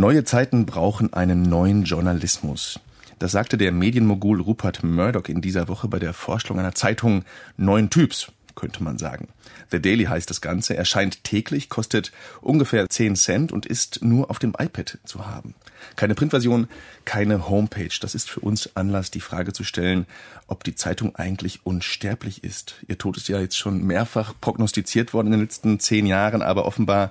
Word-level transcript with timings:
Neue 0.00 0.24
Zeiten 0.24 0.64
brauchen 0.64 1.12
einen 1.12 1.42
neuen 1.42 1.84
Journalismus. 1.84 2.80
Das 3.18 3.32
sagte 3.32 3.58
der 3.58 3.70
Medienmogul 3.70 4.40
Rupert 4.40 4.82
Murdoch 4.82 5.28
in 5.28 5.42
dieser 5.42 5.68
Woche 5.68 5.88
bei 5.88 5.98
der 5.98 6.14
Vorstellung 6.14 6.58
einer 6.58 6.74
Zeitung 6.74 7.22
neuen 7.58 7.90
Typs, 7.90 8.32
könnte 8.54 8.82
man 8.82 8.96
sagen. 8.96 9.28
The 9.70 9.78
Daily 9.78 10.04
heißt 10.04 10.30
das 10.30 10.40
Ganze, 10.40 10.74
erscheint 10.74 11.22
täglich, 11.22 11.68
kostet 11.68 12.12
ungefähr 12.40 12.88
10 12.88 13.14
Cent 13.14 13.52
und 13.52 13.66
ist 13.66 14.02
nur 14.02 14.30
auf 14.30 14.38
dem 14.38 14.54
iPad 14.58 14.96
zu 15.04 15.26
haben. 15.26 15.54
Keine 15.96 16.14
Printversion, 16.14 16.68
keine 17.04 17.50
Homepage. 17.50 17.94
Das 18.00 18.14
ist 18.14 18.30
für 18.30 18.40
uns 18.40 18.74
Anlass, 18.76 19.10
die 19.10 19.20
Frage 19.20 19.52
zu 19.52 19.64
stellen, 19.64 20.06
ob 20.46 20.64
die 20.64 20.74
Zeitung 20.74 21.14
eigentlich 21.16 21.66
unsterblich 21.66 22.42
ist. 22.42 22.76
Ihr 22.88 22.96
Tod 22.96 23.18
ist 23.18 23.28
ja 23.28 23.38
jetzt 23.38 23.58
schon 23.58 23.84
mehrfach 23.84 24.32
prognostiziert 24.40 25.12
worden 25.12 25.26
in 25.26 25.32
den 25.32 25.42
letzten 25.42 25.78
zehn 25.78 26.06
Jahren, 26.06 26.40
aber 26.40 26.64
offenbar 26.64 27.10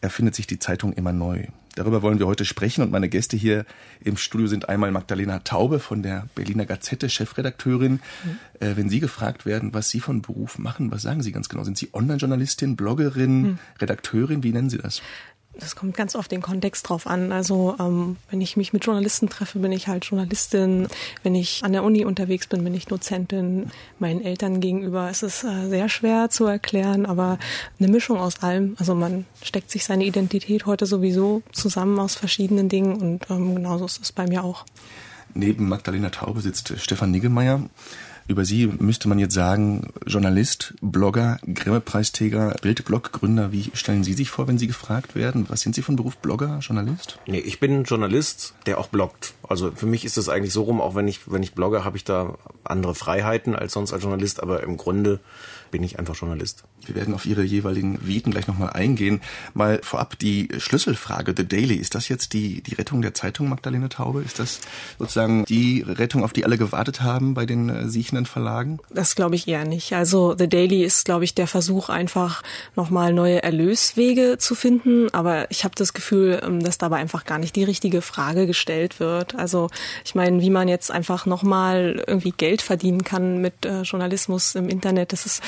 erfindet 0.00 0.34
sich 0.34 0.46
die 0.46 0.58
Zeitung 0.58 0.94
immer 0.94 1.12
neu. 1.12 1.44
Darüber 1.74 2.02
wollen 2.02 2.18
wir 2.18 2.26
heute 2.26 2.44
sprechen 2.44 2.82
und 2.82 2.90
meine 2.90 3.08
Gäste 3.08 3.36
hier 3.36 3.64
im 4.04 4.16
Studio 4.18 4.46
sind 4.46 4.68
einmal 4.68 4.90
Magdalena 4.90 5.38
Taube 5.38 5.78
von 5.78 6.02
der 6.02 6.28
Berliner 6.34 6.66
Gazette, 6.66 7.08
Chefredakteurin. 7.08 7.92
Mhm. 7.92 8.38
Äh, 8.60 8.76
wenn 8.76 8.90
Sie 8.90 9.00
gefragt 9.00 9.46
werden, 9.46 9.72
was 9.72 9.88
Sie 9.88 10.00
von 10.00 10.20
Beruf 10.20 10.58
machen, 10.58 10.90
was 10.90 11.02
sagen 11.02 11.22
Sie 11.22 11.32
ganz 11.32 11.48
genau? 11.48 11.64
Sind 11.64 11.78
Sie 11.78 11.88
Online-Journalistin, 11.92 12.76
Bloggerin, 12.76 13.42
mhm. 13.42 13.58
Redakteurin? 13.80 14.42
Wie 14.42 14.52
nennen 14.52 14.68
Sie 14.68 14.78
das? 14.78 15.00
Das 15.54 15.76
kommt 15.76 15.96
ganz 15.96 16.16
auf 16.16 16.28
den 16.28 16.40
Kontext 16.40 16.88
drauf 16.88 17.06
an. 17.06 17.30
Also 17.30 17.76
ähm, 17.78 18.16
wenn 18.30 18.40
ich 18.40 18.56
mich 18.56 18.72
mit 18.72 18.84
Journalisten 18.86 19.28
treffe, 19.28 19.58
bin 19.58 19.70
ich 19.70 19.86
halt 19.86 20.06
Journalistin. 20.06 20.88
Wenn 21.22 21.34
ich 21.34 21.62
an 21.62 21.72
der 21.72 21.84
Uni 21.84 22.04
unterwegs 22.04 22.46
bin, 22.46 22.64
bin 22.64 22.74
ich 22.74 22.86
Dozentin. 22.86 23.70
Meinen 23.98 24.22
Eltern 24.22 24.60
gegenüber 24.60 25.10
ist 25.10 25.22
es 25.22 25.44
äh, 25.44 25.68
sehr 25.68 25.90
schwer 25.90 26.30
zu 26.30 26.46
erklären, 26.46 27.04
aber 27.04 27.38
eine 27.78 27.88
Mischung 27.88 28.18
aus 28.18 28.42
allem. 28.42 28.76
Also 28.78 28.94
man 28.94 29.26
steckt 29.42 29.70
sich 29.70 29.84
seine 29.84 30.04
Identität 30.04 30.64
heute 30.64 30.86
sowieso 30.86 31.42
zusammen 31.52 31.98
aus 31.98 32.14
verschiedenen 32.14 32.70
Dingen 32.70 32.96
und 32.96 33.30
ähm, 33.30 33.54
genauso 33.54 33.84
ist 33.84 34.00
es 34.02 34.10
bei 34.10 34.26
mir 34.26 34.44
auch. 34.44 34.64
Neben 35.34 35.68
Magdalena 35.68 36.10
Taube 36.10 36.40
sitzt 36.40 36.74
Stefan 36.78 37.10
Niggemeier. 37.10 37.62
Über 38.28 38.44
Sie 38.44 38.66
müsste 38.66 39.08
man 39.08 39.18
jetzt 39.18 39.34
sagen, 39.34 39.92
Journalist, 40.06 40.74
Blogger, 40.80 41.38
Grimme-Preisträger, 41.52 42.54
Bildblog-Gründer. 42.62 43.52
Wie 43.52 43.70
stellen 43.74 44.04
Sie 44.04 44.14
sich 44.14 44.30
vor, 44.30 44.48
wenn 44.48 44.58
Sie 44.58 44.66
gefragt 44.66 45.14
werden? 45.14 45.46
Was 45.48 45.62
sind 45.62 45.74
Sie 45.74 45.82
von 45.82 45.96
Beruf? 45.96 46.16
Blogger, 46.18 46.58
Journalist? 46.60 47.18
Nee, 47.26 47.40
ich 47.40 47.60
bin 47.60 47.84
Journalist, 47.84 48.54
der 48.66 48.78
auch 48.78 48.88
bloggt. 48.88 49.34
Also 49.48 49.72
für 49.72 49.86
mich 49.86 50.04
ist 50.04 50.16
es 50.16 50.28
eigentlich 50.28 50.52
so 50.52 50.62
rum, 50.62 50.80
auch 50.80 50.94
wenn 50.94 51.08
ich, 51.08 51.30
wenn 51.30 51.42
ich 51.42 51.54
blogge, 51.54 51.84
habe 51.84 51.96
ich 51.96 52.04
da 52.04 52.38
andere 52.64 52.94
Freiheiten 52.94 53.54
als 53.54 53.72
sonst 53.72 53.92
als 53.92 54.02
Journalist, 54.02 54.42
aber 54.42 54.62
im 54.62 54.76
Grunde 54.76 55.20
bin 55.72 55.82
ich 55.82 55.98
einfach 55.98 56.14
Journalist. 56.14 56.62
Wir 56.86 56.94
werden 56.94 57.14
auf 57.14 57.26
Ihre 57.26 57.42
jeweiligen 57.42 58.06
Viten 58.06 58.30
gleich 58.30 58.46
nochmal 58.46 58.70
eingehen. 58.70 59.20
Mal 59.54 59.80
vorab 59.82 60.16
die 60.18 60.48
Schlüsselfrage, 60.58 61.34
The 61.36 61.48
Daily. 61.48 61.74
Ist 61.74 61.96
das 61.96 62.08
jetzt 62.08 62.34
die, 62.34 62.62
die 62.62 62.74
Rettung 62.74 63.02
der 63.02 63.14
Zeitung, 63.14 63.48
Magdalene 63.48 63.88
Taube? 63.88 64.22
Ist 64.22 64.38
das 64.38 64.60
sozusagen 64.98 65.44
die 65.46 65.82
Rettung, 65.82 66.22
auf 66.22 66.32
die 66.32 66.44
alle 66.44 66.58
gewartet 66.58 67.00
haben 67.00 67.34
bei 67.34 67.46
den 67.46 67.68
äh, 67.68 67.88
siechenden 67.88 68.26
Verlagen? 68.26 68.78
Das 68.90 69.16
glaube 69.16 69.34
ich 69.34 69.48
eher 69.48 69.64
nicht. 69.64 69.94
Also 69.94 70.36
The 70.38 70.48
Daily 70.48 70.84
ist, 70.84 71.06
glaube 71.06 71.24
ich, 71.24 71.34
der 71.34 71.46
Versuch, 71.46 71.88
einfach 71.88 72.42
nochmal 72.76 73.12
neue 73.12 73.42
Erlöswege 73.42 74.36
zu 74.38 74.54
finden. 74.54 75.12
Aber 75.12 75.50
ich 75.50 75.64
habe 75.64 75.74
das 75.74 75.94
Gefühl, 75.94 76.40
ähm, 76.44 76.62
dass 76.62 76.78
dabei 76.78 76.98
einfach 76.98 77.24
gar 77.24 77.38
nicht 77.38 77.56
die 77.56 77.64
richtige 77.64 78.02
Frage 78.02 78.46
gestellt 78.46 79.00
wird. 79.00 79.34
Also 79.34 79.70
ich 80.04 80.14
meine, 80.14 80.42
wie 80.42 80.50
man 80.50 80.68
jetzt 80.68 80.90
einfach 80.90 81.24
nochmal 81.24 82.04
irgendwie 82.06 82.32
Geld 82.32 82.60
verdienen 82.60 83.04
kann 83.04 83.40
mit 83.40 83.64
äh, 83.64 83.82
Journalismus 83.82 84.54
im 84.54 84.68
Internet, 84.68 85.14
das 85.14 85.24
ist 85.24 85.42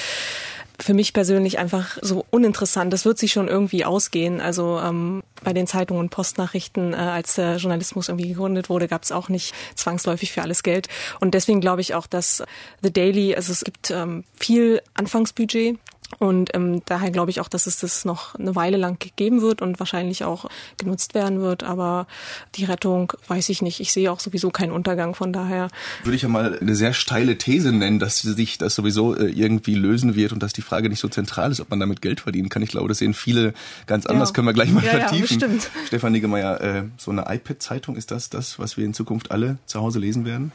für 0.80 0.94
mich 0.94 1.12
persönlich 1.12 1.58
einfach 1.58 1.98
so 2.02 2.26
uninteressant. 2.30 2.92
Das 2.92 3.04
wird 3.04 3.18
sich 3.18 3.32
schon 3.32 3.48
irgendwie 3.48 3.84
ausgehen. 3.84 4.40
Also 4.40 4.80
ähm, 4.80 5.22
bei 5.42 5.52
den 5.52 5.66
Zeitungen 5.66 6.00
und 6.00 6.10
Postnachrichten, 6.10 6.92
äh, 6.92 6.96
als 6.96 7.36
der 7.36 7.56
Journalismus 7.56 8.08
irgendwie 8.08 8.28
gegründet 8.28 8.68
wurde, 8.68 8.88
gab 8.88 9.02
es 9.04 9.12
auch 9.12 9.28
nicht 9.28 9.54
zwangsläufig 9.76 10.32
für 10.32 10.42
alles 10.42 10.62
Geld. 10.62 10.88
Und 11.20 11.34
deswegen 11.34 11.60
glaube 11.60 11.80
ich 11.80 11.94
auch, 11.94 12.06
dass 12.06 12.42
The 12.82 12.92
Daily, 12.92 13.36
also 13.36 13.52
es 13.52 13.62
gibt 13.62 13.90
ähm, 13.90 14.24
viel 14.34 14.82
Anfangsbudget 14.94 15.78
und 16.18 16.50
ähm, 16.54 16.82
daher 16.84 17.10
glaube 17.10 17.30
ich 17.30 17.40
auch, 17.40 17.48
dass 17.48 17.66
es 17.66 17.78
das 17.78 18.04
noch 18.04 18.34
eine 18.34 18.54
Weile 18.54 18.76
lang 18.76 18.98
geben 19.16 19.40
wird 19.40 19.62
und 19.62 19.78
wahrscheinlich 19.78 20.24
auch 20.24 20.46
genutzt 20.78 21.14
werden 21.14 21.40
wird. 21.40 21.62
Aber 21.64 22.06
die 22.54 22.64
Rettung 22.64 23.12
weiß 23.26 23.48
ich 23.48 23.62
nicht. 23.62 23.80
Ich 23.80 23.92
sehe 23.92 24.10
auch 24.12 24.20
sowieso 24.20 24.50
keinen 24.50 24.72
Untergang. 24.72 25.14
Von 25.14 25.32
daher 25.32 25.68
würde 26.02 26.16
ich 26.16 26.22
ja 26.22 26.28
mal 26.28 26.58
eine 26.58 26.74
sehr 26.74 26.92
steile 26.92 27.38
These 27.38 27.72
nennen, 27.72 27.98
dass 27.98 28.20
sich 28.20 28.58
das 28.58 28.74
sowieso 28.74 29.16
äh, 29.16 29.30
irgendwie 29.30 29.74
lösen 29.74 30.14
wird 30.14 30.32
und 30.32 30.42
dass 30.42 30.52
die 30.52 30.62
Frage 30.62 30.88
nicht 30.88 31.00
so 31.00 31.08
zentral 31.08 31.50
ist, 31.50 31.60
ob 31.60 31.70
man 31.70 31.80
damit 31.80 32.02
Geld 32.02 32.20
verdienen 32.20 32.48
kann. 32.48 32.62
Ich 32.62 32.70
glaube, 32.70 32.88
das 32.88 32.98
sehen 32.98 33.14
viele 33.14 33.54
ganz 33.86 34.06
anders. 34.06 34.30
Ja. 34.30 34.34
Können 34.34 34.46
wir 34.46 34.54
gleich 34.54 34.70
mal 34.70 34.84
ja, 34.84 34.90
vertiefen. 34.90 35.40
Ja, 35.40 35.48
Stefan 35.86 36.12
Niggemeier, 36.12 36.60
äh, 36.60 36.82
so 36.96 37.10
eine 37.10 37.22
iPad-Zeitung 37.28 37.96
ist 37.96 38.10
das 38.10 38.30
das, 38.30 38.58
was 38.58 38.76
wir 38.76 38.84
in 38.84 38.94
Zukunft 38.94 39.30
alle 39.30 39.58
zu 39.66 39.80
Hause 39.80 39.98
lesen 39.98 40.24
werden? 40.24 40.52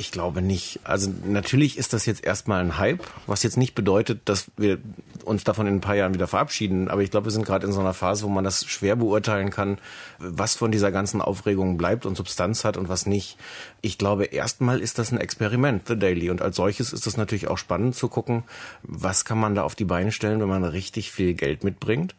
Ich 0.00 0.12
glaube 0.12 0.40
nicht. 0.40 0.80
Also 0.82 1.12
natürlich 1.26 1.76
ist 1.76 1.92
das 1.92 2.06
jetzt 2.06 2.24
erstmal 2.24 2.62
ein 2.62 2.78
Hype, 2.78 3.06
was 3.26 3.42
jetzt 3.42 3.58
nicht 3.58 3.74
bedeutet, 3.74 4.22
dass 4.24 4.50
wir 4.56 4.78
uns 5.26 5.44
davon 5.44 5.66
in 5.66 5.74
ein 5.74 5.80
paar 5.82 5.94
Jahren 5.94 6.14
wieder 6.14 6.26
verabschieden. 6.26 6.88
Aber 6.88 7.02
ich 7.02 7.10
glaube, 7.10 7.26
wir 7.26 7.32
sind 7.32 7.44
gerade 7.44 7.66
in 7.66 7.72
so 7.74 7.80
einer 7.80 7.92
Phase, 7.92 8.24
wo 8.24 8.30
man 8.30 8.42
das 8.42 8.64
schwer 8.64 8.96
beurteilen 8.96 9.50
kann, 9.50 9.76
was 10.18 10.56
von 10.56 10.72
dieser 10.72 10.90
ganzen 10.90 11.20
Aufregung 11.20 11.76
bleibt 11.76 12.06
und 12.06 12.16
Substanz 12.16 12.64
hat 12.64 12.78
und 12.78 12.88
was 12.88 13.04
nicht. 13.04 13.36
Ich 13.82 13.98
glaube, 13.98 14.24
erstmal 14.24 14.80
ist 14.80 14.98
das 14.98 15.12
ein 15.12 15.20
Experiment, 15.20 15.86
The 15.86 15.98
Daily. 15.98 16.30
Und 16.30 16.40
als 16.40 16.56
solches 16.56 16.94
ist 16.94 17.06
es 17.06 17.18
natürlich 17.18 17.48
auch 17.48 17.58
spannend 17.58 17.94
zu 17.94 18.08
gucken, 18.08 18.44
was 18.82 19.26
kann 19.26 19.38
man 19.38 19.54
da 19.54 19.64
auf 19.64 19.74
die 19.74 19.84
Beine 19.84 20.12
stellen, 20.12 20.40
wenn 20.40 20.48
man 20.48 20.64
richtig 20.64 21.12
viel 21.12 21.34
Geld 21.34 21.62
mitbringt. 21.62 22.14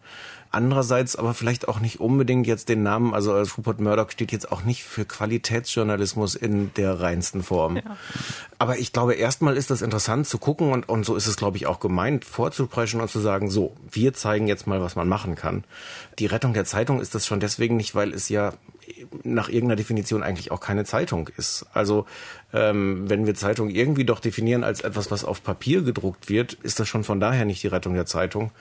Andererseits 0.53 1.15
aber 1.15 1.33
vielleicht 1.33 1.69
auch 1.69 1.79
nicht 1.79 2.01
unbedingt 2.01 2.45
jetzt 2.45 2.67
den 2.67 2.83
Namen, 2.83 3.13
also 3.13 3.33
als 3.33 3.57
Rupert 3.57 3.79
Murdoch 3.79 4.11
steht 4.11 4.33
jetzt 4.33 4.51
auch 4.51 4.63
nicht 4.63 4.83
für 4.83 5.05
Qualitätsjournalismus 5.05 6.35
in 6.35 6.73
der 6.73 6.99
reinsten 6.99 7.41
Form. 7.41 7.77
Ja. 7.77 7.83
Aber 8.59 8.77
ich 8.77 8.91
glaube, 8.91 9.13
erstmal 9.13 9.55
ist 9.55 9.71
das 9.71 9.81
interessant 9.81 10.27
zu 10.27 10.37
gucken 10.37 10.71
und, 10.71 10.89
und 10.89 11.05
so 11.05 11.15
ist 11.15 11.27
es, 11.27 11.37
glaube 11.37 11.55
ich, 11.55 11.67
auch 11.67 11.79
gemeint, 11.79 12.25
vorzupreschen 12.25 12.99
und 12.99 13.09
zu 13.09 13.19
sagen, 13.19 13.49
so, 13.49 13.75
wir 13.89 14.13
zeigen 14.13 14.47
jetzt 14.47 14.67
mal, 14.67 14.81
was 14.81 14.97
man 14.97 15.07
machen 15.07 15.35
kann. 15.35 15.63
Die 16.19 16.25
Rettung 16.25 16.53
der 16.53 16.65
Zeitung 16.65 16.99
ist 16.99 17.15
das 17.15 17.25
schon 17.25 17.39
deswegen 17.39 17.77
nicht, 17.77 17.95
weil 17.95 18.13
es 18.13 18.27
ja 18.27 18.53
nach 19.23 19.49
irgendeiner 19.49 19.77
Definition 19.77 20.23
eigentlich 20.23 20.51
auch 20.51 20.59
keine 20.59 20.85
Zeitung 20.85 21.29
ist. 21.37 21.65
Also 21.73 22.05
ähm, 22.53 23.09
wenn 23.09 23.25
wir 23.25 23.35
Zeitung 23.35 23.69
irgendwie 23.69 24.05
doch 24.05 24.19
definieren 24.19 24.63
als 24.63 24.81
etwas, 24.81 25.11
was 25.11 25.23
auf 25.23 25.43
Papier 25.43 25.81
gedruckt 25.81 26.29
wird, 26.29 26.53
ist 26.53 26.79
das 26.79 26.87
schon 26.87 27.03
von 27.03 27.19
daher 27.19 27.45
nicht 27.45 27.63
die 27.63 27.67
Rettung 27.67 27.93
der 27.93 28.05
Zeitung. 28.05 28.51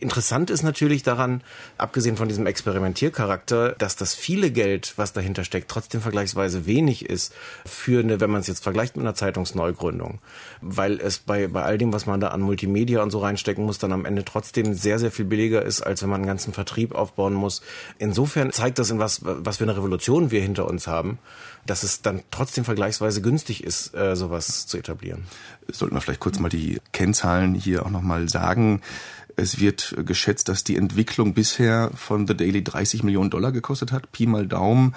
Interessant 0.00 0.50
ist 0.50 0.62
natürlich 0.62 1.02
daran, 1.02 1.33
abgesehen 1.78 2.16
von 2.16 2.28
diesem 2.28 2.46
Experimentiercharakter, 2.46 3.72
dass 3.72 3.96
das 3.96 4.14
viele 4.14 4.50
Geld, 4.50 4.94
was 4.96 5.12
dahinter 5.12 5.44
steckt, 5.44 5.70
trotzdem 5.70 6.00
vergleichsweise 6.00 6.66
wenig 6.66 7.08
ist 7.08 7.34
für 7.64 8.00
eine, 8.00 8.20
wenn 8.20 8.30
man 8.30 8.40
es 8.40 8.46
jetzt 8.46 8.62
vergleicht 8.62 8.96
mit 8.96 9.04
einer 9.04 9.14
Zeitungsneugründung. 9.14 10.18
Weil 10.60 11.00
es 11.00 11.18
bei, 11.18 11.46
bei 11.48 11.62
all 11.62 11.78
dem, 11.78 11.92
was 11.92 12.06
man 12.06 12.20
da 12.20 12.28
an 12.28 12.40
Multimedia 12.40 13.02
und 13.02 13.10
so 13.10 13.18
reinstecken 13.18 13.64
muss, 13.64 13.78
dann 13.78 13.92
am 13.92 14.04
Ende 14.04 14.24
trotzdem 14.24 14.74
sehr, 14.74 14.98
sehr 14.98 15.10
viel 15.10 15.24
billiger 15.24 15.62
ist, 15.62 15.82
als 15.82 16.02
wenn 16.02 16.10
man 16.10 16.20
einen 16.20 16.26
ganzen 16.26 16.52
Vertrieb 16.52 16.94
aufbauen 16.94 17.34
muss. 17.34 17.62
Insofern 17.98 18.52
zeigt 18.52 18.78
das 18.78 18.90
in 18.90 18.98
was, 18.98 19.20
was 19.22 19.58
für 19.58 19.64
eine 19.64 19.76
Revolution 19.76 20.30
wir 20.30 20.40
hinter 20.40 20.66
uns 20.66 20.86
haben 20.86 21.18
dass 21.66 21.82
es 21.82 22.02
dann 22.02 22.22
trotzdem 22.30 22.64
vergleichsweise 22.64 23.22
günstig 23.22 23.64
ist, 23.64 23.94
äh, 23.94 24.16
sowas 24.16 24.66
zu 24.66 24.78
etablieren. 24.78 25.24
Sollten 25.70 25.94
wir 25.94 26.00
vielleicht 26.00 26.20
kurz 26.20 26.38
mal 26.38 26.48
die 26.48 26.78
Kennzahlen 26.92 27.54
hier 27.54 27.86
auch 27.86 27.90
nochmal 27.90 28.28
sagen. 28.28 28.82
Es 29.36 29.58
wird 29.58 29.96
geschätzt, 30.04 30.48
dass 30.48 30.62
die 30.62 30.76
Entwicklung 30.76 31.34
bisher 31.34 31.90
von 31.94 32.26
The 32.26 32.36
Daily 32.36 32.62
30 32.62 33.02
Millionen 33.02 33.30
Dollar 33.30 33.50
gekostet 33.50 33.90
hat, 33.90 34.12
Pi 34.12 34.26
mal 34.26 34.46
Daumen. 34.46 34.94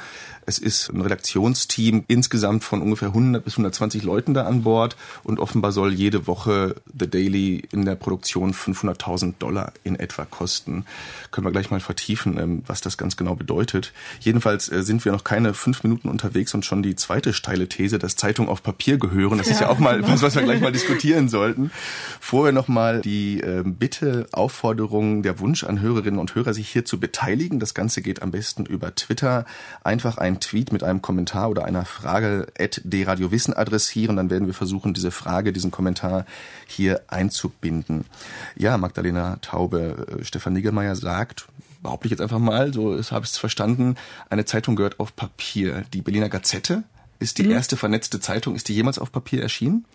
Es 0.50 0.60
ist 0.60 0.94
ein 0.94 1.02
Redaktionsteam 1.02 2.06
insgesamt 2.08 2.64
von 2.64 2.82
ungefähr 2.82 3.10
100 3.10 3.44
bis 3.44 3.56
120 3.56 4.04
Leuten 4.04 4.34
da 4.34 4.46
an 4.46 4.64
Bord 4.64 4.96
und 5.26 5.42
offenbar 5.42 5.74
soll 5.74 5.94
jede 5.94 6.26
Woche 6.26 6.78
The 6.98 7.10
Daily 7.10 7.68
in 7.74 7.84
der 7.84 7.96
Produktion 7.96 8.54
500.000 8.54 9.34
Dollar 9.40 9.74
in 9.84 9.98
etwa 9.98 10.24
kosten. 10.24 10.86
Können 11.32 11.46
wir 11.46 11.52
gleich 11.52 11.70
mal 11.70 11.82
vertiefen, 11.82 12.40
ähm, 12.40 12.64
was 12.66 12.80
das 12.80 12.98
ganz 12.98 13.18
genau 13.18 13.36
bedeutet. 13.36 13.92
Jedenfalls 14.22 14.72
äh, 14.72 14.84
sind 14.84 15.04
wir 15.04 15.12
noch 15.12 15.26
keine 15.26 15.54
fünf 15.54 15.84
Minuten 15.84 16.08
unterwegs 16.08 16.54
und 16.54 16.64
schon 16.64 16.82
die 16.82 16.96
zweite 16.96 17.34
steile 17.34 17.68
These, 17.68 18.00
dass 18.00 18.16
Zeitungen 18.16 18.50
auf 18.50 18.64
Papier 18.64 18.98
gehören. 18.98 19.40
Das 19.40 19.48
ja, 19.48 19.54
ist 19.54 19.60
ja 19.60 19.68
auch 19.68 19.80
mal 19.80 19.98
genau. 19.98 20.14
was, 20.14 20.22
was 20.22 20.36
wir 20.36 20.44
gleich 20.44 20.62
mal 20.62 20.72
diskutieren 20.72 21.28
sollten. 21.28 21.72
Vorher 22.22 22.54
noch 22.54 22.70
mal 22.70 23.02
die 23.02 23.42
ähm, 23.42 23.76
Bitte, 23.76 24.30
Aufforderung, 24.32 25.24
der 25.24 25.42
Wunsch 25.42 25.66
an 25.66 25.82
Hörerinnen 25.82 26.22
und 26.22 26.36
Hörer, 26.36 26.54
sich 26.54 26.70
hier 26.70 26.86
zu 26.86 27.02
beteiligen. 27.02 27.60
Das 27.60 27.74
Ganze 27.74 28.02
geht 28.02 28.22
am 28.22 28.32
besten 28.32 28.66
über 28.66 28.96
Twitter. 28.96 29.44
Einfach 29.84 30.18
ein 30.18 30.37
Tweet 30.40 30.72
mit 30.72 30.84
einem 30.84 31.02
Kommentar 31.02 31.50
oder 31.50 31.66
einer 31.66 31.86
Frage 31.86 32.48
at 32.60 32.82
dradiowissen 32.84 33.54
adressieren. 33.54 34.18
Dann 34.18 34.30
werden 34.30 34.48
wir 34.48 34.54
versuchen, 34.54 34.94
diese 34.94 35.12
Frage, 35.12 35.54
diesen 35.54 35.72
Kommentar 35.72 36.26
hier 36.66 37.02
einzubinden. 37.08 38.06
Ja, 38.56 38.78
Magdalena 38.78 39.38
Taube, 39.42 40.20
äh, 40.20 40.24
Stefan 40.24 40.54
Niggemeier 40.54 40.96
sagt, 40.96 41.48
behaupte 41.82 42.08
ich 42.08 42.12
jetzt 42.12 42.22
einfach 42.22 42.40
mal, 42.40 42.74
so 42.74 42.94
habe 43.12 43.26
ich 43.26 43.32
es 43.32 43.38
verstanden, 43.38 43.96
eine 44.30 44.46
Zeitung 44.46 44.76
gehört 44.76 45.00
auf 45.00 45.16
Papier. 45.16 45.86
Die 45.94 46.02
Berliner 46.02 46.30
Gazette 46.30 46.84
ist 47.20 47.38
die 47.38 47.44
mhm. 47.44 47.52
erste 47.52 47.78
vernetzte 47.78 48.20
Zeitung. 48.20 48.56
Ist 48.56 48.68
die 48.68 48.76
jemals 48.76 49.00
auf 49.00 49.12
Papier 49.12 49.42
erschienen? 49.42 49.86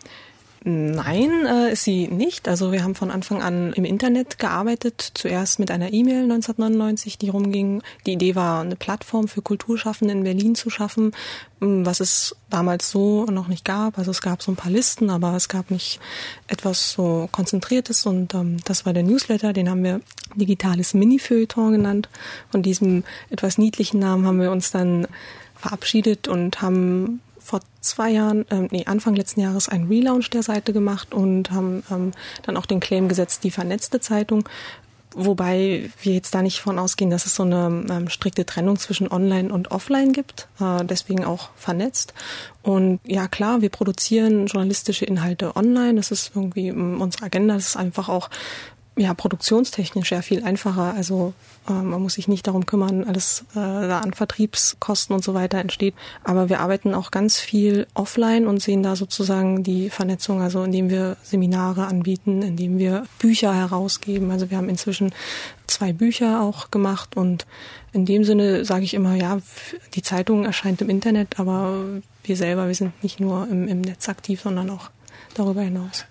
Nein, 0.64 1.44
äh, 1.44 1.72
ist 1.72 1.82
sie 1.82 2.06
nicht. 2.06 2.46
Also 2.46 2.70
wir 2.70 2.84
haben 2.84 2.94
von 2.94 3.10
Anfang 3.10 3.42
an 3.42 3.72
im 3.72 3.84
Internet 3.84 4.38
gearbeitet. 4.38 5.10
Zuerst 5.14 5.58
mit 5.58 5.72
einer 5.72 5.92
E-Mail 5.92 6.22
1999, 6.22 7.18
die 7.18 7.30
rumging. 7.30 7.82
Die 8.06 8.12
Idee 8.12 8.36
war, 8.36 8.60
eine 8.60 8.76
Plattform 8.76 9.26
für 9.26 9.42
Kulturschaffende 9.42 10.14
in 10.14 10.22
Berlin 10.22 10.54
zu 10.54 10.70
schaffen, 10.70 11.12
hm, 11.60 11.84
was 11.84 11.98
es 11.98 12.36
damals 12.48 12.90
so 12.90 13.24
noch 13.24 13.48
nicht 13.48 13.64
gab. 13.64 13.98
Also 13.98 14.12
es 14.12 14.22
gab 14.22 14.40
so 14.40 14.52
ein 14.52 14.56
paar 14.56 14.70
Listen, 14.70 15.10
aber 15.10 15.34
es 15.34 15.48
gab 15.48 15.72
nicht 15.72 15.98
etwas 16.46 16.92
so 16.92 17.28
Konzentriertes. 17.32 18.06
Und 18.06 18.32
ähm, 18.34 18.58
das 18.64 18.86
war 18.86 18.92
der 18.92 19.02
Newsletter, 19.02 19.52
den 19.52 19.68
haben 19.68 19.82
wir 19.82 20.00
digitales 20.36 20.94
Mini-Feuilleton 20.94 21.72
genannt. 21.72 22.08
Von 22.52 22.62
diesem 22.62 23.02
etwas 23.30 23.58
niedlichen 23.58 23.98
Namen 23.98 24.26
haben 24.26 24.40
wir 24.40 24.52
uns 24.52 24.70
dann 24.70 25.08
verabschiedet 25.56 26.28
und 26.28 26.62
haben 26.62 27.20
vor 27.42 27.60
zwei 27.80 28.10
Jahren, 28.10 28.44
ähm, 28.50 28.68
nee, 28.70 28.84
Anfang 28.86 29.14
letzten 29.14 29.40
Jahres 29.40 29.68
einen 29.68 29.88
Relaunch 29.88 30.30
der 30.30 30.42
Seite 30.42 30.72
gemacht 30.72 31.14
und 31.14 31.50
haben 31.50 31.82
ähm, 31.90 32.12
dann 32.42 32.56
auch 32.56 32.66
den 32.66 32.80
Claim 32.80 33.08
gesetzt, 33.08 33.44
die 33.44 33.50
vernetzte 33.50 34.00
Zeitung. 34.00 34.48
Wobei 35.14 35.90
wir 36.00 36.14
jetzt 36.14 36.34
da 36.34 36.40
nicht 36.40 36.60
von 36.60 36.78
ausgehen, 36.78 37.10
dass 37.10 37.26
es 37.26 37.34
so 37.34 37.42
eine 37.42 37.84
ähm, 37.90 38.08
strikte 38.08 38.46
Trennung 38.46 38.78
zwischen 38.78 39.10
Online 39.12 39.52
und 39.52 39.70
Offline 39.70 40.12
gibt, 40.12 40.48
äh, 40.58 40.84
deswegen 40.84 41.24
auch 41.24 41.50
vernetzt. 41.56 42.14
Und 42.62 43.00
ja 43.04 43.28
klar, 43.28 43.60
wir 43.60 43.68
produzieren 43.68 44.46
journalistische 44.46 45.04
Inhalte 45.04 45.54
online, 45.54 45.96
das 45.96 46.10
ist 46.10 46.32
irgendwie 46.34 46.68
ähm, 46.68 47.00
unsere 47.00 47.26
Agenda, 47.26 47.54
das 47.54 47.68
ist 47.68 47.76
einfach 47.76 48.08
auch 48.08 48.30
ja, 48.96 49.14
produktionstechnisch 49.14 50.12
ja 50.12 50.20
viel 50.20 50.44
einfacher. 50.44 50.92
Also 50.94 51.32
äh, 51.68 51.72
man 51.72 52.02
muss 52.02 52.14
sich 52.14 52.28
nicht 52.28 52.46
darum 52.46 52.66
kümmern, 52.66 53.04
alles 53.04 53.44
äh, 53.52 53.54
da 53.54 54.00
an 54.00 54.12
Vertriebskosten 54.12 55.14
und 55.14 55.24
so 55.24 55.32
weiter 55.32 55.58
entsteht. 55.58 55.94
Aber 56.24 56.50
wir 56.50 56.60
arbeiten 56.60 56.94
auch 56.94 57.10
ganz 57.10 57.38
viel 57.38 57.86
offline 57.94 58.46
und 58.46 58.60
sehen 58.60 58.82
da 58.82 58.94
sozusagen 58.94 59.62
die 59.62 59.88
Vernetzung, 59.88 60.42
also 60.42 60.62
indem 60.62 60.90
wir 60.90 61.16
Seminare 61.22 61.86
anbieten, 61.86 62.42
indem 62.42 62.78
wir 62.78 63.04
Bücher 63.18 63.54
herausgeben. 63.54 64.30
Also 64.30 64.50
wir 64.50 64.58
haben 64.58 64.68
inzwischen 64.68 65.14
zwei 65.66 65.94
Bücher 65.94 66.42
auch 66.42 66.70
gemacht 66.70 67.16
und 67.16 67.46
in 67.94 68.04
dem 68.04 68.24
Sinne 68.24 68.64
sage 68.66 68.84
ich 68.84 68.92
immer, 68.92 69.14
ja, 69.14 69.38
die 69.94 70.02
Zeitung 70.02 70.44
erscheint 70.44 70.82
im 70.82 70.90
Internet, 70.90 71.40
aber 71.40 71.84
wir 72.24 72.36
selber, 72.36 72.68
wir 72.68 72.74
sind 72.74 73.02
nicht 73.02 73.20
nur 73.20 73.48
im, 73.48 73.68
im 73.68 73.80
Netz 73.80 74.08
aktiv, 74.08 74.42
sondern 74.42 74.68
auch 74.70 74.90
darüber 75.34 75.62
hinaus 75.62 76.04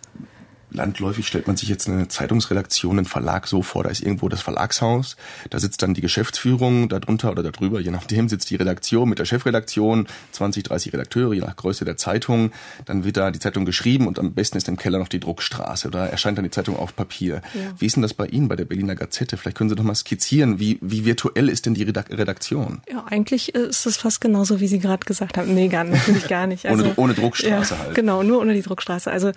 landläufig 0.71 1.27
stellt 1.27 1.47
man 1.47 1.57
sich 1.57 1.69
jetzt 1.69 1.87
eine 1.87 2.07
Zeitungsredaktion, 2.07 2.97
einen 2.97 3.05
Verlag 3.05 3.47
so 3.47 3.61
vor, 3.61 3.83
da 3.83 3.89
ist 3.89 4.01
irgendwo 4.01 4.29
das 4.29 4.41
Verlagshaus, 4.41 5.17
da 5.49 5.59
sitzt 5.59 5.81
dann 5.81 5.93
die 5.93 6.01
Geschäftsführung, 6.01 6.89
darunter 6.89 7.31
oder 7.31 7.43
darüber, 7.43 7.79
je 7.79 7.91
nachdem, 7.91 8.29
sitzt 8.29 8.49
die 8.49 8.55
Redaktion 8.55 9.09
mit 9.09 9.19
der 9.19 9.25
Chefredaktion, 9.25 10.07
20, 10.31 10.63
30 10.63 10.93
Redakteure, 10.93 11.33
je 11.33 11.41
nach 11.41 11.55
Größe 11.55 11.85
der 11.85 11.97
Zeitung, 11.97 12.51
dann 12.85 13.03
wird 13.03 13.17
da 13.17 13.31
die 13.31 13.39
Zeitung 13.39 13.65
geschrieben 13.65 14.07
und 14.07 14.19
am 14.19 14.33
besten 14.33 14.57
ist 14.57 14.67
im 14.67 14.77
Keller 14.77 14.99
noch 14.99 15.09
die 15.09 15.19
Druckstraße 15.19 15.87
oder 15.87 16.09
erscheint 16.09 16.37
dann 16.37 16.45
die 16.45 16.51
Zeitung 16.51 16.75
auf 16.77 16.95
Papier. 16.95 17.41
Ja. 17.53 17.61
Wie 17.77 17.85
ist 17.85 17.95
denn 17.95 18.03
das 18.03 18.13
bei 18.13 18.27
Ihnen, 18.27 18.47
bei 18.47 18.55
der 18.55 18.65
Berliner 18.65 18.95
Gazette? 18.95 19.37
Vielleicht 19.37 19.57
können 19.57 19.69
Sie 19.69 19.75
doch 19.75 19.83
mal 19.83 19.95
skizzieren, 19.95 20.59
wie, 20.59 20.79
wie 20.81 21.05
virtuell 21.05 21.49
ist 21.49 21.65
denn 21.65 21.73
die 21.73 21.83
Redaktion? 21.83 22.81
Ja, 22.89 23.05
eigentlich 23.07 23.53
ist 23.55 23.85
es 23.85 23.97
fast 23.97 24.21
genauso, 24.21 24.59
wie 24.59 24.67
Sie 24.67 24.79
gerade 24.79 25.05
gesagt 25.05 25.37
haben. 25.37 25.53
Nee, 25.53 25.67
gar, 25.67 25.83
natürlich 25.83 26.27
gar 26.27 26.47
nicht. 26.47 26.65
Also, 26.65 26.83
ohne, 26.83 26.93
ohne 26.95 27.13
Druckstraße 27.13 27.73
ja, 27.73 27.79
halt. 27.79 27.95
Genau, 27.95 28.23
nur 28.23 28.39
ohne 28.39 28.53
die 28.53 28.61
Druckstraße. 28.61 29.11
Also 29.11 29.31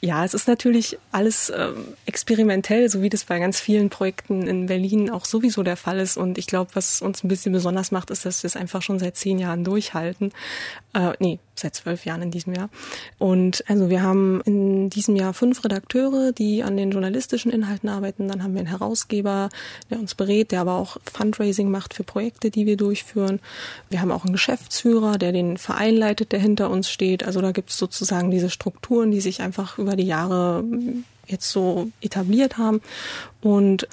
ja, 0.00 0.24
es 0.24 0.34
ist 0.34 0.48
natürlich 0.48 0.79
natürlich 0.80 0.98
alles 1.12 1.52
ähm, 1.54 1.94
experimentell, 2.06 2.88
so 2.88 3.02
wie 3.02 3.08
das 3.08 3.24
bei 3.24 3.38
ganz 3.38 3.60
vielen 3.60 3.90
Projekten 3.90 4.46
in 4.46 4.66
Berlin 4.66 5.10
auch 5.10 5.24
sowieso 5.24 5.62
der 5.62 5.76
Fall 5.76 5.98
ist. 5.98 6.16
Und 6.16 6.38
ich 6.38 6.46
glaube, 6.46 6.70
was 6.74 7.02
uns 7.02 7.22
ein 7.22 7.28
bisschen 7.28 7.52
besonders 7.52 7.90
macht, 7.90 8.10
ist, 8.10 8.24
dass 8.24 8.42
wir 8.42 8.48
es 8.48 8.56
einfach 8.56 8.82
schon 8.82 8.98
seit 8.98 9.16
zehn 9.16 9.38
Jahren 9.38 9.64
durchhalten. 9.64 10.32
Äh, 10.94 11.12
nee, 11.18 11.38
seit 11.60 11.74
zwölf 11.74 12.04
Jahren 12.04 12.22
in 12.22 12.30
diesem 12.30 12.54
Jahr. 12.54 12.68
Und 13.18 13.64
also 13.68 13.90
wir 13.90 14.02
haben 14.02 14.40
in 14.44 14.90
diesem 14.90 15.16
Jahr 15.16 15.34
fünf 15.34 15.64
Redakteure, 15.64 16.32
die 16.32 16.62
an 16.62 16.76
den 16.76 16.90
journalistischen 16.90 17.52
Inhalten 17.52 17.88
arbeiten. 17.88 18.28
Dann 18.28 18.42
haben 18.42 18.54
wir 18.54 18.60
einen 18.60 18.68
Herausgeber, 18.68 19.48
der 19.90 19.98
uns 19.98 20.14
berät, 20.14 20.52
der 20.52 20.62
aber 20.62 20.74
auch 20.74 20.96
Fundraising 21.12 21.70
macht 21.70 21.94
für 21.94 22.04
Projekte, 22.04 22.50
die 22.50 22.66
wir 22.66 22.76
durchführen. 22.76 23.40
Wir 23.88 24.00
haben 24.00 24.10
auch 24.10 24.24
einen 24.24 24.32
Geschäftsführer, 24.32 25.18
der 25.18 25.32
den 25.32 25.56
Verein 25.56 25.96
leitet, 25.96 26.32
der 26.32 26.40
hinter 26.40 26.70
uns 26.70 26.90
steht. 26.90 27.24
Also 27.24 27.40
da 27.40 27.52
gibt 27.52 27.70
es 27.70 27.78
sozusagen 27.78 28.30
diese 28.30 28.50
Strukturen, 28.50 29.10
die 29.10 29.20
sich 29.20 29.42
einfach 29.42 29.78
über 29.78 29.96
die 29.96 30.06
Jahre 30.06 30.64
jetzt 31.26 31.50
so 31.50 31.90
etabliert 32.00 32.58
haben. 32.58 32.80
Und 33.40 33.86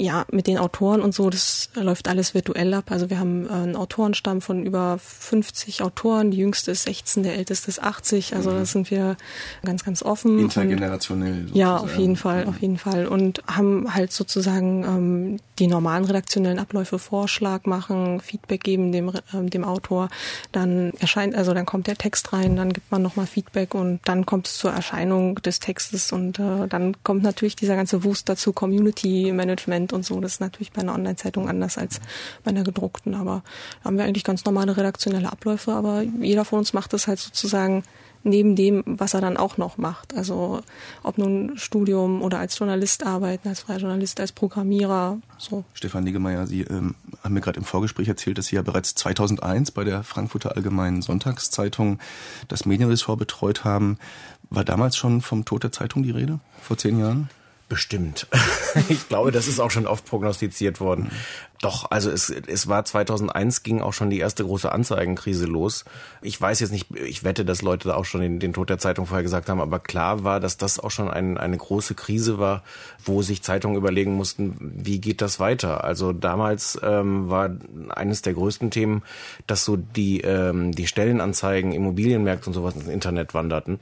ja, 0.00 0.24
mit 0.30 0.46
den 0.46 0.58
Autoren 0.58 1.00
und 1.02 1.14
so, 1.14 1.30
das 1.30 1.70
läuft 1.74 2.08
alles 2.08 2.34
virtuell 2.34 2.72
ab. 2.74 2.90
Also 2.90 3.10
wir 3.10 3.18
haben 3.18 3.46
äh, 3.46 3.52
einen 3.52 3.76
Autorenstamm 3.76 4.40
von 4.40 4.64
über 4.64 4.98
50 4.98 5.82
Autoren. 5.82 6.30
Die 6.30 6.38
jüngste 6.38 6.70
ist 6.70 6.84
16, 6.84 7.22
der 7.22 7.36
älteste 7.36 7.68
ist 7.68 7.82
80. 7.82 8.34
Also 8.34 8.50
da 8.50 8.64
sind 8.64 8.90
wir 8.90 9.16
ganz, 9.64 9.84
ganz 9.84 10.02
offen. 10.02 10.38
Intergenerationell. 10.38 11.34
Sozusagen. 11.34 11.58
Ja, 11.58 11.76
auf 11.76 11.96
jeden 11.96 12.16
Fall, 12.16 12.46
auf 12.46 12.60
jeden 12.60 12.78
Fall. 12.78 13.06
Und 13.06 13.42
haben 13.46 13.94
halt 13.94 14.12
sozusagen 14.12 14.84
ähm, 14.84 15.40
die 15.58 15.66
normalen 15.66 16.04
redaktionellen 16.04 16.58
Abläufe 16.58 16.98
Vorschlag 16.98 17.66
machen, 17.66 18.20
Feedback 18.20 18.64
geben 18.64 18.92
dem, 18.92 19.12
ähm, 19.34 19.50
dem 19.50 19.64
Autor. 19.64 20.08
Dann 20.52 20.92
erscheint, 20.98 21.34
also 21.34 21.52
dann 21.54 21.66
kommt 21.66 21.86
der 21.86 21.96
Text 21.96 22.32
rein, 22.32 22.56
dann 22.56 22.72
gibt 22.72 22.90
man 22.90 23.02
nochmal 23.02 23.26
Feedback 23.26 23.74
und 23.74 24.00
dann 24.06 24.24
kommt 24.24 24.48
es 24.48 24.54
zur 24.54 24.72
Erscheinung 24.72 25.36
des 25.36 25.60
Textes 25.60 26.12
und 26.12 26.38
äh, 26.38 26.66
dann 26.68 26.96
kommt 27.04 27.22
natürlich 27.22 27.56
dieser 27.56 27.76
ganze 27.76 28.02
Wust 28.04 28.28
dazu, 28.28 28.52
Community 28.52 29.32
Management 29.32 29.89
und 29.92 30.04
so. 30.04 30.20
Das 30.20 30.34
ist 30.34 30.40
natürlich 30.40 30.72
bei 30.72 30.82
einer 30.82 30.94
Online-Zeitung 30.94 31.48
anders 31.48 31.78
als 31.78 32.00
bei 32.44 32.50
einer 32.50 32.64
gedruckten, 32.64 33.14
aber 33.14 33.42
da 33.80 33.86
haben 33.86 33.98
wir 33.98 34.04
eigentlich 34.04 34.24
ganz 34.24 34.44
normale 34.44 34.76
redaktionelle 34.76 35.30
Abläufe, 35.30 35.72
aber 35.72 36.02
jeder 36.02 36.44
von 36.44 36.60
uns 36.60 36.72
macht 36.72 36.92
das 36.92 37.06
halt 37.06 37.18
sozusagen 37.18 37.82
neben 38.22 38.56
dem, 38.56 38.82
was 38.86 39.14
er 39.14 39.20
dann 39.20 39.36
auch 39.36 39.56
noch 39.56 39.78
macht. 39.78 40.14
Also 40.14 40.62
ob 41.02 41.18
nun 41.18 41.56
Studium 41.56 42.22
oder 42.22 42.38
als 42.38 42.58
Journalist 42.58 43.06
arbeiten, 43.06 43.48
als 43.48 43.60
freier 43.60 43.78
Journalist, 43.78 44.20
als 44.20 44.32
Programmierer. 44.32 45.18
So. 45.38 45.64
Stefan 45.74 46.04
Niggemeier, 46.04 46.46
Sie 46.46 46.62
ähm, 46.62 46.94
haben 47.22 47.34
mir 47.34 47.40
gerade 47.40 47.58
im 47.58 47.64
Vorgespräch 47.64 48.08
erzählt, 48.08 48.38
dass 48.38 48.46
Sie 48.46 48.56
ja 48.56 48.62
bereits 48.62 48.94
2001 48.94 49.70
bei 49.70 49.84
der 49.84 50.02
Frankfurter 50.02 50.56
Allgemeinen 50.56 51.02
Sonntagszeitung 51.02 51.98
das 52.48 52.66
Medienressort 52.66 53.18
betreut 53.18 53.64
haben. 53.64 53.98
War 54.50 54.64
damals 54.64 54.96
schon 54.96 55.20
vom 55.20 55.44
Tod 55.44 55.62
der 55.62 55.72
Zeitung 55.72 56.02
die 56.02 56.10
Rede? 56.10 56.40
Vor 56.60 56.76
zehn 56.76 56.98
Jahren? 56.98 57.30
Bestimmt. 57.70 58.26
ich 58.88 59.08
glaube, 59.08 59.30
das 59.30 59.46
ist 59.46 59.60
auch 59.60 59.70
schon 59.70 59.86
oft 59.86 60.04
prognostiziert 60.04 60.80
worden. 60.80 61.12
Doch, 61.60 61.88
also 61.92 62.10
es, 62.10 62.28
es 62.28 62.66
war 62.66 62.84
2001 62.84 63.62
ging 63.62 63.80
auch 63.80 63.92
schon 63.92 64.10
die 64.10 64.18
erste 64.18 64.42
große 64.42 64.72
Anzeigenkrise 64.72 65.46
los. 65.46 65.84
Ich 66.20 66.40
weiß 66.40 66.58
jetzt 66.58 66.72
nicht, 66.72 66.90
ich 66.96 67.22
wette, 67.22 67.44
dass 67.44 67.62
Leute 67.62 67.86
da 67.86 67.94
auch 67.94 68.06
schon 68.06 68.22
den, 68.22 68.40
den 68.40 68.52
Tod 68.52 68.70
der 68.70 68.78
Zeitung 68.78 69.06
vorher 69.06 69.22
gesagt 69.22 69.48
haben, 69.48 69.60
aber 69.60 69.78
klar 69.78 70.24
war, 70.24 70.40
dass 70.40 70.56
das 70.56 70.80
auch 70.80 70.90
schon 70.90 71.08
ein, 71.08 71.38
eine 71.38 71.58
große 71.58 71.94
Krise 71.94 72.40
war, 72.40 72.64
wo 73.04 73.22
sich 73.22 73.44
Zeitungen 73.44 73.76
überlegen 73.76 74.14
mussten, 74.14 74.56
wie 74.58 75.00
geht 75.00 75.20
das 75.20 75.38
weiter? 75.38 75.84
Also 75.84 76.12
damals 76.12 76.76
ähm, 76.82 77.30
war 77.30 77.50
eines 77.90 78.22
der 78.22 78.34
größten 78.34 78.72
Themen, 78.72 79.04
dass 79.46 79.64
so 79.64 79.76
die, 79.76 80.22
ähm, 80.22 80.72
die 80.72 80.88
Stellenanzeigen, 80.88 81.70
Immobilienmärkte 81.70 82.48
und 82.48 82.54
sowas 82.54 82.74
ins 82.74 82.88
Internet 82.88 83.32
wanderten 83.32 83.78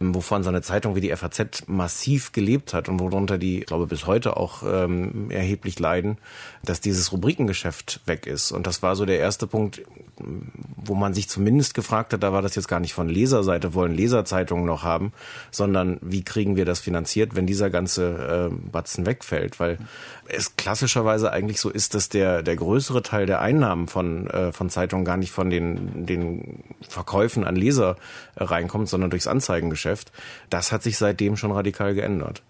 wovon 0.00 0.42
so 0.42 0.48
eine 0.48 0.62
Zeitung 0.62 0.94
wie 0.94 1.00
die 1.00 1.14
FAZ 1.14 1.64
massiv 1.66 2.32
gelebt 2.32 2.72
hat 2.72 2.88
und 2.88 3.00
worunter 3.00 3.36
die, 3.36 3.60
glaube 3.60 3.86
bis 3.86 4.06
heute 4.06 4.36
auch 4.36 4.62
ähm, 4.64 5.30
erheblich 5.30 5.78
leiden, 5.78 6.18
dass 6.64 6.80
dieses 6.80 7.12
Rubrikengeschäft 7.12 8.00
weg 8.06 8.26
ist. 8.26 8.52
Und 8.52 8.66
das 8.66 8.82
war 8.82 8.94
so 8.94 9.04
der 9.04 9.18
erste 9.18 9.46
Punkt, 9.46 9.82
wo 10.76 10.94
man 10.94 11.14
sich 11.14 11.28
zumindest 11.28 11.74
gefragt 11.74 12.12
hat, 12.12 12.22
da 12.22 12.32
war 12.32 12.42
das 12.42 12.54
jetzt 12.54 12.68
gar 12.68 12.80
nicht 12.80 12.94
von 12.94 13.08
Leserseite, 13.08 13.74
wollen 13.74 13.94
Leserzeitungen 13.94 14.64
noch 14.64 14.84
haben, 14.84 15.12
sondern 15.50 15.98
wie 16.00 16.22
kriegen 16.22 16.56
wir 16.56 16.64
das 16.64 16.80
finanziert, 16.80 17.34
wenn 17.34 17.46
dieser 17.46 17.70
ganze 17.70 18.50
äh, 18.50 18.70
Batzen 18.70 19.06
wegfällt? 19.06 19.58
Weil 19.58 19.78
es 20.28 20.56
klassischerweise 20.56 21.32
eigentlich 21.32 21.60
so 21.60 21.70
ist, 21.70 21.94
dass 21.94 22.08
der, 22.08 22.42
der 22.42 22.56
größere 22.56 23.02
Teil 23.02 23.26
der 23.26 23.40
Einnahmen 23.40 23.88
von, 23.88 24.28
äh, 24.28 24.52
von 24.52 24.70
Zeitungen 24.70 25.04
gar 25.04 25.16
nicht 25.16 25.32
von 25.32 25.50
den, 25.50 26.06
den 26.06 26.62
Verkäufen 26.86 27.44
an 27.44 27.56
Leser 27.56 27.96
äh, 28.36 28.44
reinkommt, 28.44 28.88
sondern 28.88 29.10
durchs 29.10 29.26
Anzeigengeschäft. 29.26 30.12
Das 30.50 30.72
hat 30.72 30.82
sich 30.82 30.98
seitdem 30.98 31.36
schon 31.36 31.52
radikal 31.52 31.94
geändert. 31.94 32.42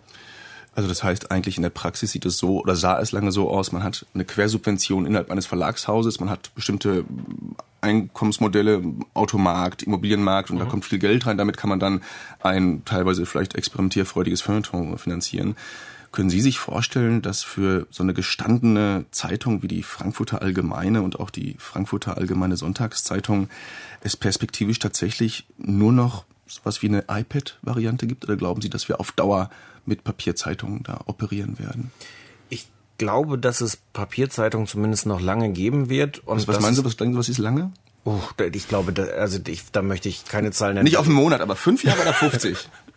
Also 0.75 0.89
das 0.89 1.03
heißt 1.03 1.31
eigentlich 1.31 1.57
in 1.57 1.63
der 1.63 1.71
Praxis 1.71 2.13
sieht 2.13 2.25
es 2.25 2.39
so 2.39 2.61
oder 2.61 2.77
sah 2.77 3.01
es 3.01 3.11
lange 3.11 3.33
so 3.33 3.51
aus, 3.51 3.73
man 3.73 3.83
hat 3.83 4.07
eine 4.15 4.25
Quersubvention 4.25 5.07
innerhalb 5.07 5.31
eines 5.31 5.47
Verlagshauses, 5.47 6.21
man 6.21 6.31
hat 6.31 6.55
bestimmte 6.55 7.05
Einkommensmodelle, 7.81 8.83
Automarkt, 9.15 9.83
Immobilienmarkt 9.83 10.51
und 10.51 10.57
mhm. 10.57 10.61
da 10.61 10.67
kommt 10.67 10.85
viel 10.85 11.01
Geld 11.01 11.27
rein, 11.27 11.37
damit 11.37 11.57
kann 11.57 11.71
man 11.71 11.81
dann 11.81 12.03
ein 12.41 12.83
teilweise 12.85 13.27
vielleicht 13.27 13.57
experimentierfreudiges 13.57 14.41
Feuilleton 14.41 14.99
finanzieren. 14.99 15.57
Können 16.11 16.31
Sie 16.31 16.41
sich 16.41 16.59
vorstellen, 16.59 17.21
dass 17.23 17.43
für 17.43 17.87
so 17.91 18.03
eine 18.03 18.15
gestandene 18.15 19.05
Zeitung 19.11 19.63
wie 19.63 19.69
die 19.69 19.83
Frankfurter 19.83 20.41
Allgemeine 20.41 21.03
und 21.03 21.21
auch 21.21 21.31
die 21.31 21.57
Frankfurter 21.59 22.17
Allgemeine 22.17 22.57
Sonntagszeitung 22.57 23.49
es 24.01 24.17
perspektivisch 24.17 24.79
tatsächlich 24.79 25.47
nur 25.59 25.93
noch 25.93 26.25
sowas 26.47 26.83
wie 26.83 26.89
eine 26.89 27.05
iPad-Variante 27.09 28.07
gibt? 28.07 28.25
Oder 28.25 28.37
glauben 28.37 28.63
Sie, 28.63 28.71
dass 28.71 28.89
wir 28.89 29.01
auf 29.01 29.13
Dauer 29.13 29.51
mit 29.85 30.05
Papierzeitungen 30.05 30.83
da 30.83 31.01
operieren 31.07 31.59
werden? 31.59 31.91
Ich 32.49 32.69
glaube, 32.97 33.39
dass 33.39 33.61
es 33.61 33.77
Papierzeitungen 33.77 34.67
zumindest 34.67 35.07
noch 35.07 35.21
lange 35.21 35.51
geben 35.51 35.89
wird. 35.89 36.21
Und 36.27 36.39
was, 36.39 36.49
was 36.49 36.61
meinen 36.61 36.75
Sie, 36.75 36.85
was 36.85 36.97
was 36.99 37.29
ist 37.29 37.39
lange? 37.39 37.73
Oh, 38.05 38.21
ich 38.53 38.69
glaube, 38.69 38.93
da, 38.93 39.05
also 39.05 39.39
ich, 39.47 39.71
da 39.71 39.83
möchte 39.83 40.09
ich 40.09 40.25
keine 40.25 40.51
Zahlen 40.51 40.75
nennen. 40.75 40.85
Nicht 40.85 40.97
auf 40.97 41.07
einen 41.07 41.15
Monat, 41.15 41.43
aber 41.43 41.57
fünf 41.57 41.85
Jahre 41.85 42.01
oder 42.01 42.15
50? 42.15 42.69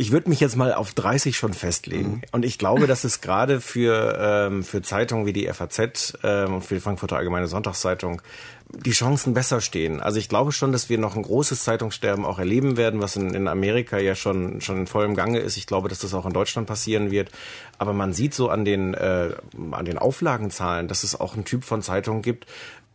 ich 0.00 0.12
würde 0.12 0.28
mich 0.28 0.38
jetzt 0.38 0.54
mal 0.54 0.72
auf 0.74 0.94
30 0.94 1.36
schon 1.36 1.52
festlegen. 1.52 2.10
Mhm. 2.10 2.22
Und 2.30 2.44
ich 2.44 2.56
glaube, 2.56 2.86
dass 2.86 3.02
es 3.02 3.20
gerade 3.20 3.60
für, 3.60 4.16
ähm, 4.20 4.62
für 4.62 4.80
Zeitungen 4.80 5.26
wie 5.26 5.32
die 5.32 5.52
FAZ 5.52 6.16
ähm, 6.22 6.54
und 6.54 6.62
für 6.62 6.74
die 6.76 6.80
Frankfurter 6.80 7.16
Allgemeine 7.16 7.48
Sonntagszeitung 7.48 8.22
die 8.70 8.92
Chancen 8.92 9.34
besser 9.34 9.60
stehen. 9.60 10.00
Also 10.00 10.18
ich 10.18 10.28
glaube 10.28 10.52
schon, 10.52 10.70
dass 10.70 10.88
wir 10.88 10.98
noch 10.98 11.16
ein 11.16 11.22
großes 11.22 11.64
Zeitungssterben 11.64 12.24
auch 12.24 12.38
erleben 12.38 12.76
werden, 12.76 13.00
was 13.00 13.16
in, 13.16 13.34
in 13.34 13.48
Amerika 13.48 13.98
ja 13.98 14.14
schon, 14.14 14.60
schon 14.60 14.76
in 14.76 14.86
vollem 14.86 15.16
Gange 15.16 15.40
ist. 15.40 15.56
Ich 15.56 15.66
glaube, 15.66 15.88
dass 15.88 15.98
das 15.98 16.14
auch 16.14 16.26
in 16.26 16.32
Deutschland 16.32 16.68
passieren 16.68 17.10
wird. 17.10 17.30
Aber 17.78 17.92
man 17.92 18.12
sieht 18.12 18.34
so 18.34 18.50
an 18.50 18.64
den, 18.64 18.94
äh, 18.94 19.30
an 19.72 19.84
den 19.84 19.98
Auflagenzahlen, 19.98 20.86
dass 20.86 21.02
es 21.02 21.18
auch 21.18 21.34
einen 21.34 21.44
Typ 21.44 21.64
von 21.64 21.82
Zeitungen 21.82 22.22
gibt, 22.22 22.46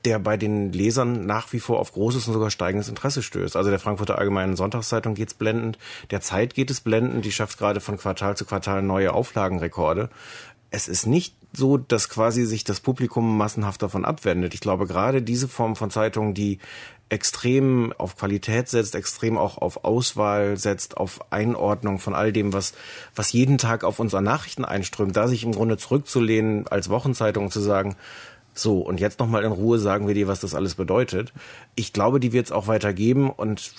der 0.05 0.19
bei 0.19 0.38
den 0.38 0.72
Lesern 0.74 1.25
nach 1.25 1.51
wie 1.53 1.60
vor 1.60 1.79
auf 1.79 1.93
großes 1.93 2.27
und 2.27 2.33
sogar 2.33 2.51
steigendes 2.51 2.89
Interesse 2.89 3.24
stößt. 3.24 3.55
Also 3.55 3.69
der 3.69 3.79
Frankfurter 3.79 4.17
Allgemeinen 4.17 4.55
Sonntagszeitung 4.55 5.15
geht's 5.15 5.33
blendend, 5.33 5.77
der 6.12 6.22
Zeit 6.22 6.53
geht 6.53 6.69
es 6.69 6.81
blendend, 6.81 7.25
die 7.25 7.31
schafft 7.31 7.57
gerade 7.57 7.79
von 7.79 7.98
Quartal 7.98 8.36
zu 8.36 8.45
Quartal 8.45 8.81
neue 8.81 9.13
Auflagenrekorde. 9.13 10.10
Es 10.72 10.88
ist 10.88 11.05
nicht 11.05 11.36
so, 11.55 11.77
dass 11.77 12.10
quasi 12.10 12.45
sich 12.45 12.63
das 12.63 12.79
Publikum 12.79 13.38
massenhaft 13.38 13.81
davon 13.81 14.05
abwendet. 14.05 14.55
Ich 14.55 14.60
glaube, 14.60 14.88
gerade 14.88 15.22
diese 15.22 15.48
Form 15.48 15.75
von 15.75 15.91
Zeitung, 15.91 16.33
die 16.33 16.57
extrem 17.10 17.93
auf 18.00 18.17
Qualität 18.17 18.69
setzt, 18.69 18.95
extrem 18.95 19.38
auch 19.38 19.60
auf 19.60 19.86
Auswahl 19.86 20.57
setzt, 20.57 20.98
auf 20.98 21.31
Einordnung 21.31 22.00
von 22.00 22.15
all 22.15 22.33
dem, 22.33 22.53
was, 22.53 22.74
was 23.15 23.33
jeden 23.33 23.60
Tag 23.60 23.83
auf 23.83 24.00
unsere 24.00 24.24
Nachrichten 24.24 24.65
einströmt, 24.65 25.15
da 25.15 25.27
sich 25.27 25.43
im 25.43 25.51
Grunde 25.51 25.77
zurückzulehnen 25.77 26.67
als 26.67 26.89
Wochenzeitung 26.89 27.51
zu 27.51 27.60
sagen, 27.60 27.95
so, 28.53 28.79
und 28.79 29.00
jetzt 29.00 29.19
nochmal 29.19 29.43
in 29.43 29.51
Ruhe 29.51 29.79
sagen 29.79 30.07
wir 30.07 30.13
dir, 30.13 30.27
was 30.27 30.39
das 30.39 30.53
alles 30.53 30.75
bedeutet. 30.75 31.33
Ich 31.75 31.91
glaube, 31.91 32.19
die 32.19 32.33
wird 32.33 32.45
es 32.45 32.51
auch 32.51 32.67
weitergeben 32.67 33.31
und 33.31 33.72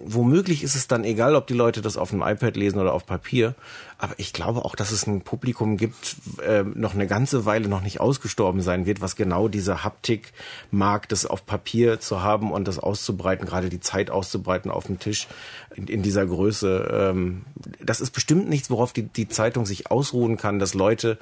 womöglich 0.00 0.62
ist 0.62 0.76
es 0.76 0.86
dann 0.86 1.02
egal, 1.02 1.34
ob 1.34 1.48
die 1.48 1.54
Leute 1.54 1.82
das 1.82 1.96
auf 1.96 2.10
dem 2.10 2.22
iPad 2.22 2.56
lesen 2.56 2.78
oder 2.78 2.92
auf 2.92 3.06
Papier. 3.06 3.54
Aber 3.98 4.14
ich 4.18 4.32
glaube 4.32 4.64
auch, 4.64 4.76
dass 4.76 4.92
es 4.92 5.06
ein 5.06 5.22
Publikum 5.22 5.76
gibt, 5.76 6.16
äh, 6.46 6.62
noch 6.62 6.94
eine 6.94 7.06
ganze 7.06 7.44
Weile 7.44 7.68
noch 7.68 7.82
nicht 7.82 8.00
ausgestorben 8.00 8.62
sein 8.62 8.86
wird, 8.86 9.00
was 9.00 9.16
genau 9.16 9.48
diese 9.48 9.84
Haptik 9.84 10.32
mag, 10.70 11.08
das 11.08 11.26
auf 11.26 11.44
Papier 11.44 12.00
zu 12.00 12.22
haben 12.22 12.52
und 12.52 12.68
das 12.68 12.78
auszubreiten, 12.78 13.46
gerade 13.46 13.68
die 13.68 13.80
Zeit 13.80 14.10
auszubreiten 14.10 14.70
auf 14.70 14.86
dem 14.86 15.00
Tisch 15.00 15.26
in, 15.74 15.88
in 15.88 16.02
dieser 16.02 16.24
Größe. 16.24 16.88
Ähm, 16.92 17.42
das 17.80 18.00
ist 18.00 18.12
bestimmt 18.12 18.48
nichts, 18.48 18.70
worauf 18.70 18.92
die, 18.92 19.02
die 19.02 19.28
Zeitung 19.28 19.66
sich 19.66 19.90
ausruhen 19.90 20.36
kann, 20.36 20.60
dass 20.60 20.72
Leute 20.72 21.18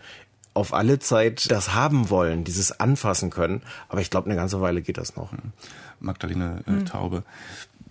auf 0.54 0.74
alle 0.74 0.98
Zeit 0.98 1.50
das 1.50 1.74
haben 1.74 2.10
wollen, 2.10 2.44
dieses 2.44 2.80
anfassen 2.80 3.30
können. 3.30 3.62
Aber 3.88 4.00
ich 4.00 4.10
glaube, 4.10 4.26
eine 4.26 4.36
ganze 4.36 4.60
Weile 4.60 4.82
geht 4.82 4.98
das 4.98 5.16
noch. 5.16 5.32
Hm. 5.32 5.52
Magdalene 6.00 6.62
äh, 6.66 6.70
hm. 6.70 6.86
Taube. 6.86 7.24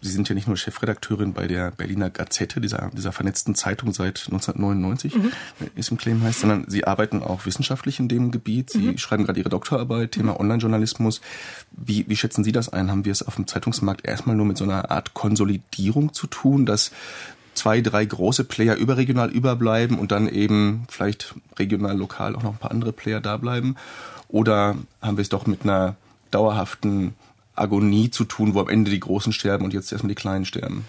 Sie 0.01 0.11
sind 0.11 0.29
ja 0.29 0.35
nicht 0.35 0.47
nur 0.47 0.57
Chefredakteurin 0.57 1.33
bei 1.33 1.47
der 1.47 1.71
Berliner 1.71 2.09
Gazette, 2.09 2.61
dieser, 2.61 2.91
dieser 2.93 3.11
vernetzten 3.11 3.55
Zeitung 3.55 3.93
seit 3.93 4.25
1999, 4.27 5.15
mhm. 5.15 5.31
ist 5.75 5.89
im 5.89 5.97
Claim 5.97 6.21
heißt, 6.21 6.41
sondern 6.41 6.65
Sie 6.67 6.85
arbeiten 6.85 7.23
auch 7.23 7.45
wissenschaftlich 7.45 7.99
in 7.99 8.07
dem 8.07 8.31
Gebiet. 8.31 8.69
Sie 8.69 8.79
mhm. 8.79 8.97
schreiben 8.97 9.25
gerade 9.25 9.39
Ihre 9.39 9.49
Doktorarbeit, 9.49 10.11
Thema 10.11 10.33
mhm. 10.33 10.41
Online-Journalismus. 10.41 11.21
Wie, 11.71 12.07
wie 12.07 12.15
schätzen 12.15 12.43
Sie 12.43 12.51
das 12.51 12.69
ein? 12.69 12.91
Haben 12.91 13.05
wir 13.05 13.11
es 13.11 13.23
auf 13.23 13.35
dem 13.35 13.47
Zeitungsmarkt 13.47 14.07
erstmal 14.07 14.35
nur 14.35 14.45
mit 14.45 14.57
so 14.57 14.65
einer 14.65 14.91
Art 14.91 15.13
Konsolidierung 15.15 16.13
zu 16.13 16.27
tun, 16.27 16.67
dass 16.67 16.91
zwei, 17.57 17.81
drei 17.81 18.05
große 18.05 18.43
Player 18.43 18.75
überregional 18.75 19.29
überbleiben 19.29 19.99
und 19.99 20.11
dann 20.11 20.27
eben 20.27 20.85
vielleicht 20.89 21.35
regional, 21.57 21.97
lokal 21.97 22.35
auch 22.35 22.43
noch 22.43 22.53
ein 22.53 22.59
paar 22.59 22.71
andere 22.71 22.93
Player 22.93 23.19
da 23.19 23.37
bleiben? 23.37 23.75
Oder 24.29 24.75
haben 25.01 25.17
wir 25.17 25.21
es 25.21 25.29
doch 25.29 25.47
mit 25.47 25.63
einer 25.63 25.95
dauerhaften 26.31 27.13
Agonie 27.55 28.11
zu 28.11 28.25
tun, 28.25 28.53
wo 28.53 28.59
am 28.59 28.69
Ende 28.69 28.91
die 28.91 28.99
Großen 28.99 29.33
sterben 29.33 29.65
und 29.65 29.73
jetzt 29.73 29.91
erstmal 29.91 30.09
die 30.09 30.15
Kleinen 30.15 30.45
sterben? 30.45 30.85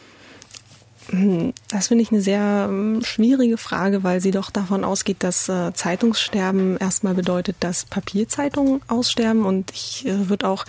Das 1.70 1.88
finde 1.88 2.02
ich 2.02 2.12
eine 2.12 2.20
sehr 2.20 2.66
hm, 2.68 3.02
schwierige 3.02 3.56
Frage, 3.56 4.04
weil 4.04 4.20
sie 4.20 4.30
doch 4.30 4.50
davon 4.50 4.84
ausgeht, 4.84 5.18
dass 5.20 5.48
äh, 5.48 5.72
Zeitungssterben 5.72 6.76
erstmal 6.76 7.14
bedeutet, 7.14 7.56
dass 7.60 7.86
Papierzeitungen 7.86 8.82
aussterben. 8.88 9.46
Und 9.46 9.70
ich 9.70 10.06
äh, 10.06 10.28
würde 10.28 10.46
auch 10.46 10.66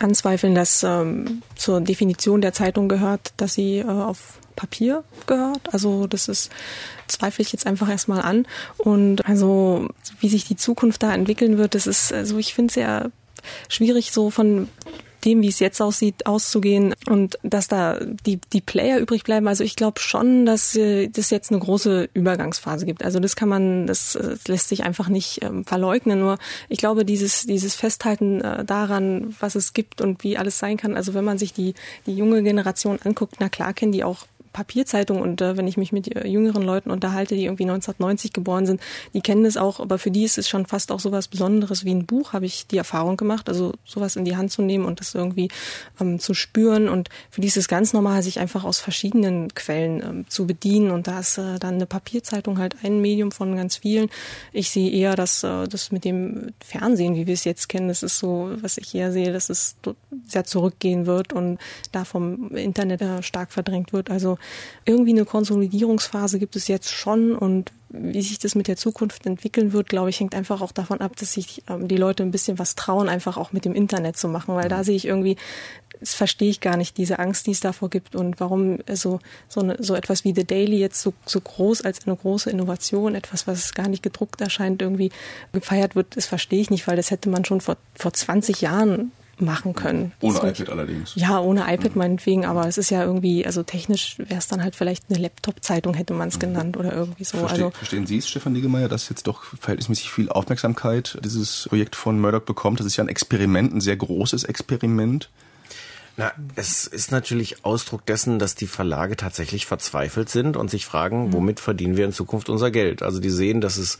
anzweifeln, 0.00 0.56
dass 0.56 0.82
ähm, 0.82 1.42
zur 1.54 1.80
Definition 1.80 2.40
der 2.40 2.52
Zeitung 2.52 2.88
gehört, 2.88 3.32
dass 3.36 3.54
sie 3.54 3.78
äh, 3.78 3.84
auf 3.84 4.38
Papier 4.56 5.04
gehört. 5.26 5.72
Also 5.72 6.06
das 6.06 6.28
ist, 6.28 6.50
zweifle 7.06 7.42
ich 7.42 7.52
jetzt 7.52 7.66
einfach 7.66 7.88
erstmal 7.88 8.22
an. 8.22 8.46
Und 8.78 9.26
also 9.26 9.88
wie 10.20 10.28
sich 10.28 10.44
die 10.44 10.56
Zukunft 10.56 11.02
da 11.02 11.14
entwickeln 11.14 11.58
wird, 11.58 11.74
das 11.74 11.86
ist, 11.86 12.12
also 12.12 12.38
ich 12.38 12.54
finde 12.54 12.70
es 12.70 12.74
sehr 12.74 13.10
schwierig, 13.68 14.10
so 14.10 14.30
von 14.30 14.68
dem, 15.26 15.42
wie 15.42 15.48
es 15.48 15.58
jetzt 15.58 15.82
aussieht, 15.82 16.24
auszugehen 16.24 16.94
und 17.08 17.38
dass 17.42 17.68
da 17.68 17.98
die, 18.24 18.38
die 18.52 18.60
Player 18.60 18.98
übrig 18.98 19.24
bleiben. 19.24 19.48
Also 19.48 19.64
ich 19.64 19.74
glaube 19.74 20.00
schon, 20.00 20.46
dass 20.46 20.76
äh, 20.76 21.08
das 21.08 21.30
jetzt 21.30 21.50
eine 21.50 21.58
große 21.58 22.08
Übergangsphase 22.14 22.86
gibt. 22.86 23.04
Also 23.04 23.18
das 23.18 23.34
kann 23.34 23.48
man, 23.48 23.86
das, 23.86 24.12
das 24.12 24.24
äh, 24.24 24.36
lässt 24.46 24.68
sich 24.68 24.84
einfach 24.84 25.08
nicht 25.08 25.42
ähm, 25.42 25.64
verleugnen. 25.64 26.20
Nur 26.20 26.38
ich 26.68 26.78
glaube, 26.78 27.04
dieses, 27.04 27.44
dieses 27.44 27.74
Festhalten 27.74 28.40
äh, 28.40 28.64
daran, 28.64 29.34
was 29.40 29.56
es 29.56 29.72
gibt 29.72 30.00
und 30.00 30.22
wie 30.22 30.38
alles 30.38 30.58
sein 30.58 30.76
kann. 30.76 30.96
Also 30.96 31.12
wenn 31.12 31.24
man 31.24 31.38
sich 31.38 31.52
die, 31.52 31.74
die 32.06 32.14
junge 32.14 32.42
Generation 32.42 32.98
anguckt, 33.02 33.36
na 33.40 33.48
klar 33.48 33.74
kennen 33.74 33.92
die 33.92 34.04
auch 34.04 34.26
Papierzeitung 34.56 35.20
und 35.20 35.42
äh, 35.42 35.58
wenn 35.58 35.68
ich 35.68 35.76
mich 35.76 35.92
mit 35.92 36.16
äh, 36.16 36.26
jüngeren 36.26 36.62
Leuten 36.62 36.90
unterhalte, 36.90 37.34
die 37.34 37.44
irgendwie 37.44 37.64
1990 37.64 38.32
geboren 38.32 38.64
sind, 38.64 38.80
die 39.12 39.20
kennen 39.20 39.44
es 39.44 39.58
auch, 39.58 39.80
aber 39.80 39.98
für 39.98 40.10
die 40.10 40.24
ist 40.24 40.38
es 40.38 40.48
schon 40.48 40.64
fast 40.64 40.90
auch 40.90 40.98
sowas 40.98 41.28
Besonderes 41.28 41.84
wie 41.84 41.94
ein 41.94 42.06
Buch, 42.06 42.32
habe 42.32 42.46
ich 42.46 42.66
die 42.66 42.78
Erfahrung 42.78 43.18
gemacht, 43.18 43.50
also 43.50 43.74
sowas 43.84 44.16
in 44.16 44.24
die 44.24 44.34
Hand 44.34 44.50
zu 44.50 44.62
nehmen 44.62 44.86
und 44.86 44.98
das 44.98 45.14
irgendwie 45.14 45.50
ähm, 46.00 46.18
zu 46.18 46.32
spüren 46.32 46.88
und 46.88 47.10
für 47.30 47.42
die 47.42 47.48
ist 47.48 47.58
es 47.58 47.68
ganz 47.68 47.92
normal, 47.92 48.22
sich 48.22 48.40
einfach 48.40 48.64
aus 48.64 48.80
verschiedenen 48.80 49.52
Quellen 49.54 50.02
ähm, 50.02 50.24
zu 50.30 50.46
bedienen 50.46 50.90
und 50.90 51.06
da 51.06 51.20
ist 51.20 51.36
äh, 51.36 51.58
dann 51.58 51.74
eine 51.74 51.86
Papierzeitung 51.86 52.56
halt 52.56 52.76
ein 52.82 53.02
Medium 53.02 53.32
von 53.32 53.54
ganz 53.56 53.76
vielen. 53.76 54.08
Ich 54.54 54.70
sehe 54.70 54.90
eher, 54.90 55.16
dass 55.16 55.44
äh, 55.44 55.68
das 55.68 55.92
mit 55.92 56.06
dem 56.06 56.54
Fernsehen, 56.64 57.14
wie 57.14 57.26
wir 57.26 57.34
es 57.34 57.44
jetzt 57.44 57.68
kennen, 57.68 57.88
das 57.88 58.02
ist 58.02 58.18
so, 58.18 58.52
was 58.62 58.78
ich 58.78 58.94
eher 58.94 59.12
sehe, 59.12 59.34
dass 59.34 59.50
es 59.50 59.76
sehr 60.26 60.44
zurückgehen 60.44 61.04
wird 61.04 61.34
und 61.34 61.58
da 61.92 62.06
vom 62.06 62.56
Internet 62.56 63.02
stark 63.22 63.52
verdrängt 63.52 63.92
wird. 63.92 64.10
Also 64.10 64.38
irgendwie 64.84 65.10
eine 65.10 65.24
Konsolidierungsphase 65.24 66.38
gibt 66.38 66.56
es 66.56 66.68
jetzt 66.68 66.92
schon 66.92 67.34
und 67.34 67.72
wie 67.88 68.22
sich 68.22 68.38
das 68.38 68.54
mit 68.54 68.68
der 68.68 68.76
Zukunft 68.76 69.26
entwickeln 69.26 69.72
wird, 69.72 69.88
glaube 69.88 70.10
ich, 70.10 70.18
hängt 70.18 70.34
einfach 70.34 70.60
auch 70.60 70.72
davon 70.72 71.00
ab, 71.00 71.16
dass 71.16 71.32
sich 71.32 71.62
ähm, 71.68 71.88
die 71.88 71.96
Leute 71.96 72.22
ein 72.22 72.30
bisschen 72.30 72.58
was 72.58 72.74
trauen, 72.74 73.08
einfach 73.08 73.36
auch 73.36 73.52
mit 73.52 73.64
dem 73.64 73.74
Internet 73.74 74.16
zu 74.16 74.28
machen, 74.28 74.54
weil 74.54 74.68
da 74.68 74.84
sehe 74.84 74.96
ich 74.96 75.06
irgendwie, 75.06 75.36
das 76.00 76.14
verstehe 76.14 76.50
ich 76.50 76.60
gar 76.60 76.76
nicht, 76.76 76.96
diese 76.98 77.18
Angst, 77.18 77.46
die 77.46 77.52
es 77.52 77.60
davor 77.60 77.88
gibt 77.88 78.16
und 78.16 78.40
warum 78.40 78.78
so, 78.92 79.20
so, 79.48 79.60
eine, 79.60 79.76
so 79.78 79.94
etwas 79.94 80.24
wie 80.24 80.34
The 80.34 80.44
Daily 80.44 80.78
jetzt 80.78 81.00
so, 81.00 81.14
so 81.24 81.40
groß 81.40 81.82
als 81.82 82.06
eine 82.06 82.16
große 82.16 82.50
Innovation, 82.50 83.14
etwas, 83.14 83.46
was 83.46 83.72
gar 83.74 83.88
nicht 83.88 84.02
gedruckt 84.02 84.40
erscheint, 84.40 84.82
irgendwie 84.82 85.10
gefeiert 85.52 85.94
wird, 85.94 86.16
das 86.16 86.26
verstehe 86.26 86.60
ich 86.60 86.70
nicht, 86.70 86.86
weil 86.86 86.96
das 86.96 87.10
hätte 87.10 87.28
man 87.28 87.44
schon 87.44 87.60
vor, 87.60 87.76
vor 87.94 88.12
20 88.12 88.60
Jahren 88.60 89.12
machen 89.38 89.74
können. 89.74 90.12
Ohne 90.20 90.38
so, 90.38 90.46
iPad 90.46 90.70
allerdings. 90.70 91.14
Ja, 91.14 91.40
ohne 91.40 91.62
iPad 91.62 91.94
mhm. 91.94 91.98
meinetwegen, 91.98 92.44
aber 92.44 92.66
es 92.66 92.78
ist 92.78 92.90
ja 92.90 93.04
irgendwie, 93.04 93.44
also 93.44 93.62
technisch 93.62 94.18
wäre 94.18 94.38
es 94.38 94.48
dann 94.48 94.62
halt 94.62 94.76
vielleicht 94.76 95.04
eine 95.08 95.18
Laptop-Zeitung, 95.18 95.94
hätte 95.94 96.14
man 96.14 96.28
es 96.28 96.36
mhm. 96.36 96.40
genannt 96.40 96.76
oder 96.76 96.92
irgendwie 96.92 97.24
so. 97.24 97.38
Verste 97.38 97.54
also, 97.54 97.70
verstehen 97.70 98.06
Sie 98.06 98.18
es, 98.18 98.28
Stefan 98.28 98.52
Niggemeier, 98.52 98.88
dass 98.88 99.08
jetzt 99.08 99.26
doch 99.26 99.44
verhältnismäßig 99.44 100.10
viel 100.10 100.28
Aufmerksamkeit 100.28 101.18
dieses 101.24 101.66
Projekt 101.68 101.96
von 101.96 102.20
Murdoch 102.20 102.42
bekommt? 102.42 102.80
Das 102.80 102.86
ist 102.86 102.96
ja 102.96 103.04
ein 103.04 103.08
Experiment, 103.08 103.74
ein 103.74 103.80
sehr 103.80 103.96
großes 103.96 104.44
Experiment. 104.44 105.28
Na, 106.18 106.32
es 106.54 106.86
ist 106.86 107.12
natürlich 107.12 107.64
Ausdruck 107.64 108.06
dessen, 108.06 108.38
dass 108.38 108.54
die 108.54 108.66
Verlage 108.66 109.16
tatsächlich 109.16 109.66
verzweifelt 109.66 110.30
sind 110.30 110.56
und 110.56 110.70
sich 110.70 110.86
fragen, 110.86 111.26
mhm. 111.26 111.32
womit 111.34 111.60
verdienen 111.60 111.98
wir 111.98 112.06
in 112.06 112.12
Zukunft 112.12 112.48
unser 112.48 112.70
Geld? 112.70 113.02
Also 113.02 113.20
die 113.20 113.28
sehen, 113.28 113.60
dass 113.60 113.76
es 113.76 113.98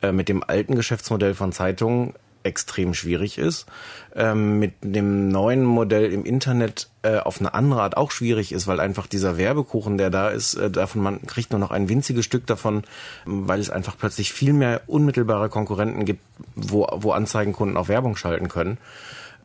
äh, 0.00 0.12
mit 0.12 0.30
dem 0.30 0.42
alten 0.42 0.76
Geschäftsmodell 0.76 1.34
von 1.34 1.52
Zeitungen 1.52 2.14
extrem 2.42 2.94
schwierig 2.94 3.38
ist, 3.38 3.66
ähm, 4.14 4.58
mit 4.58 4.74
dem 4.82 5.28
neuen 5.28 5.64
Modell 5.64 6.12
im 6.12 6.24
Internet 6.24 6.88
äh, 7.02 7.18
auf 7.18 7.40
eine 7.40 7.54
andere 7.54 7.82
Art 7.82 7.96
auch 7.96 8.10
schwierig 8.10 8.52
ist, 8.52 8.66
weil 8.66 8.80
einfach 8.80 9.06
dieser 9.06 9.36
Werbekuchen, 9.36 9.98
der 9.98 10.10
da 10.10 10.28
ist, 10.28 10.54
äh, 10.54 10.70
davon 10.70 11.02
man 11.02 11.22
kriegt 11.26 11.50
nur 11.50 11.60
noch 11.60 11.70
ein 11.70 11.88
winziges 11.88 12.24
Stück 12.24 12.46
davon, 12.46 12.82
weil 13.24 13.60
es 13.60 13.70
einfach 13.70 13.96
plötzlich 13.98 14.32
viel 14.32 14.52
mehr 14.52 14.82
unmittelbare 14.86 15.48
Konkurrenten 15.48 16.04
gibt, 16.04 16.22
wo, 16.54 16.86
wo 16.92 17.12
Anzeigenkunden 17.12 17.76
auch 17.76 17.88
Werbung 17.88 18.16
schalten 18.16 18.48
können. 18.48 18.78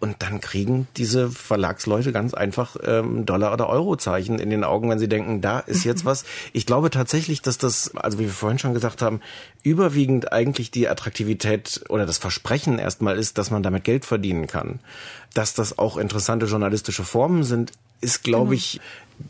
Und 0.04 0.22
dann 0.22 0.42
kriegen 0.42 0.90
diese 0.98 1.32
Verlagsleute 1.32 2.12
ganz 2.12 2.34
einfach 2.34 2.76
ähm, 2.84 3.26
Dollar- 3.26 3.54
oder 3.54 3.70
Eurozeichen 3.70 4.38
in 4.38 4.50
den 4.50 4.66
Augen, 4.66 4.90
wenn 4.90 5.00
sie 5.00 5.08
denken, 5.08 5.40
da 5.40 5.60
ist 5.60 5.86
jetzt 5.86 6.04
was. 6.06 6.26
Ich 6.52 6.66
glaube 6.66 6.90
tatsächlich, 6.90 7.42
dass 7.42 7.58
das, 7.58 7.96
also 7.96 8.20
wie 8.20 8.26
wir 8.26 8.34
vorhin 8.34 8.60
schon 8.60 8.74
gesagt 8.74 9.02
haben, 9.02 9.22
überwiegend 9.64 10.34
eigentlich 10.34 10.72
die 10.72 10.90
Attraktivität 10.90 11.86
oder 11.88 12.06
das 12.06 12.18
Versprechen 12.18 12.80
erstmal 12.80 13.18
ist, 13.18 13.38
dass 13.38 13.50
man 13.50 13.64
damit 13.64 13.86
Geld 13.86 14.04
verdienen 14.04 14.46
kann. 14.46 14.82
Dass 15.34 15.54
das 15.54 15.80
auch 15.80 15.96
interessante 15.96 16.48
journalistische 16.48 17.06
Formen 17.06 17.46
sind, 17.46 17.72
ist, 18.04 18.24
glaube 18.24 18.50
genau. 18.50 18.54
ich, 18.54 18.82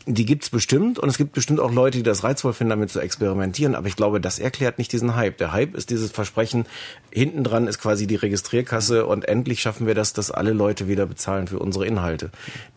die 0.06 0.24
gibt's 0.24 0.50
bestimmt 0.50 0.98
und 0.98 1.08
es 1.08 1.16
gibt 1.16 1.32
bestimmt 1.32 1.60
auch 1.60 1.72
Leute, 1.72 1.98
die 1.98 2.02
das 2.02 2.24
reizvoll 2.24 2.52
finden, 2.52 2.70
damit 2.70 2.90
zu 2.90 3.00
experimentieren. 3.00 3.74
Aber 3.74 3.86
ich 3.86 3.96
glaube, 3.96 4.20
das 4.20 4.38
erklärt 4.38 4.78
nicht 4.78 4.92
diesen 4.92 5.14
Hype. 5.14 5.38
Der 5.38 5.52
Hype 5.52 5.74
ist 5.74 5.90
dieses 5.90 6.10
Versprechen, 6.10 6.66
hinten 7.10 7.44
dran 7.44 7.66
ist 7.66 7.78
quasi 7.78 8.06
die 8.06 8.16
Registrierkasse 8.16 9.06
und 9.06 9.26
endlich 9.26 9.60
schaffen 9.60 9.86
wir 9.86 9.94
das, 9.94 10.12
dass 10.12 10.30
alle 10.30 10.52
Leute 10.52 10.88
wieder 10.88 11.06
bezahlen 11.06 11.48
für 11.48 11.58
unsere 11.58 11.86
Inhalte. 11.86 12.30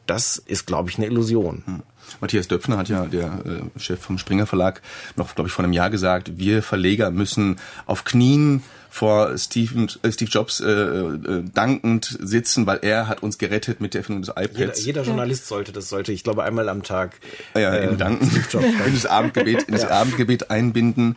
das 0.06 0.38
ist, 0.38 0.66
glaube 0.66 0.90
ich, 0.90 0.98
eine 0.98 1.08
Illusion. 1.08 1.64
Hm. 1.66 1.84
Matthias 2.22 2.48
Döpfner 2.48 2.78
hat 2.78 2.90
ja, 2.90 3.06
der 3.06 3.26
äh, 3.26 3.80
Chef 3.80 4.00
vom 4.00 4.18
Springer 4.18 4.48
Verlag, 4.48 4.82
noch, 5.16 5.34
glaube 5.36 5.48
ich, 5.48 5.54
vor 5.54 5.64
einem 5.64 5.74
Jahr 5.74 5.90
gesagt, 5.90 6.38
wir 6.38 6.64
Verleger 6.64 7.12
müssen 7.12 7.58
auf 7.86 8.04
Knien 8.04 8.64
vor 8.90 9.38
Steve, 9.38 9.88
äh, 10.02 10.12
Steve 10.12 10.32
Jobs 10.32 10.60
äh, 10.60 10.72
äh, 10.72 11.44
dankend 11.54 12.18
sitzen, 12.20 12.66
weil 12.66 12.80
er 12.82 13.08
hat 13.08 13.22
uns 13.22 13.38
gerettet 13.38 13.80
mit 13.80 13.94
der 13.94 14.02
Erfindung 14.02 14.24
des 14.24 14.32
iPads. 14.32 14.58
Jeder, 14.58 14.78
jeder 14.78 15.04
Journalist 15.04 15.48
sollte 15.48 15.72
das, 15.72 15.90
sollte 15.90 16.12
ich 16.12 16.24
glaube 16.24 16.44
einmal 16.44 16.70
am 16.70 16.84
Tag 16.84 17.20
ja, 17.56 17.74
äh, 17.74 17.96
danken, 17.96 18.30
Steve 18.30 18.48
Jobs 18.50 18.66
in 18.88 18.94
das 18.94 19.06
Abendgebet, 19.06 19.64
in 19.64 19.74
das 19.74 19.84
ja. 19.84 19.90
Abendgebet 19.90 20.50
einbinden. 20.50 21.16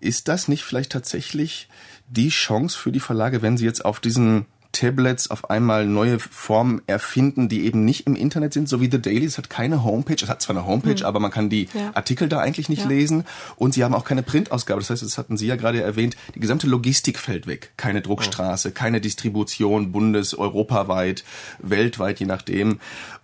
Ist 0.00 0.28
das 0.28 0.46
nicht 0.46 0.62
vielleicht 0.62 0.92
tatsächlich 0.92 1.68
die 2.08 2.28
Chance 2.28 2.78
für 2.78 2.92
die 2.92 3.00
Verlage, 3.00 3.42
wenn 3.42 3.56
sie 3.56 3.64
jetzt 3.64 3.84
auf 3.84 4.00
diesen 4.00 4.46
Tablets 4.78 5.28
auf 5.28 5.50
einmal 5.50 5.86
neue 5.86 6.20
Formen 6.20 6.82
erfinden, 6.86 7.48
die 7.48 7.64
eben 7.64 7.84
nicht 7.84 8.06
im 8.06 8.14
Internet 8.14 8.52
sind, 8.52 8.68
so 8.68 8.80
wie 8.80 8.88
The 8.88 9.02
Daily. 9.02 9.24
Es 9.24 9.36
hat 9.36 9.50
keine 9.50 9.82
Homepage. 9.82 10.22
Es 10.22 10.28
hat 10.28 10.40
zwar 10.40 10.56
eine 10.56 10.66
Homepage, 10.66 11.00
mhm. 11.00 11.04
aber 11.04 11.18
man 11.18 11.32
kann 11.32 11.50
die 11.50 11.68
ja. 11.74 11.90
Artikel 11.94 12.28
da 12.28 12.38
eigentlich 12.38 12.68
nicht 12.68 12.82
ja. 12.82 12.88
lesen. 12.88 13.24
Und 13.56 13.74
sie 13.74 13.82
haben 13.82 13.94
auch 13.94 14.04
keine 14.04 14.22
Printausgabe. 14.22 14.80
Das 14.80 14.90
heißt, 14.90 15.02
das 15.02 15.18
hatten 15.18 15.36
Sie 15.36 15.48
ja 15.48 15.56
gerade 15.56 15.82
erwähnt, 15.82 16.16
die 16.36 16.40
gesamte 16.40 16.68
Logistik 16.68 17.18
fällt 17.18 17.48
weg. 17.48 17.72
Keine 17.76 18.02
Druckstraße, 18.02 18.70
keine 18.70 19.00
Distribution, 19.00 19.90
bundes-, 19.90 20.38
europaweit, 20.38 21.24
weltweit, 21.58 22.20
je 22.20 22.26
nachdem. 22.26 22.78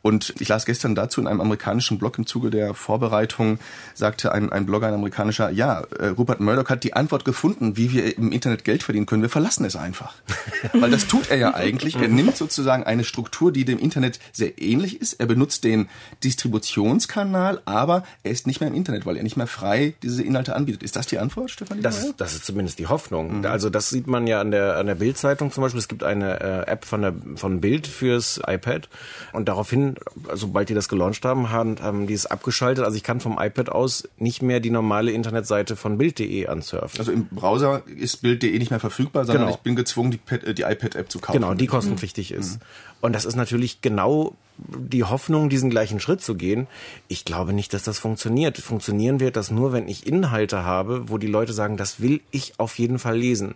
Und 0.04 0.34
ich 0.38 0.48
las 0.48 0.66
gestern 0.66 0.94
dazu 0.94 1.22
in 1.22 1.26
einem 1.26 1.40
amerikanischen 1.40 1.98
Blog 1.98 2.18
im 2.18 2.26
Zuge 2.26 2.50
der 2.50 2.74
Vorbereitung, 2.74 3.58
sagte 3.94 4.32
ein, 4.32 4.52
ein 4.52 4.66
Blogger, 4.66 4.86
ein 4.88 4.92
amerikanischer, 4.92 5.48
ja, 5.48 5.80
äh, 5.98 6.08
Rupert 6.08 6.40
Murdoch 6.40 6.68
hat 6.68 6.84
die 6.84 6.92
Antwort 6.92 7.24
gefunden, 7.24 7.78
wie 7.78 7.90
wir 7.90 8.18
im 8.18 8.30
Internet 8.30 8.64
Geld 8.64 8.82
verdienen 8.82 9.06
können. 9.06 9.22
Wir 9.22 9.30
verlassen 9.30 9.64
es 9.64 9.76
einfach. 9.76 10.12
Weil 10.74 10.90
das 10.90 11.06
tut 11.06 11.30
er 11.30 11.38
ja 11.38 11.54
eigentlich. 11.54 11.96
Er 11.96 12.08
nimmt 12.08 12.36
sozusagen 12.36 12.84
eine 12.84 13.02
Struktur, 13.02 13.50
die 13.50 13.64
dem 13.64 13.78
Internet 13.78 14.20
sehr 14.34 14.60
ähnlich 14.60 15.00
ist. 15.00 15.14
Er 15.14 15.24
benutzt 15.24 15.64
den 15.64 15.88
Distributionskanal, 16.22 17.62
aber 17.64 18.04
er 18.24 18.30
ist 18.30 18.46
nicht 18.46 18.60
mehr 18.60 18.68
im 18.68 18.74
Internet, 18.74 19.06
weil 19.06 19.16
er 19.16 19.22
nicht 19.22 19.38
mehr 19.38 19.46
frei 19.46 19.94
diese 20.02 20.22
Inhalte 20.22 20.54
anbietet. 20.54 20.82
Ist 20.82 20.96
das 20.96 21.06
die 21.06 21.18
Antwort, 21.18 21.50
Stefan? 21.50 21.80
Das 21.80 22.04
ist, 22.04 22.14
das 22.18 22.34
ist 22.34 22.44
zumindest 22.44 22.78
die 22.78 22.88
Hoffnung. 22.88 23.38
Mhm. 23.38 23.46
Also 23.46 23.70
das 23.70 23.88
sieht 23.88 24.06
man 24.06 24.26
ja 24.26 24.42
an 24.42 24.50
der, 24.50 24.76
an 24.76 24.86
der 24.86 24.96
Bild-Zeitung 24.96 25.50
zum 25.50 25.62
Beispiel. 25.62 25.80
Es 25.80 25.88
gibt 25.88 26.04
eine 26.04 26.40
äh, 26.40 26.70
App 26.70 26.84
von, 26.84 27.00
der, 27.00 27.14
von 27.36 27.62
Bild 27.62 27.86
fürs 27.86 28.38
iPad 28.46 28.90
und 29.32 29.48
daraufhin, 29.48 29.93
sobald 30.34 30.68
die 30.68 30.74
das 30.74 30.88
gelauncht 30.88 31.24
haben, 31.24 31.50
haben, 31.50 31.76
haben 31.80 32.06
die 32.06 32.14
es 32.14 32.26
abgeschaltet. 32.26 32.84
Also 32.84 32.96
ich 32.96 33.02
kann 33.02 33.20
vom 33.20 33.38
iPad 33.38 33.68
aus 33.68 34.08
nicht 34.18 34.42
mehr 34.42 34.60
die 34.60 34.70
normale 34.70 35.12
Internetseite 35.12 35.76
von 35.76 35.98
Bild.de 35.98 36.46
ansurfen. 36.46 36.98
Also 36.98 37.12
im 37.12 37.26
Browser 37.26 37.82
ist 37.86 38.22
Bild.de 38.22 38.58
nicht 38.58 38.70
mehr 38.70 38.80
verfügbar, 38.80 39.24
sondern 39.24 39.46
genau. 39.46 39.56
ich 39.56 39.62
bin 39.62 39.76
gezwungen, 39.76 40.12
die, 40.12 40.54
die 40.54 40.62
iPad-App 40.62 41.10
zu 41.10 41.18
kaufen. 41.18 41.40
Genau, 41.40 41.54
die 41.54 41.66
kostenpflichtig 41.66 42.30
mhm. 42.30 42.38
ist. 42.38 42.58
Und 43.00 43.14
das 43.14 43.24
ist 43.24 43.36
natürlich 43.36 43.80
genau 43.80 44.34
die 44.56 45.04
Hoffnung, 45.04 45.48
diesen 45.48 45.70
gleichen 45.70 46.00
Schritt 46.00 46.20
zu 46.20 46.36
gehen. 46.36 46.66
Ich 47.08 47.24
glaube 47.24 47.52
nicht, 47.52 47.74
dass 47.74 47.82
das 47.82 47.98
funktioniert. 47.98 48.58
Funktionieren 48.58 49.20
wird 49.20 49.36
das 49.36 49.50
nur, 49.50 49.72
wenn 49.72 49.88
ich 49.88 50.06
Inhalte 50.06 50.64
habe, 50.64 51.08
wo 51.08 51.18
die 51.18 51.26
Leute 51.26 51.52
sagen, 51.52 51.76
das 51.76 52.00
will 52.00 52.20
ich 52.30 52.54
auf 52.58 52.78
jeden 52.78 52.98
Fall 52.98 53.16
lesen. 53.16 53.54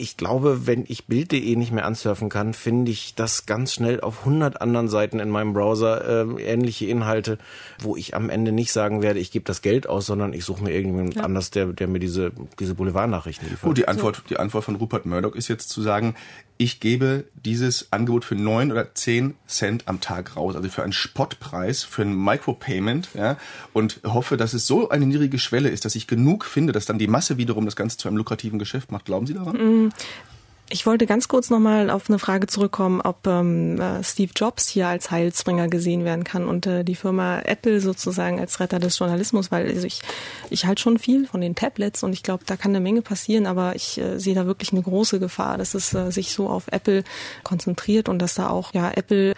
Ich 0.00 0.16
glaube, 0.16 0.68
wenn 0.68 0.84
ich 0.86 1.06
Bild.de 1.06 1.56
nicht 1.56 1.72
mehr 1.72 1.84
ansurfen 1.84 2.28
kann, 2.28 2.54
finde 2.54 2.92
ich 2.92 3.16
das 3.16 3.46
ganz 3.46 3.72
schnell 3.72 4.00
auf 4.00 4.20
100 4.20 4.62
anderen 4.62 4.88
Seiten 4.88 5.18
in 5.18 5.28
meinem 5.28 5.54
Browser 5.54 6.24
äh, 6.24 6.42
ähnliche 6.44 6.86
Inhalte, 6.86 7.38
wo 7.80 7.96
ich 7.96 8.14
am 8.14 8.30
Ende 8.30 8.52
nicht 8.52 8.70
sagen 8.70 9.02
werde, 9.02 9.18
ich 9.18 9.32
gebe 9.32 9.44
das 9.44 9.60
Geld 9.60 9.88
aus, 9.88 10.06
sondern 10.06 10.34
ich 10.34 10.44
suche 10.44 10.62
mir 10.62 10.70
irgendjemand 10.70 11.16
ja. 11.16 11.22
anders, 11.22 11.50
der, 11.50 11.66
der 11.66 11.88
mir 11.88 11.98
diese, 11.98 12.30
diese 12.60 12.76
Boulevardnachrichten 12.76 13.48
liefert. 13.48 13.62
Gut, 13.62 13.76
die 13.76 13.88
Antwort, 13.88 14.22
die 14.30 14.38
Antwort 14.38 14.62
von 14.62 14.76
Rupert 14.76 15.04
Murdoch 15.04 15.34
ist 15.34 15.48
jetzt 15.48 15.68
zu 15.70 15.82
sagen, 15.82 16.14
ich 16.58 16.80
gebe 16.80 17.24
dieses 17.34 17.92
Angebot 17.92 18.24
für 18.24 18.34
neun 18.34 18.72
oder 18.72 18.94
zehn 18.94 19.36
Cent 19.46 19.86
am 19.86 20.00
Tag 20.00 20.36
raus, 20.36 20.56
also 20.56 20.68
für 20.68 20.82
einen 20.82 20.92
Spottpreis, 20.92 21.84
für 21.84 22.02
ein 22.02 22.14
Micropayment, 22.14 23.10
ja, 23.14 23.36
und 23.72 24.00
hoffe, 24.04 24.36
dass 24.36 24.54
es 24.54 24.66
so 24.66 24.88
eine 24.88 25.06
niedrige 25.06 25.38
Schwelle 25.38 25.68
ist, 25.68 25.84
dass 25.84 25.94
ich 25.94 26.08
genug 26.08 26.44
finde, 26.44 26.72
dass 26.72 26.84
dann 26.84 26.98
die 26.98 27.06
Masse 27.06 27.38
wiederum 27.38 27.64
das 27.64 27.76
Ganze 27.76 27.96
zu 27.96 28.08
einem 28.08 28.16
lukrativen 28.16 28.58
Geschäft 28.58 28.90
macht. 28.90 29.04
Glauben 29.04 29.26
Sie 29.26 29.34
daran? 29.34 29.92
Ich 30.70 30.84
wollte 30.84 31.06
ganz 31.06 31.28
kurz 31.28 31.48
nochmal 31.48 31.88
auf 31.88 32.10
eine 32.10 32.18
Frage 32.18 32.46
zurückkommen, 32.46 33.00
ob 33.00 33.26
ähm, 33.26 33.80
äh, 33.80 34.04
Steve 34.04 34.32
Jobs 34.36 34.68
hier 34.68 34.86
als 34.86 35.10
Heilsbringer 35.10 35.68
gesehen 35.68 36.04
werden 36.04 36.24
kann 36.24 36.46
und 36.46 36.66
äh, 36.66 36.84
die 36.84 36.94
Firma 36.94 37.40
Apple 37.40 37.80
sozusagen 37.80 38.38
als 38.38 38.60
Retter 38.60 38.78
des 38.78 38.98
Journalismus, 38.98 39.50
weil 39.50 39.66
also 39.66 39.86
ich, 39.86 40.02
ich 40.50 40.66
halte 40.66 40.82
schon 40.82 40.98
viel 40.98 41.26
von 41.26 41.40
den 41.40 41.54
Tablets 41.54 42.02
und 42.02 42.12
ich 42.12 42.22
glaube, 42.22 42.44
da 42.44 42.56
kann 42.56 42.72
eine 42.72 42.80
Menge 42.80 43.00
passieren, 43.00 43.46
aber 43.46 43.76
ich 43.76 43.98
äh, 43.98 44.18
sehe 44.18 44.34
da 44.34 44.44
wirklich 44.44 44.72
eine 44.72 44.82
große 44.82 45.18
Gefahr, 45.18 45.56
dass 45.56 45.72
es 45.72 45.94
äh, 45.94 46.10
sich 46.12 46.34
so 46.34 46.50
auf 46.50 46.64
Apple 46.70 47.02
konzentriert 47.44 48.10
und 48.10 48.18
dass 48.18 48.34
da 48.34 48.50
auch 48.50 48.74
ja 48.74 48.90
Apple 48.90 49.32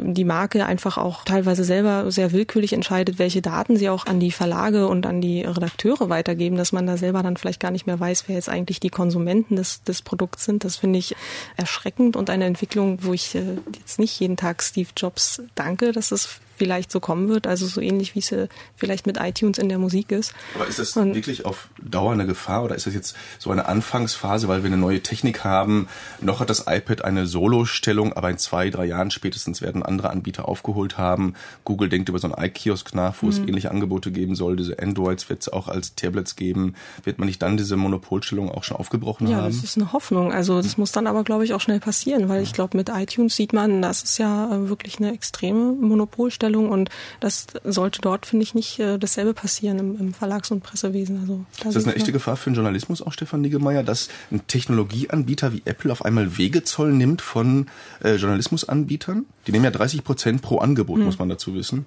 die 0.00 0.24
Marke 0.24 0.66
einfach 0.66 0.98
auch 0.98 1.24
teilweise 1.24 1.64
selber 1.64 2.10
sehr 2.10 2.32
willkürlich 2.32 2.72
entscheidet, 2.72 3.18
welche 3.18 3.42
Daten 3.42 3.76
sie 3.76 3.88
auch 3.88 4.06
an 4.06 4.20
die 4.20 4.32
Verlage 4.32 4.88
und 4.88 5.06
an 5.06 5.20
die 5.20 5.42
Redakteure 5.42 6.08
weitergeben, 6.08 6.56
dass 6.56 6.72
man 6.72 6.86
da 6.86 6.96
selber 6.96 7.22
dann 7.22 7.36
vielleicht 7.36 7.60
gar 7.60 7.70
nicht 7.70 7.86
mehr 7.86 7.98
weiß, 7.98 8.24
wer 8.26 8.36
jetzt 8.36 8.48
eigentlich 8.48 8.80
die 8.80 8.90
Konsumenten 8.90 9.56
des, 9.56 9.82
des 9.82 10.02
Produkts 10.02 10.44
sind. 10.44 10.64
Das 10.64 10.76
finde 10.76 10.98
ich 10.98 11.14
erschreckend 11.56 12.16
und 12.16 12.30
eine 12.30 12.44
Entwicklung, 12.44 12.98
wo 13.02 13.12
ich 13.12 13.34
äh, 13.34 13.42
jetzt 13.78 13.98
nicht 13.98 14.18
jeden 14.20 14.36
Tag 14.36 14.62
Steve 14.62 14.90
Jobs 14.96 15.42
danke, 15.54 15.92
dass 15.92 16.12
es 16.12 16.40
vielleicht 16.62 16.92
so 16.92 17.00
kommen 17.00 17.28
wird. 17.28 17.48
Also 17.48 17.66
so 17.66 17.80
ähnlich 17.80 18.14
wie 18.14 18.20
es 18.20 18.30
äh, 18.30 18.46
vielleicht 18.76 19.04
mit 19.04 19.18
iTunes 19.18 19.58
in 19.58 19.68
der 19.68 19.78
Musik 19.78 20.12
ist. 20.12 20.32
Aber 20.54 20.68
ist 20.68 20.78
das 20.78 20.96
und 20.96 21.12
wirklich 21.16 21.44
auf 21.44 21.68
Dauer 21.82 22.12
eine 22.12 22.24
Gefahr 22.24 22.62
oder 22.62 22.76
ist 22.76 22.86
das 22.86 22.94
jetzt 22.94 23.16
so 23.40 23.50
eine 23.50 23.66
Anfangsphase, 23.66 24.46
weil 24.46 24.62
wir 24.62 24.68
eine 24.68 24.76
neue 24.76 25.02
Technik 25.02 25.42
haben? 25.42 25.88
Noch 26.20 26.38
hat 26.38 26.50
das 26.50 26.66
iPad 26.68 27.04
eine 27.04 27.26
Solo-Stellung, 27.26 28.12
aber 28.12 28.30
in 28.30 28.38
zwei, 28.38 28.70
drei 28.70 28.84
Jahren 28.84 29.10
spätestens 29.10 29.60
werden 29.60 29.82
andere 29.82 30.10
Anbieter 30.10 30.48
aufgeholt 30.48 30.98
haben. 30.98 31.34
Google 31.64 31.88
denkt 31.88 32.08
über 32.08 32.20
so 32.20 32.32
einen 32.32 32.46
iKiosk 32.46 32.94
nach, 32.94 33.16
wo 33.20 33.26
mhm. 33.26 33.32
es 33.32 33.38
ähnliche 33.40 33.72
Angebote 33.72 34.12
geben 34.12 34.36
soll. 34.36 34.54
Diese 34.54 34.78
Androids 34.78 35.28
wird 35.28 35.40
es 35.40 35.48
auch 35.48 35.66
als 35.66 35.96
Tablets 35.96 36.36
geben. 36.36 36.76
Wird 37.02 37.18
man 37.18 37.26
nicht 37.26 37.42
dann 37.42 37.56
diese 37.56 37.76
Monopolstellung 37.76 38.52
auch 38.52 38.62
schon 38.62 38.76
aufgebrochen 38.76 39.26
ja, 39.26 39.38
haben? 39.38 39.44
Ja, 39.46 39.50
das 39.50 39.64
ist 39.64 39.76
eine 39.76 39.92
Hoffnung. 39.92 40.32
Also 40.32 40.62
das 40.62 40.78
muss 40.78 40.92
dann 40.92 41.08
aber, 41.08 41.24
glaube 41.24 41.44
ich, 41.44 41.54
auch 41.54 41.60
schnell 41.60 41.80
passieren, 41.80 42.28
weil 42.28 42.40
ich 42.44 42.52
glaube, 42.52 42.76
mit 42.76 42.88
iTunes 42.88 43.34
sieht 43.34 43.52
man, 43.52 43.82
das 43.82 44.04
ist 44.04 44.18
ja 44.18 44.46
äh, 44.54 44.68
wirklich 44.68 44.98
eine 44.98 45.12
extreme 45.12 45.72
Monopolstellung 45.72 46.51
Ausstellung 46.52 46.70
und 46.70 46.90
das 47.20 47.46
sollte 47.64 48.00
dort, 48.00 48.26
finde 48.26 48.44
ich, 48.44 48.54
nicht 48.54 48.78
äh, 48.78 48.98
dasselbe 48.98 49.34
passieren 49.34 49.78
im, 49.78 49.98
im 49.98 50.14
Verlags- 50.14 50.50
und 50.50 50.62
Pressewesen. 50.62 51.20
Also, 51.20 51.44
da 51.60 51.68
ist 51.68 51.76
das 51.76 51.84
eine 51.84 51.94
echte 51.94 52.12
Gefahr 52.12 52.36
für 52.36 52.50
den 52.50 52.54
Journalismus 52.54 53.02
auch, 53.02 53.12
Stefan 53.12 53.40
Niggemeier, 53.40 53.82
dass 53.82 54.08
ein 54.30 54.46
Technologieanbieter 54.46 55.52
wie 55.52 55.62
Apple 55.64 55.90
auf 55.92 56.04
einmal 56.04 56.38
Wegezoll 56.38 56.92
nimmt 56.92 57.22
von 57.22 57.66
äh, 58.02 58.16
Journalismusanbietern? 58.16 59.26
Die 59.46 59.52
nehmen 59.52 59.64
ja 59.64 59.70
30 59.70 60.04
Prozent 60.04 60.42
pro 60.42 60.58
Angebot, 60.58 60.98
hm. 60.98 61.06
muss 61.06 61.18
man 61.18 61.28
dazu 61.28 61.54
wissen. 61.54 61.86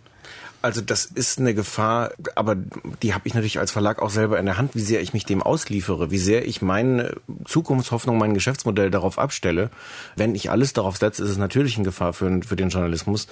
Also 0.66 0.82
das 0.82 1.06
ist 1.06 1.38
eine 1.38 1.54
Gefahr, 1.54 2.14
aber 2.34 2.56
die 2.56 3.14
habe 3.14 3.28
ich 3.28 3.36
natürlich 3.36 3.60
als 3.60 3.70
Verlag 3.70 4.02
auch 4.02 4.10
selber 4.10 4.40
in 4.40 4.48
der 4.48 4.58
Hand, 4.58 4.74
wie 4.74 4.80
sehr 4.80 5.00
ich 5.00 5.14
mich 5.14 5.24
dem 5.24 5.44
ausliefere, 5.44 6.10
wie 6.10 6.18
sehr 6.18 6.48
ich 6.48 6.64
meine 6.64 7.18
Zukunftshoffnung, 7.46 8.18
mein 8.18 8.34
Geschäftsmodell 8.34 8.90
darauf 8.90 9.20
abstelle. 9.20 9.70
Wenn 10.16 10.34
ich 10.34 10.50
alles 10.50 10.74
darauf 10.74 10.98
setze, 10.98 11.24
ist 11.24 11.30
es 11.30 11.38
natürlich 11.38 11.76
eine 11.76 11.86
Gefahr 11.86 12.14
für, 12.14 12.42
für 12.42 12.56
den 12.56 12.70
Journalismus. 12.70 13.28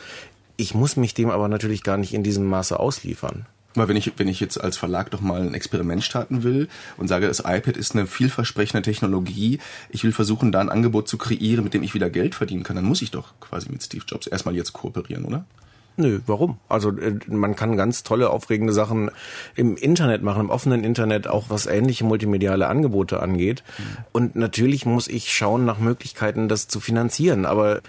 Ich 0.58 0.74
muss 0.76 0.96
mich 0.96 1.13
dem 1.13 1.30
aber 1.30 1.48
natürlich 1.48 1.84
gar 1.84 1.98
nicht 1.98 2.13
in 2.13 2.24
diesem 2.24 2.46
Maße 2.46 2.80
ausliefern. 2.80 3.46
Weil 3.76 3.88
wenn 3.88 3.96
ich, 3.96 4.13
wenn 4.18 4.28
ich 4.28 4.39
jetzt 4.39 4.62
als 4.62 4.78
Verlag 4.78 5.10
doch 5.12 5.22
mal 5.22 5.42
ein 5.42 5.54
Experiment 5.54 6.04
starten 6.04 6.44
will 6.44 6.68
und 6.98 7.08
sage, 7.08 7.28
das 7.28 7.39
iPad 7.39 7.76
ist 7.76 7.96
eine 7.96 8.06
vielversprechende 8.06 8.84
Technologie, 8.84 9.60
ich 9.89 10.04
will 10.04 10.12
versuchen, 10.12 10.52
da 10.52 10.62
ein 10.62 10.70
Angebot 10.70 11.08
zu 11.08 11.18
kreieren, 11.18 11.63
mit 11.63 11.74
dem 11.74 11.84
ich 11.84 11.94
wieder 11.94 12.10
Geld 12.10 12.36
verdienen 12.36 12.63
kann, 12.63 12.76
dann 12.76 12.86
muss 12.86 13.02
ich 13.02 13.12
doch 13.12 13.34
quasi 13.39 13.70
mit 13.72 13.82
Steve 13.82 14.06
Jobs 14.08 14.28
erstmal 14.28 14.56
jetzt 14.56 14.74
kooperieren, 14.74 15.26
oder? 15.26 15.46
Nö, 15.96 16.22
warum? 16.26 16.58
Also 16.70 16.89
äh, 16.98 17.20
man 17.28 17.56
kann 17.56 17.78
ganz 17.78 18.02
tolle, 18.02 18.32
aufregende 18.32 18.74
Sachen 18.74 19.12
im 19.56 19.78
Internet 19.78 20.24
machen, 20.24 20.42
im 20.42 20.50
offenen 20.50 20.84
Internet, 20.84 21.28
auch 21.28 21.46
was 21.50 21.68
ähnliche 21.68 22.04
multimediale 22.04 22.68
Angebote 22.68 23.22
angeht. 23.22 23.63
Mhm. 23.78 23.84
Und 24.12 24.36
natürlich 24.36 24.88
muss 24.88 25.08
ich 25.08 25.32
schauen 25.32 25.66
nach 25.66 25.78
Möglichkeiten, 25.78 26.48
das 26.48 26.68
zu 26.68 26.80
finanzieren. 26.80 27.46
Aber 27.46 27.82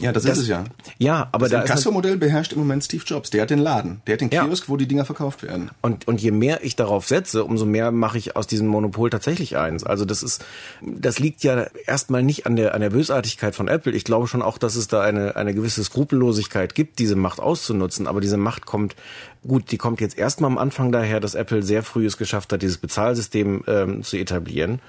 ja, 0.00 0.12
das, 0.12 0.24
das, 0.24 0.38
ist 0.38 0.42
es 0.44 0.48
ja. 0.48 0.64
Ja, 0.98 1.28
aber 1.32 1.48
das 1.48 1.64
da 1.64 1.74
Kasso-Modell 1.74 2.16
beherrscht 2.16 2.52
im 2.52 2.58
Moment 2.58 2.84
Steve 2.84 3.02
Jobs. 3.04 3.30
Der 3.30 3.42
hat 3.42 3.50
den 3.50 3.58
Laden, 3.58 4.00
der 4.06 4.14
hat 4.14 4.20
den 4.20 4.30
Kiosk, 4.30 4.64
ja. 4.64 4.68
wo 4.68 4.76
die 4.76 4.86
Dinger 4.86 5.04
verkauft 5.04 5.42
werden. 5.42 5.70
Und 5.82 6.08
und 6.08 6.20
je 6.20 6.30
mehr 6.30 6.64
ich 6.64 6.76
darauf 6.76 7.06
setze, 7.06 7.44
umso 7.44 7.66
mehr 7.66 7.90
mache 7.90 8.18
ich 8.18 8.36
aus 8.36 8.46
diesem 8.46 8.66
Monopol 8.66 9.10
tatsächlich 9.10 9.56
eins. 9.56 9.84
Also 9.84 10.04
das 10.04 10.22
ist, 10.22 10.44
das 10.82 11.18
liegt 11.18 11.42
ja 11.42 11.66
erstmal 11.86 12.22
nicht 12.22 12.46
an 12.46 12.56
der 12.56 12.74
an 12.74 12.80
der 12.80 12.90
Bösartigkeit 12.90 13.54
von 13.54 13.68
Apple. 13.68 13.92
Ich 13.92 14.04
glaube 14.04 14.28
schon 14.28 14.42
auch, 14.42 14.58
dass 14.58 14.76
es 14.76 14.88
da 14.88 15.02
eine 15.02 15.36
eine 15.36 15.54
gewisse 15.54 15.84
Skrupellosigkeit 15.84 16.74
gibt, 16.74 16.98
diese 16.98 17.16
Macht 17.16 17.40
auszunutzen. 17.40 18.06
Aber 18.06 18.20
diese 18.20 18.36
Macht 18.36 18.66
kommt 18.66 18.96
gut, 19.46 19.70
die 19.70 19.78
kommt 19.78 20.00
jetzt 20.00 20.18
erstmal 20.18 20.50
am 20.50 20.58
Anfang 20.58 20.92
daher, 20.92 21.20
dass 21.20 21.34
Apple 21.34 21.62
sehr 21.62 21.82
früh 21.82 22.06
es 22.06 22.16
geschafft 22.16 22.52
hat, 22.52 22.62
dieses 22.62 22.78
Bezahlsystem 22.78 23.64
ähm, 23.66 24.02
zu 24.02 24.16
etablieren. 24.16 24.80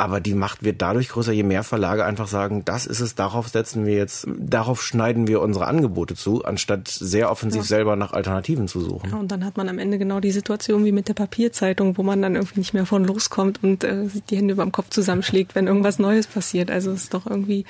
Aber 0.00 0.20
die 0.20 0.34
Macht 0.34 0.62
wird 0.62 0.80
dadurch 0.80 1.08
größer, 1.08 1.32
je 1.32 1.42
mehr 1.42 1.64
Verlage 1.64 2.04
einfach 2.04 2.28
sagen, 2.28 2.64
das 2.64 2.86
ist 2.86 3.00
es, 3.00 3.16
darauf 3.16 3.48
setzen 3.48 3.84
wir 3.84 3.96
jetzt, 3.96 4.28
darauf 4.38 4.80
schneiden 4.80 5.26
wir 5.26 5.40
unsere 5.40 5.66
Angebote 5.66 6.14
zu, 6.14 6.44
anstatt 6.44 6.86
sehr 6.86 7.32
offensiv 7.32 7.62
ja. 7.62 7.66
selber 7.66 7.96
nach 7.96 8.12
Alternativen 8.12 8.68
zu 8.68 8.80
suchen. 8.80 9.10
Ja, 9.10 9.16
und 9.16 9.32
dann 9.32 9.44
hat 9.44 9.56
man 9.56 9.68
am 9.68 9.80
Ende 9.80 9.98
genau 9.98 10.20
die 10.20 10.30
Situation 10.30 10.84
wie 10.84 10.92
mit 10.92 11.08
der 11.08 11.14
Papierzeitung, 11.14 11.98
wo 11.98 12.04
man 12.04 12.22
dann 12.22 12.36
irgendwie 12.36 12.60
nicht 12.60 12.74
mehr 12.74 12.86
von 12.86 13.04
loskommt 13.04 13.64
und 13.64 13.82
äh, 13.82 14.04
die 14.30 14.36
Hände 14.36 14.54
beim 14.54 14.70
Kopf 14.70 14.90
zusammenschlägt, 14.90 15.56
wenn 15.56 15.66
irgendwas 15.66 15.98
Neues 15.98 16.28
passiert. 16.28 16.70
Also 16.70 16.92
es 16.92 17.02
ist 17.02 17.14
doch 17.14 17.26
irgendwie, 17.26 17.64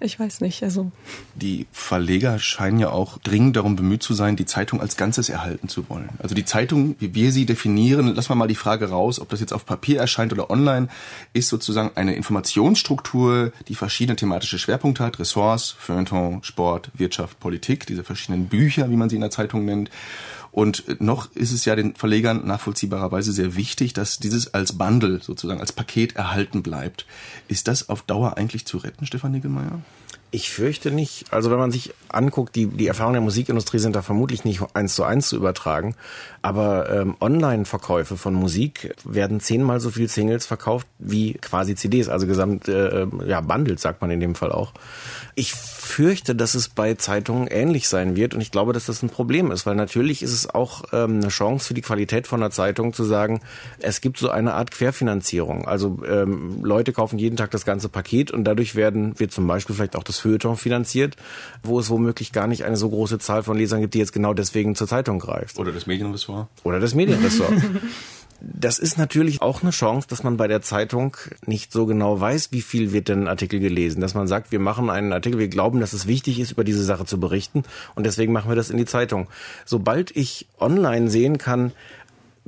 ich 0.00 0.18
weiß 0.18 0.40
nicht, 0.40 0.62
also. 0.62 0.90
Die 1.34 1.66
Verleger 1.72 2.38
scheinen 2.38 2.78
ja 2.78 2.88
auch 2.88 3.18
dringend 3.18 3.56
darum 3.56 3.76
bemüht 3.76 4.02
zu 4.02 4.14
sein, 4.14 4.36
die 4.36 4.46
Zeitung 4.46 4.80
als 4.80 4.96
Ganzes 4.96 5.28
erhalten 5.28 5.68
zu 5.68 5.90
wollen. 5.90 6.08
Also 6.20 6.34
die 6.34 6.46
Zeitung, 6.46 6.96
wie 7.00 7.14
wir 7.14 7.32
sie 7.32 7.44
definieren, 7.44 8.14
lassen 8.14 8.30
wir 8.30 8.34
mal 8.34 8.48
die 8.48 8.54
Frage 8.54 8.88
raus, 8.88 9.20
ob 9.20 9.28
das 9.28 9.40
jetzt 9.40 9.52
auf 9.52 9.66
Papier 9.66 10.00
erscheint 10.00 10.32
oder 10.32 10.48
online, 10.48 10.88
ist 11.34 11.50
sozusagen 11.50 11.65
eine 11.94 12.14
Informationsstruktur, 12.14 13.52
die 13.68 13.74
verschiedene 13.74 14.16
thematische 14.16 14.58
Schwerpunkte 14.58 15.04
hat, 15.04 15.18
Ressorts, 15.18 15.70
Feuilleton, 15.70 16.42
Sport, 16.42 16.90
Wirtschaft, 16.94 17.40
Politik, 17.40 17.86
diese 17.86 18.04
verschiedenen 18.04 18.46
Bücher, 18.46 18.90
wie 18.90 18.96
man 18.96 19.08
sie 19.08 19.16
in 19.16 19.22
der 19.22 19.30
Zeitung 19.30 19.64
nennt. 19.64 19.90
Und 20.52 21.00
noch 21.02 21.30
ist 21.32 21.52
es 21.52 21.66
ja 21.66 21.76
den 21.76 21.94
Verlegern 21.96 22.46
nachvollziehbarerweise 22.46 23.32
sehr 23.32 23.56
wichtig, 23.56 23.92
dass 23.92 24.18
dieses 24.18 24.54
als 24.54 24.78
Bundle 24.78 25.20
sozusagen 25.22 25.60
als 25.60 25.72
Paket 25.72 26.16
erhalten 26.16 26.62
bleibt. 26.62 27.06
Ist 27.46 27.68
das 27.68 27.90
auf 27.90 28.02
Dauer 28.02 28.38
eigentlich 28.38 28.64
zu 28.64 28.78
retten, 28.78 29.06
Stefan 29.06 29.32
Niggemeier? 29.32 29.82
Ich 30.30 30.50
fürchte 30.50 30.90
nicht. 30.90 31.32
Also 31.32 31.50
wenn 31.50 31.58
man 31.58 31.70
sich 31.70 31.94
anguckt, 32.08 32.56
die, 32.56 32.66
die 32.66 32.86
Erfahrungen 32.86 33.14
der 33.14 33.22
Musikindustrie 33.22 33.78
sind 33.78 33.94
da 33.94 34.02
vermutlich 34.02 34.44
nicht 34.44 34.60
eins 34.74 34.94
zu 34.94 35.04
eins 35.04 35.28
zu 35.28 35.36
übertragen. 35.36 35.94
Aber 36.42 36.90
ähm, 36.90 37.16
Online-Verkäufe 37.20 38.16
von 38.16 38.34
Musik 38.34 38.94
werden 39.04 39.40
zehnmal 39.40 39.80
so 39.80 39.90
viel 39.90 40.08
Singles 40.08 40.46
verkauft 40.46 40.86
wie 40.98 41.34
quasi 41.34 41.74
CDs, 41.74 42.08
also 42.08 42.26
gesamt 42.26 42.68
äh, 42.68 43.02
ähm, 43.02 43.22
ja 43.26 43.40
Bundles 43.40 43.82
sagt 43.82 44.00
man 44.00 44.10
in 44.10 44.20
dem 44.20 44.34
Fall 44.34 44.52
auch. 44.52 44.72
Ich 45.34 45.54
fürchte, 45.54 46.34
dass 46.34 46.54
es 46.54 46.68
bei 46.68 46.94
Zeitungen 46.94 47.46
ähnlich 47.48 47.88
sein 47.88 48.16
wird 48.16 48.34
und 48.34 48.40
ich 48.40 48.50
glaube, 48.50 48.72
dass 48.72 48.86
das 48.86 49.02
ein 49.02 49.10
Problem 49.10 49.50
ist, 49.50 49.66
weil 49.66 49.74
natürlich 49.74 50.22
ist 50.22 50.32
es 50.32 50.48
auch 50.48 50.84
ähm, 50.92 51.16
eine 51.20 51.28
Chance 51.28 51.68
für 51.68 51.74
die 51.74 51.82
Qualität 51.82 52.26
von 52.26 52.40
einer 52.40 52.50
Zeitung 52.50 52.92
zu 52.92 53.04
sagen, 53.04 53.40
es 53.80 54.00
gibt 54.00 54.18
so 54.18 54.30
eine 54.30 54.54
Art 54.54 54.70
Querfinanzierung. 54.70 55.66
Also 55.66 55.98
ähm, 56.08 56.62
Leute 56.62 56.92
kaufen 56.92 57.18
jeden 57.18 57.36
Tag 57.36 57.50
das 57.50 57.64
ganze 57.64 57.88
Paket 57.88 58.30
und 58.30 58.44
dadurch 58.44 58.74
werden 58.76 59.18
wird 59.18 59.32
zum 59.32 59.46
Beispiel 59.46 59.74
vielleicht 59.74 59.96
auch 59.96 60.04
das 60.04 60.15
Feuilleton 60.18 60.56
finanziert, 60.56 61.16
wo 61.62 61.78
es 61.78 61.90
womöglich 61.90 62.32
gar 62.32 62.46
nicht 62.46 62.64
eine 62.64 62.76
so 62.76 62.88
große 62.88 63.18
Zahl 63.18 63.42
von 63.42 63.56
Lesern 63.56 63.80
gibt, 63.80 63.94
die 63.94 63.98
jetzt 63.98 64.12
genau 64.12 64.34
deswegen 64.34 64.74
zur 64.74 64.88
Zeitung 64.88 65.18
greift. 65.18 65.58
Oder 65.58 65.72
das 65.72 65.86
Medienressort. 65.86 66.48
Oder 66.64 66.80
das 66.80 66.94
Medienressort. 66.94 67.52
Das 68.40 68.78
ist 68.78 68.98
natürlich 68.98 69.40
auch 69.40 69.62
eine 69.62 69.70
Chance, 69.70 70.08
dass 70.08 70.22
man 70.22 70.36
bei 70.36 70.46
der 70.46 70.60
Zeitung 70.60 71.16
nicht 71.46 71.72
so 71.72 71.86
genau 71.86 72.20
weiß, 72.20 72.52
wie 72.52 72.60
viel 72.60 72.92
wird 72.92 73.08
denn 73.08 73.24
ein 73.24 73.28
Artikel 73.28 73.60
gelesen. 73.60 74.00
Dass 74.00 74.14
man 74.14 74.26
sagt, 74.26 74.52
wir 74.52 74.58
machen 74.58 74.90
einen 74.90 75.12
Artikel, 75.12 75.38
wir 75.38 75.48
glauben, 75.48 75.80
dass 75.80 75.92
es 75.92 76.06
wichtig 76.06 76.38
ist, 76.38 76.52
über 76.52 76.64
diese 76.64 76.84
Sache 76.84 77.06
zu 77.06 77.18
berichten 77.18 77.64
und 77.94 78.04
deswegen 78.04 78.32
machen 78.32 78.50
wir 78.50 78.56
das 78.56 78.70
in 78.70 78.76
die 78.76 78.84
Zeitung. 78.84 79.28
Sobald 79.64 80.14
ich 80.14 80.46
online 80.60 81.08
sehen 81.08 81.38
kann, 81.38 81.72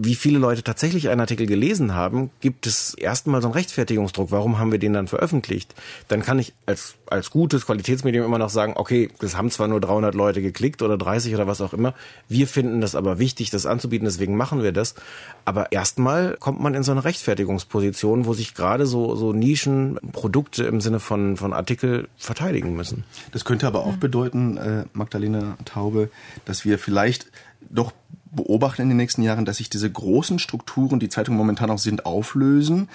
wie 0.01 0.15
viele 0.15 0.39
Leute 0.39 0.63
tatsächlich 0.63 1.09
einen 1.09 1.21
Artikel 1.21 1.47
gelesen 1.47 1.93
haben, 1.93 2.31
gibt 2.41 2.69
es 2.69 2.95
erstmal 2.95 3.43
so 3.43 3.49
einen 3.49 3.55
Rechtfertigungsdruck. 3.55 4.31
Warum 4.31 4.57
haben 4.57 4.71
wir 4.71 4.79
den 4.79 4.93
dann 4.93 5.09
veröffentlicht? 5.09 5.75
Dann 6.07 6.23
kann 6.23 6.39
ich 6.39 6.55
als, 6.67 6.95
als 7.07 7.31
gutes 7.31 7.67
Qualitätsmedium 7.67 8.25
immer 8.25 8.39
noch 8.39 8.49
sagen, 8.49 8.75
okay, 8.77 9.11
das 9.19 9.37
haben 9.37 9.51
zwar 9.51 9.67
nur 9.67 9.81
300 9.81 10.15
Leute 10.15 10.41
geklickt 10.41 10.83
oder 10.83 10.97
30 10.97 11.35
oder 11.35 11.49
was 11.49 11.61
auch 11.61 11.73
immer. 11.73 11.95
Wir 12.29 12.47
finden 12.47 12.81
das 12.81 12.95
aber 12.95 13.19
wichtig, 13.19 13.51
das 13.51 13.67
anzubieten, 13.67 14.05
deswegen 14.05 14.37
machen 14.37 14.63
wir 14.63 14.71
das. 14.71 14.95
Aber 15.45 15.73
erstmal 15.73 16.37
kommt 16.39 16.61
man 16.61 16.75
in 16.75 16.85
so 16.85 16.93
eine 16.93 17.05
Rechtfertigungsposition, 17.05 18.25
wo 18.25 18.35
sich 18.35 18.55
gerade 18.55 18.87
so, 18.87 19.17
so 19.17 19.33
Nischenprodukte 19.33 20.63
im 20.63 20.81
Sinne 20.81 21.01
von, 21.01 21.37
von 21.37 21.53
Artikel 21.53 22.09
verteidigen 22.17 22.77
müssen. 22.77 23.03
Das 23.33 23.45
könnte 23.45 23.67
aber 23.67 23.85
auch 23.85 23.97
bedeuten, 23.97 24.59
äh, 24.59 24.85
Magdalena 24.93 25.59
Taube, 25.65 26.09
dass 26.45 26.65
wir 26.65 26.79
vielleicht 26.79 27.27
doch 27.69 27.93
beobachten 28.31 28.83
in 28.83 28.89
den 28.89 28.97
nächsten 28.97 29.23
Jahren, 29.23 29.45
dass 29.45 29.59
sich 29.59 29.71
diese 29.71 29.91
großen 29.91 30.39
Strukturen, 30.39 31.01
die 31.01 31.09
Zeitungen 31.09 31.39
momentan 31.39 31.71
auch 31.71 31.79
sind, 31.79 32.07
auflösen. 32.07 32.89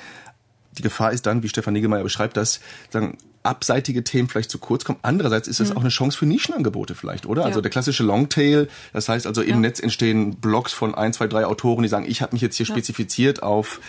Die 0.78 0.82
Gefahr 0.82 1.12
ist 1.12 1.26
dann, 1.26 1.44
wie 1.44 1.50
Stefan 1.50 1.74
Niggemeier 1.74 2.04
beschreibt, 2.04 2.38
dass 2.38 2.60
sagen, 2.90 3.18
abseitige 3.44 4.04
Themen 4.04 4.30
vielleicht 4.30 4.50
zu 4.50 4.58
kurz 4.58 4.86
kommen. 4.86 5.00
Andererseits 5.02 5.48
ist 5.48 5.60
es 5.60 5.70
mhm. 5.70 5.78
auch 5.78 5.82
eine 5.82 5.90
Chance 5.90 6.18
für 6.18 6.26
Nischenangebote 6.26 6.96
vielleicht, 6.96 7.26
oder? 7.26 7.42
Also 7.42 7.42
ja. 7.42 7.48
Also 7.48 7.62
der 7.62 7.72
klassische 7.72 8.04
Longtail, 8.04 8.70
das 8.94 9.10
heißt 9.10 9.28
also 9.28 9.42
im 9.42 9.50
ja. 9.50 9.58
Netz 9.58 9.80
entstehen 9.80 10.36
Blogs 10.36 10.74
von 10.74 10.96
ein, 10.96 11.14
zwei, 11.14 11.28
drei 11.28 11.46
Autoren, 11.46 11.84
die 11.84 11.90
sagen, 11.90 12.06
ich 12.08 12.22
habe 12.22 12.34
mich 12.34 12.42
jetzt 12.42 12.56
hier 12.56 12.66
ja. 12.66 12.74
spezifiziert 12.74 13.44
auf 13.44 13.80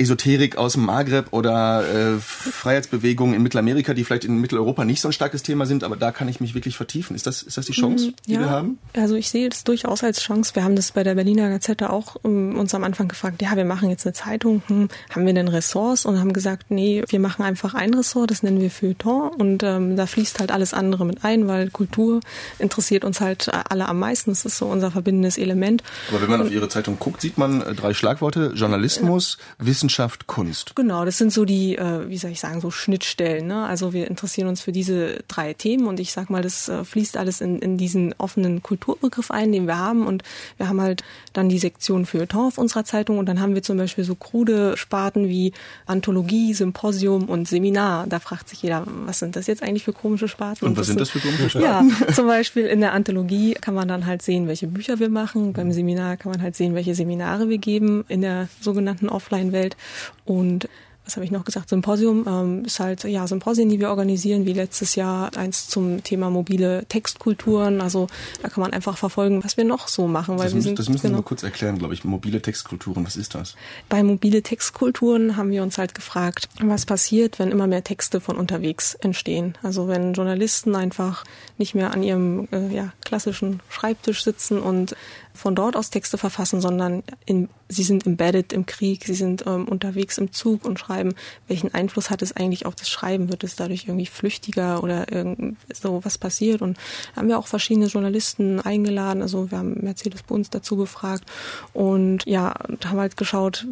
Esoterik 0.00 0.56
aus 0.56 0.72
dem 0.72 0.86
Maghreb 0.86 1.26
oder 1.32 1.84
äh, 1.84 2.18
Freiheitsbewegungen 2.18 3.34
in 3.34 3.42
Mittelamerika, 3.42 3.94
die 3.94 4.04
vielleicht 4.04 4.24
in 4.24 4.40
Mitteleuropa 4.40 4.84
nicht 4.84 5.00
so 5.00 5.08
ein 5.08 5.12
starkes 5.12 5.42
Thema 5.42 5.66
sind, 5.66 5.84
aber 5.84 5.96
da 5.96 6.10
kann 6.10 6.28
ich 6.28 6.40
mich 6.40 6.54
wirklich 6.54 6.76
vertiefen. 6.76 7.14
Ist 7.14 7.26
das, 7.26 7.42
ist 7.42 7.56
das 7.56 7.66
die 7.66 7.72
Chance, 7.72 8.08
mhm, 8.08 8.14
die 8.26 8.32
ja, 8.32 8.40
wir 8.40 8.50
haben? 8.50 8.78
Also 8.96 9.14
ich 9.14 9.28
sehe 9.28 9.48
das 9.48 9.62
durchaus 9.64 10.02
als 10.02 10.20
Chance. 10.20 10.54
Wir 10.54 10.64
haben 10.64 10.74
das 10.74 10.92
bei 10.92 11.04
der 11.04 11.14
Berliner 11.14 11.50
Gazette 11.50 11.90
auch 11.90 12.16
um, 12.22 12.58
uns 12.58 12.74
am 12.74 12.82
Anfang 12.82 13.08
gefragt, 13.08 13.42
ja, 13.42 13.54
wir 13.56 13.64
machen 13.64 13.90
jetzt 13.90 14.06
eine 14.06 14.14
Zeitung, 14.14 14.62
hm, 14.66 14.88
haben 15.10 15.26
wir 15.26 15.34
denn 15.34 15.48
Ressorts? 15.48 16.06
Und 16.06 16.18
haben 16.18 16.32
gesagt, 16.32 16.70
nee, 16.70 17.04
wir 17.06 17.20
machen 17.20 17.42
einfach 17.42 17.74
ein 17.74 17.92
Ressort, 17.92 18.30
das 18.30 18.42
nennen 18.42 18.60
wir 18.60 18.70
Feuilleton 18.70 19.28
und 19.28 19.62
ähm, 19.62 19.96
da 19.96 20.06
fließt 20.06 20.40
halt 20.40 20.50
alles 20.50 20.74
andere 20.74 21.04
mit 21.04 21.24
ein, 21.24 21.46
weil 21.46 21.70
Kultur 21.70 22.20
interessiert 22.58 23.04
uns 23.04 23.20
halt 23.20 23.50
alle 23.52 23.86
am 23.86 23.98
meisten. 23.98 24.30
Das 24.30 24.44
ist 24.44 24.56
so 24.56 24.66
unser 24.66 24.90
verbindendes 24.90 25.36
Element. 25.36 25.82
Aber 26.08 26.22
wenn 26.22 26.30
man 26.30 26.40
auf 26.40 26.50
Ihre 26.50 26.68
Zeitung 26.68 26.98
guckt, 26.98 27.20
sieht 27.20 27.36
man 27.38 27.60
äh, 27.60 27.74
drei 27.74 27.92
Schlagworte, 27.92 28.52
Journalismus, 28.54 29.36
ja. 29.38 29.66
Wissenschaft, 29.66 29.89
Kunst. 30.26 30.74
Genau, 30.76 31.04
das 31.04 31.18
sind 31.18 31.32
so 31.32 31.44
die, 31.44 31.76
äh, 31.76 32.08
wie 32.08 32.18
soll 32.18 32.30
ich 32.30 32.40
sagen, 32.40 32.60
so 32.60 32.70
Schnittstellen. 32.70 33.46
Ne? 33.46 33.66
Also 33.66 33.92
wir 33.92 34.08
interessieren 34.08 34.48
uns 34.48 34.62
für 34.62 34.72
diese 34.72 35.22
drei 35.28 35.52
Themen 35.52 35.86
und 35.86 36.00
ich 36.00 36.12
sag 36.12 36.30
mal, 36.30 36.42
das 36.42 36.68
äh, 36.68 36.84
fließt 36.84 37.16
alles 37.16 37.40
in, 37.40 37.58
in 37.58 37.76
diesen 37.76 38.14
offenen 38.18 38.62
Kulturbegriff 38.62 39.30
ein, 39.30 39.52
den 39.52 39.66
wir 39.66 39.76
haben. 39.76 40.06
Und 40.06 40.22
wir 40.56 40.68
haben 40.68 40.80
halt 40.80 41.02
dann 41.32 41.48
die 41.48 41.58
Sektion 41.58 42.06
für 42.06 42.26
auf 42.34 42.58
unserer 42.58 42.84
Zeitung 42.84 43.18
und 43.18 43.26
dann 43.26 43.40
haben 43.40 43.54
wir 43.54 43.62
zum 43.62 43.76
Beispiel 43.76 44.04
so 44.04 44.14
krude 44.14 44.76
Sparten 44.76 45.28
wie 45.28 45.52
Anthologie, 45.86 46.54
Symposium 46.54 47.28
und 47.28 47.48
Seminar. 47.48 48.06
Da 48.06 48.20
fragt 48.20 48.48
sich 48.48 48.62
jeder, 48.62 48.84
was 48.86 49.18
sind 49.18 49.36
das 49.36 49.46
jetzt 49.46 49.62
eigentlich 49.62 49.84
für 49.84 49.92
komische 49.92 50.28
Sparten? 50.28 50.66
Und 50.66 50.76
was 50.76 50.86
sind 50.86 51.00
das 51.00 51.10
für 51.10 51.18
komische 51.18 51.50
Sparten? 51.50 51.90
Ja, 51.90 52.12
zum 52.12 52.26
Beispiel 52.26 52.66
in 52.66 52.80
der 52.80 52.92
Anthologie 52.92 53.54
kann 53.54 53.74
man 53.74 53.88
dann 53.88 54.06
halt 54.06 54.22
sehen, 54.22 54.46
welche 54.46 54.66
Bücher 54.66 54.98
wir 54.98 55.08
machen. 55.08 55.52
Beim 55.52 55.72
Seminar 55.72 56.16
kann 56.16 56.30
man 56.30 56.42
halt 56.42 56.56
sehen, 56.56 56.74
welche 56.74 56.94
Seminare 56.94 57.48
wir 57.48 57.58
geben 57.58 58.04
in 58.08 58.20
der 58.20 58.48
sogenannten 58.60 59.08
Offline-Welt. 59.08 59.76
Und 60.24 60.68
was 61.10 61.16
habe 61.16 61.24
ich 61.24 61.32
noch 61.32 61.44
gesagt? 61.44 61.68
Symposium 61.68 62.24
ähm, 62.28 62.64
ist 62.64 62.78
halt 62.78 63.02
ja 63.02 63.26
Symposien, 63.26 63.68
die 63.68 63.80
wir 63.80 63.88
organisieren, 63.88 64.46
wie 64.46 64.52
letztes 64.52 64.94
Jahr 64.94 65.36
eins 65.36 65.66
zum 65.66 66.04
Thema 66.04 66.30
mobile 66.30 66.84
Textkulturen. 66.88 67.80
Also 67.80 68.06
da 68.42 68.48
kann 68.48 68.60
man 68.60 68.72
einfach 68.72 68.96
verfolgen, 68.96 69.42
was 69.42 69.56
wir 69.56 69.64
noch 69.64 69.88
so 69.88 70.06
machen. 70.06 70.38
Weil 70.38 70.44
das, 70.44 70.54
wir 70.54 70.62
sind, 70.62 70.78
das 70.78 70.88
müssen 70.88 71.02
genau, 71.02 71.14
wir 71.14 71.22
mal 71.22 71.24
kurz 71.24 71.42
erklären, 71.42 71.78
glaube 71.78 71.94
ich. 71.94 72.04
Mobile 72.04 72.40
Textkulturen, 72.40 73.04
was 73.04 73.16
ist 73.16 73.34
das? 73.34 73.56
Bei 73.88 74.04
mobile 74.04 74.42
Textkulturen 74.42 75.36
haben 75.36 75.50
wir 75.50 75.64
uns 75.64 75.78
halt 75.78 75.96
gefragt, 75.96 76.48
was 76.62 76.86
passiert, 76.86 77.40
wenn 77.40 77.50
immer 77.50 77.66
mehr 77.66 77.82
Texte 77.82 78.20
von 78.20 78.36
unterwegs 78.36 78.94
entstehen. 78.94 79.58
Also 79.64 79.88
wenn 79.88 80.12
Journalisten 80.12 80.76
einfach 80.76 81.24
nicht 81.58 81.74
mehr 81.74 81.92
an 81.92 82.04
ihrem 82.04 82.46
äh, 82.52 82.72
ja, 82.72 82.92
klassischen 83.04 83.60
Schreibtisch 83.68 84.22
sitzen 84.22 84.60
und 84.60 84.94
von 85.40 85.54
dort 85.54 85.74
aus 85.74 85.88
Texte 85.88 86.18
verfassen, 86.18 86.60
sondern 86.60 87.02
in, 87.24 87.48
sie 87.68 87.82
sind 87.82 88.06
embedded 88.06 88.52
im 88.52 88.66
Krieg, 88.66 89.04
sie 89.06 89.14
sind 89.14 89.46
ähm, 89.46 89.66
unterwegs 89.66 90.18
im 90.18 90.32
Zug 90.32 90.66
und 90.66 90.78
schreiben. 90.78 91.14
Welchen 91.48 91.72
Einfluss 91.72 92.10
hat 92.10 92.20
es 92.20 92.36
eigentlich 92.36 92.66
auf 92.66 92.74
das 92.74 92.90
Schreiben? 92.90 93.30
Wird 93.30 93.42
es 93.42 93.56
dadurch 93.56 93.84
irgendwie 93.84 94.06
flüchtiger 94.06 94.82
oder 94.82 95.10
irgend 95.10 95.56
so 95.72 96.04
was 96.04 96.18
passiert? 96.18 96.60
Und 96.60 96.76
haben 97.16 97.28
wir 97.28 97.38
auch 97.38 97.46
verschiedene 97.46 97.86
Journalisten 97.86 98.60
eingeladen. 98.60 99.22
Also 99.22 99.50
wir 99.50 99.58
haben 99.58 99.78
Mercedes 99.80 100.22
Bunz 100.22 100.50
dazu 100.50 100.76
befragt 100.76 101.24
und 101.72 102.26
ja, 102.26 102.54
haben 102.84 103.00
halt 103.00 103.16
geschaut, 103.16 103.66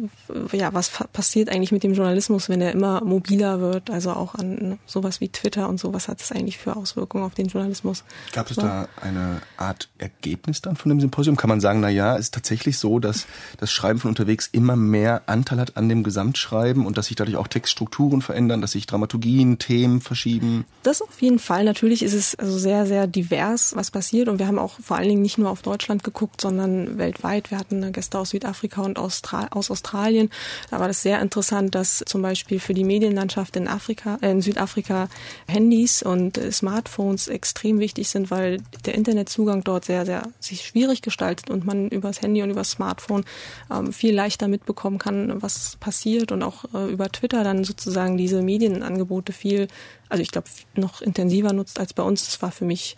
ja, 0.51 0.73
was 0.73 0.89
passiert 1.13 1.49
eigentlich 1.49 1.71
mit 1.71 1.83
dem 1.83 1.93
Journalismus, 1.93 2.49
wenn 2.49 2.61
er 2.61 2.71
immer 2.71 3.03
mobiler 3.03 3.59
wird? 3.59 3.91
Also 3.91 4.11
auch 4.11 4.33
an 4.33 4.79
sowas 4.87 5.21
wie 5.21 5.29
Twitter 5.29 5.69
und 5.69 5.79
so. 5.79 5.93
Was 5.93 6.07
hat 6.07 6.19
es 6.19 6.31
eigentlich 6.31 6.57
für 6.57 6.75
Auswirkungen 6.75 7.25
auf 7.25 7.35
den 7.35 7.45
Journalismus? 7.45 8.03
Gab 8.33 8.49
es 8.49 8.55
so. 8.55 8.63
da 8.63 8.87
eine 9.01 9.41
Art 9.57 9.89
Ergebnis 9.99 10.61
dann 10.61 10.75
von 10.75 10.89
dem 10.89 10.99
Symposium? 10.99 11.35
Kann 11.35 11.49
man 11.49 11.58
man 11.59 11.61
sagen, 11.61 11.79
na 11.81 11.89
ja, 11.89 12.15
ist 12.15 12.33
tatsächlich 12.33 12.77
so, 12.77 12.99
dass 12.99 13.27
das 13.57 13.71
Schreiben 13.71 13.99
von 13.99 14.09
unterwegs 14.09 14.49
immer 14.51 14.75
mehr 14.75 15.23
Anteil 15.25 15.59
hat 15.59 15.75
an 15.75 15.89
dem 15.89 16.03
Gesamtschreiben 16.03 16.85
und 16.85 16.97
dass 16.97 17.07
sich 17.07 17.17
dadurch 17.17 17.35
auch 17.37 17.47
Textstrukturen 17.47 18.21
verändern, 18.21 18.61
dass 18.61 18.71
sich 18.71 18.87
Dramaturgien, 18.87 19.59
Themen 19.59 19.99
verschieben? 19.99 20.65
Das 20.83 21.01
auf 21.01 21.21
jeden 21.21 21.39
Fall. 21.39 21.65
Natürlich 21.65 22.01
ist 22.01 22.13
es 22.13 22.35
also 22.35 22.57
sehr, 22.57 22.85
sehr 22.85 23.07
divers, 23.07 23.75
was 23.75 23.91
passiert. 23.91 24.29
Und 24.29 24.39
wir 24.39 24.47
haben 24.47 24.59
auch 24.59 24.79
vor 24.79 24.97
allen 24.97 25.09
Dingen 25.09 25.21
nicht 25.21 25.37
nur 25.37 25.49
auf 25.49 25.61
Deutschland 25.61 26.03
geguckt, 26.03 26.39
sondern 26.39 26.97
weltweit. 26.97 27.51
Wir 27.51 27.57
hatten 27.57 27.91
Gäste 27.91 28.17
aus 28.17 28.29
Südafrika 28.29 28.81
und 28.81 28.97
aus 28.97 29.21
Australien. 29.69 30.29
Da 30.71 30.79
war 30.79 30.87
das 30.87 31.01
sehr 31.01 31.21
interessant, 31.21 31.75
dass 31.75 32.03
zum 32.05 32.21
Beispiel 32.21 32.59
für 32.59 32.73
die 32.73 32.85
Medienlandschaft 32.85 33.57
in 33.57 33.67
Afrika, 33.67 34.17
äh, 34.21 34.31
in 34.31 34.41
Südafrika 34.41 35.09
Handys 35.47 36.03
und 36.03 36.39
Smartphones 36.51 37.27
extrem 37.27 37.79
wichtig 37.79 38.07
sind, 38.07 38.31
weil 38.31 38.61
der 38.85 38.95
Internetzugang 38.95 39.63
dort 39.63 39.85
sehr, 39.85 40.05
sehr 40.05 40.23
sich 40.39 40.65
schwierig 40.65 41.01
gestaltet 41.01 41.38
und 41.49 41.65
man 41.65 41.89
übers 41.89 42.21
Handy 42.21 42.43
und 42.43 42.51
übers 42.51 42.71
Smartphone 42.71 43.23
äh, 43.69 43.79
ähm, 43.79 43.93
viel 43.93 44.13
leichter 44.13 44.47
mitbekommen 44.47 44.97
kann, 44.97 45.41
was 45.41 45.77
passiert 45.79 46.31
und 46.31 46.43
auch 46.43 46.65
äh, 46.73 46.91
über 46.91 47.09
Twitter 47.09 47.43
dann 47.43 47.63
sozusagen 47.63 48.17
diese 48.17 48.41
Medienangebote 48.41 49.33
viel, 49.33 49.67
also 50.09 50.21
ich 50.21 50.31
glaube, 50.31 50.47
noch 50.75 51.01
intensiver 51.01 51.53
nutzt 51.53 51.79
als 51.79 51.93
bei 51.93 52.03
uns. 52.03 52.25
Das 52.25 52.41
war 52.41 52.51
für 52.51 52.65
mich 52.65 52.95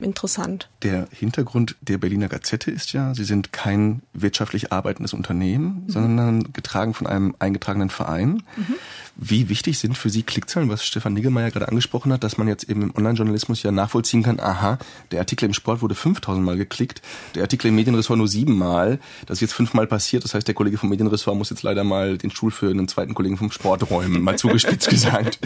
interessant. 0.00 0.68
Der 0.82 1.08
Hintergrund 1.10 1.76
der 1.80 1.98
Berliner 1.98 2.28
Gazette 2.28 2.70
ist 2.70 2.92
ja, 2.92 3.14
Sie 3.14 3.24
sind 3.24 3.52
kein 3.52 4.02
wirtschaftlich 4.12 4.72
arbeitendes 4.72 5.12
Unternehmen, 5.12 5.84
mhm. 5.86 5.90
sondern 5.90 6.52
getragen 6.52 6.94
von 6.94 7.06
einem 7.06 7.34
eingetragenen 7.38 7.90
Verein. 7.90 8.42
Mhm. 8.56 8.74
Wie 9.20 9.48
wichtig 9.48 9.80
sind 9.80 9.98
für 9.98 10.10
Sie 10.10 10.22
Klickzahlen, 10.22 10.68
was 10.68 10.84
Stefan 10.84 11.12
Niggemeier 11.12 11.50
gerade 11.50 11.66
angesprochen 11.66 12.12
hat, 12.12 12.22
dass 12.22 12.38
man 12.38 12.46
jetzt 12.46 12.70
eben 12.70 12.82
im 12.82 12.96
Online-Journalismus 12.96 13.64
ja 13.64 13.72
nachvollziehen 13.72 14.22
kann, 14.22 14.38
aha, 14.38 14.78
der 15.10 15.18
Artikel 15.18 15.46
im 15.46 15.54
Sport 15.54 15.82
wurde 15.82 15.96
5000 15.96 16.46
Mal 16.46 16.56
geklickt, 16.56 17.02
der 17.34 17.42
Artikel 17.42 17.66
im 17.66 17.74
Medienressort 17.74 18.16
nur 18.16 18.28
siebenmal, 18.28 19.00
das 19.26 19.38
ist 19.38 19.40
jetzt 19.40 19.54
fünfmal 19.54 19.88
passiert, 19.88 20.22
das 20.22 20.34
heißt, 20.34 20.46
der 20.46 20.54
Kollege 20.54 20.78
vom 20.78 20.88
Medienressort 20.90 21.36
muss 21.36 21.50
jetzt 21.50 21.64
leider 21.64 21.82
mal 21.82 22.16
den 22.16 22.30
Stuhl 22.30 22.52
für 22.52 22.70
einen 22.70 22.86
zweiten 22.86 23.14
Kollegen 23.14 23.36
vom 23.36 23.50
Sport 23.50 23.90
räumen, 23.90 24.22
mal 24.22 24.38
zugespitzt 24.38 24.88
gesagt. 24.90 25.40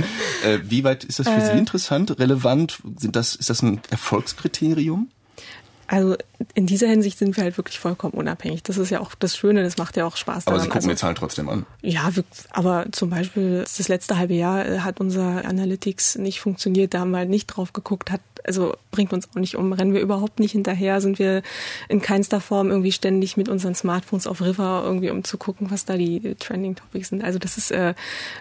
Äh, 0.44 0.58
wie 0.64 0.84
weit 0.84 1.04
ist 1.04 1.18
das 1.18 1.26
für 1.26 1.36
äh, 1.36 1.52
Sie 1.52 1.58
interessant, 1.58 2.18
relevant? 2.18 2.78
Sind 2.98 3.16
das, 3.16 3.34
ist 3.34 3.48
das 3.48 3.62
ein 3.62 3.80
Erfolgskriterium? 3.88 5.08
Also 5.86 6.16
in 6.54 6.66
dieser 6.66 6.88
Hinsicht 6.88 7.18
sind 7.18 7.36
wir 7.36 7.44
halt 7.44 7.56
wirklich 7.56 7.78
vollkommen 7.78 8.14
unabhängig. 8.14 8.62
Das 8.62 8.78
ist 8.78 8.90
ja 8.90 9.00
auch 9.00 9.14
das 9.14 9.36
Schöne, 9.36 9.62
das 9.62 9.78
macht 9.78 9.96
ja 9.96 10.06
auch 10.06 10.16
Spaß. 10.16 10.46
Aber 10.46 10.56
daran. 10.56 10.60
Sie 10.60 10.68
gucken 10.68 10.76
also, 10.76 10.88
die 10.90 10.96
Zahlen 10.96 11.14
trotzdem 11.14 11.48
an. 11.48 11.66
Ja, 11.82 12.14
wir, 12.14 12.24
aber 12.50 12.86
zum 12.92 13.10
Beispiel 13.10 13.60
das 13.60 13.88
letzte 13.88 14.16
halbe 14.16 14.34
Jahr 14.34 14.66
äh, 14.66 14.78
hat 14.80 15.00
unser 15.00 15.44
Analytics 15.44 16.16
nicht 16.16 16.40
funktioniert. 16.40 16.94
Da 16.94 17.00
haben 17.00 17.10
wir 17.10 17.18
halt 17.18 17.30
nicht 17.30 17.46
drauf 17.46 17.72
geguckt, 17.72 18.10
hat 18.10 18.20
also 18.44 18.74
bringt 18.90 19.12
uns 19.12 19.28
auch 19.30 19.40
nicht 19.40 19.56
um. 19.56 19.72
Rennen 19.72 19.94
wir 19.94 20.00
überhaupt 20.00 20.40
nicht 20.40 20.52
hinterher, 20.52 21.00
sind 21.00 21.18
wir 21.18 21.42
in 21.88 22.00
keinster 22.00 22.40
Form 22.40 22.70
irgendwie 22.70 22.92
ständig 22.92 23.36
mit 23.36 23.48
unseren 23.48 23.74
Smartphones 23.74 24.26
auf 24.26 24.40
River 24.40 24.82
irgendwie, 24.84 25.10
um 25.10 25.24
zu 25.24 25.38
gucken, 25.38 25.70
was 25.70 25.84
da 25.84 25.96
die 25.96 26.34
Trending 26.38 26.76
Topics 26.76 27.08
sind. 27.08 27.22
Also 27.22 27.38
das 27.38 27.56
ist 27.56 27.70
äh, 27.70 27.94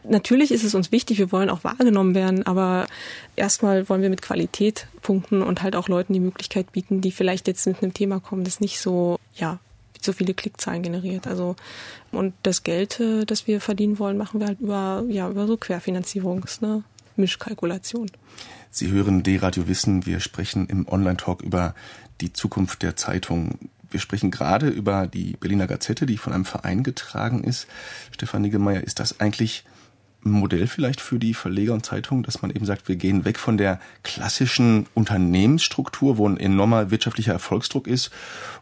natürlich 0.03 0.51
ist 0.51 0.63
es 0.63 0.75
uns 0.75 0.91
wichtig, 0.91 1.19
wir 1.19 1.31
wollen 1.31 1.49
auch 1.49 1.63
wahrgenommen 1.63 2.15
werden, 2.15 2.45
aber 2.45 2.87
erstmal 3.35 3.87
wollen 3.89 4.01
wir 4.01 4.09
mit 4.09 4.21
Qualität 4.21 4.87
punkten 5.01 5.41
und 5.41 5.63
halt 5.63 5.75
auch 5.75 5.87
Leuten 5.87 6.13
die 6.13 6.19
Möglichkeit 6.19 6.71
bieten, 6.71 7.01
die 7.01 7.11
vielleicht 7.11 7.40
jetzt 7.47 7.65
mit 7.67 7.81
einem 7.81 7.93
Thema 7.93 8.19
kommen, 8.19 8.43
das 8.43 8.59
nicht 8.59 8.79
so, 8.79 9.17
ja, 9.35 9.59
so 10.01 10.13
viele 10.13 10.33
Klickzahlen 10.33 10.83
generiert. 10.83 11.27
Also 11.27 11.55
und 12.11 12.33
das 12.43 12.63
Geld, 12.63 12.99
äh, 12.99 13.25
das 13.25 13.47
wir 13.47 13.61
verdienen 13.61 13.99
wollen, 13.99 14.17
machen 14.17 14.39
wir 14.39 14.47
halt 14.47 14.59
über 14.59 15.03
ja 15.09 15.29
über 15.29 15.47
so 15.47 15.57
Querfinanzierungs, 15.57 16.61
ne, 16.61 16.83
Mischkalkulation. 17.15 18.09
Sie 18.69 18.89
hören 18.89 19.23
D-Radio 19.23 19.67
Wissen. 19.67 20.05
Wir 20.05 20.19
sprechen 20.19 20.67
im 20.67 20.87
Online-Talk 20.87 21.41
über 21.41 21.75
die 22.21 22.33
Zukunft 22.33 22.83
der 22.83 22.95
Zeitung. 22.95 23.69
Wir 23.89 23.99
sprechen 23.99 24.31
gerade 24.31 24.69
über 24.69 25.07
die 25.07 25.35
Berliner 25.37 25.67
Gazette, 25.67 26.05
die 26.05 26.17
von 26.17 26.31
einem 26.31 26.45
Verein 26.45 26.81
getragen 26.83 27.43
ist. 27.43 27.67
Stefan 28.11 28.41
Niggemeier, 28.41 28.81
ist 28.81 28.99
das 28.99 29.19
eigentlich 29.19 29.65
Modell 30.23 30.67
vielleicht 30.67 31.01
für 31.01 31.17
die 31.17 31.33
Verleger 31.33 31.73
und 31.73 31.85
Zeitungen, 31.85 32.23
dass 32.23 32.41
man 32.41 32.51
eben 32.51 32.65
sagt, 32.65 32.87
wir 32.87 32.95
gehen 32.95 33.25
weg 33.25 33.39
von 33.39 33.57
der 33.57 33.79
klassischen 34.03 34.87
Unternehmensstruktur, 34.93 36.17
wo 36.17 36.27
ein 36.27 36.37
enormer 36.37 36.91
wirtschaftlicher 36.91 37.33
Erfolgsdruck 37.33 37.87
ist 37.87 38.11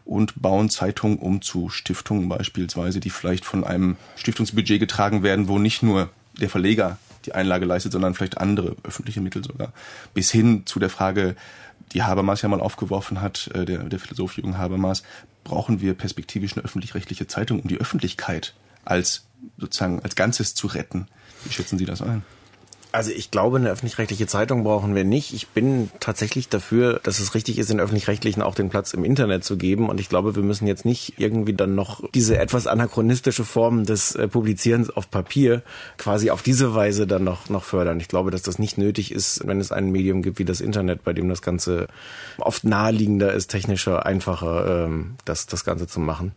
und 0.04 0.40
bauen 0.40 0.70
Zeitungen 0.70 1.18
um 1.18 1.42
zu 1.42 1.68
Stiftungen 1.68 2.28
beispielsweise, 2.28 3.00
die 3.00 3.10
vielleicht 3.10 3.44
von 3.44 3.64
einem 3.64 3.96
Stiftungsbudget 4.16 4.80
getragen 4.80 5.22
werden, 5.22 5.48
wo 5.48 5.58
nicht 5.58 5.82
nur 5.82 6.10
der 6.40 6.48
Verleger 6.48 6.98
die 7.26 7.34
Einlage 7.34 7.66
leistet, 7.66 7.92
sondern 7.92 8.14
vielleicht 8.14 8.38
andere 8.38 8.76
öffentliche 8.82 9.20
Mittel 9.20 9.44
sogar. 9.44 9.72
Bis 10.14 10.30
hin 10.30 10.62
zu 10.64 10.78
der 10.78 10.88
Frage, 10.88 11.36
die 11.92 12.02
Habermas 12.02 12.40
ja 12.42 12.48
mal 12.48 12.60
aufgeworfen 12.60 13.20
hat, 13.20 13.50
äh, 13.54 13.64
der, 13.64 13.84
der 13.84 13.98
Philosoph 13.98 14.36
Jürgen 14.36 14.56
Habermas, 14.56 15.02
brauchen 15.44 15.80
wir 15.80 15.94
perspektivisch 15.94 16.54
eine 16.54 16.64
öffentlich-rechtliche 16.64 17.26
Zeitung, 17.26 17.60
um 17.60 17.68
die 17.68 17.78
Öffentlichkeit 17.78 18.54
als 18.84 19.26
sozusagen 19.58 20.02
als 20.02 20.14
Ganzes 20.14 20.54
zu 20.54 20.66
retten. 20.66 21.08
Wie 21.44 21.52
schätzen 21.52 21.78
Sie 21.78 21.86
das 21.86 22.02
ein? 22.02 22.22
Also 22.92 23.12
ich 23.12 23.30
glaube, 23.30 23.58
eine 23.58 23.70
öffentlich-rechtliche 23.70 24.26
Zeitung 24.26 24.64
brauchen 24.64 24.94
wir 24.94 25.04
nicht. 25.04 25.32
Ich 25.32 25.48
bin 25.48 25.90
tatsächlich 26.00 26.48
dafür, 26.48 27.00
dass 27.02 27.20
es 27.20 27.34
richtig 27.34 27.58
ist, 27.58 27.70
den 27.70 27.78
öffentlich-rechtlichen 27.78 28.42
auch 28.42 28.54
den 28.54 28.68
Platz 28.68 28.92
im 28.94 29.04
Internet 29.04 29.44
zu 29.44 29.56
geben. 29.56 29.88
Und 29.88 30.00
ich 30.00 30.08
glaube, 30.08 30.34
wir 30.34 30.42
müssen 30.42 30.66
jetzt 30.66 30.84
nicht 30.84 31.14
irgendwie 31.18 31.52
dann 31.52 31.74
noch 31.74 32.02
diese 32.14 32.38
etwas 32.38 32.66
anachronistische 32.66 33.44
Form 33.44 33.84
des 33.86 34.14
äh, 34.16 34.26
Publizierens 34.26 34.90
auf 34.90 35.10
Papier 35.10 35.62
quasi 35.98 36.30
auf 36.30 36.42
diese 36.42 36.74
Weise 36.74 37.06
dann 37.06 37.22
noch, 37.22 37.48
noch 37.48 37.62
fördern. 37.62 38.00
Ich 38.00 38.08
glaube, 38.08 38.30
dass 38.32 38.42
das 38.42 38.58
nicht 38.58 38.76
nötig 38.76 39.12
ist, 39.12 39.46
wenn 39.46 39.60
es 39.60 39.70
ein 39.70 39.90
Medium 39.90 40.22
gibt 40.22 40.38
wie 40.38 40.44
das 40.44 40.60
Internet, 40.60 41.04
bei 41.04 41.12
dem 41.12 41.28
das 41.28 41.42
Ganze 41.42 41.86
oft 42.38 42.64
naheliegender 42.64 43.32
ist, 43.32 43.48
technischer, 43.48 44.04
einfacher, 44.04 44.86
ähm, 44.86 45.14
das, 45.24 45.46
das 45.46 45.64
Ganze 45.64 45.86
zu 45.86 46.00
machen. 46.00 46.32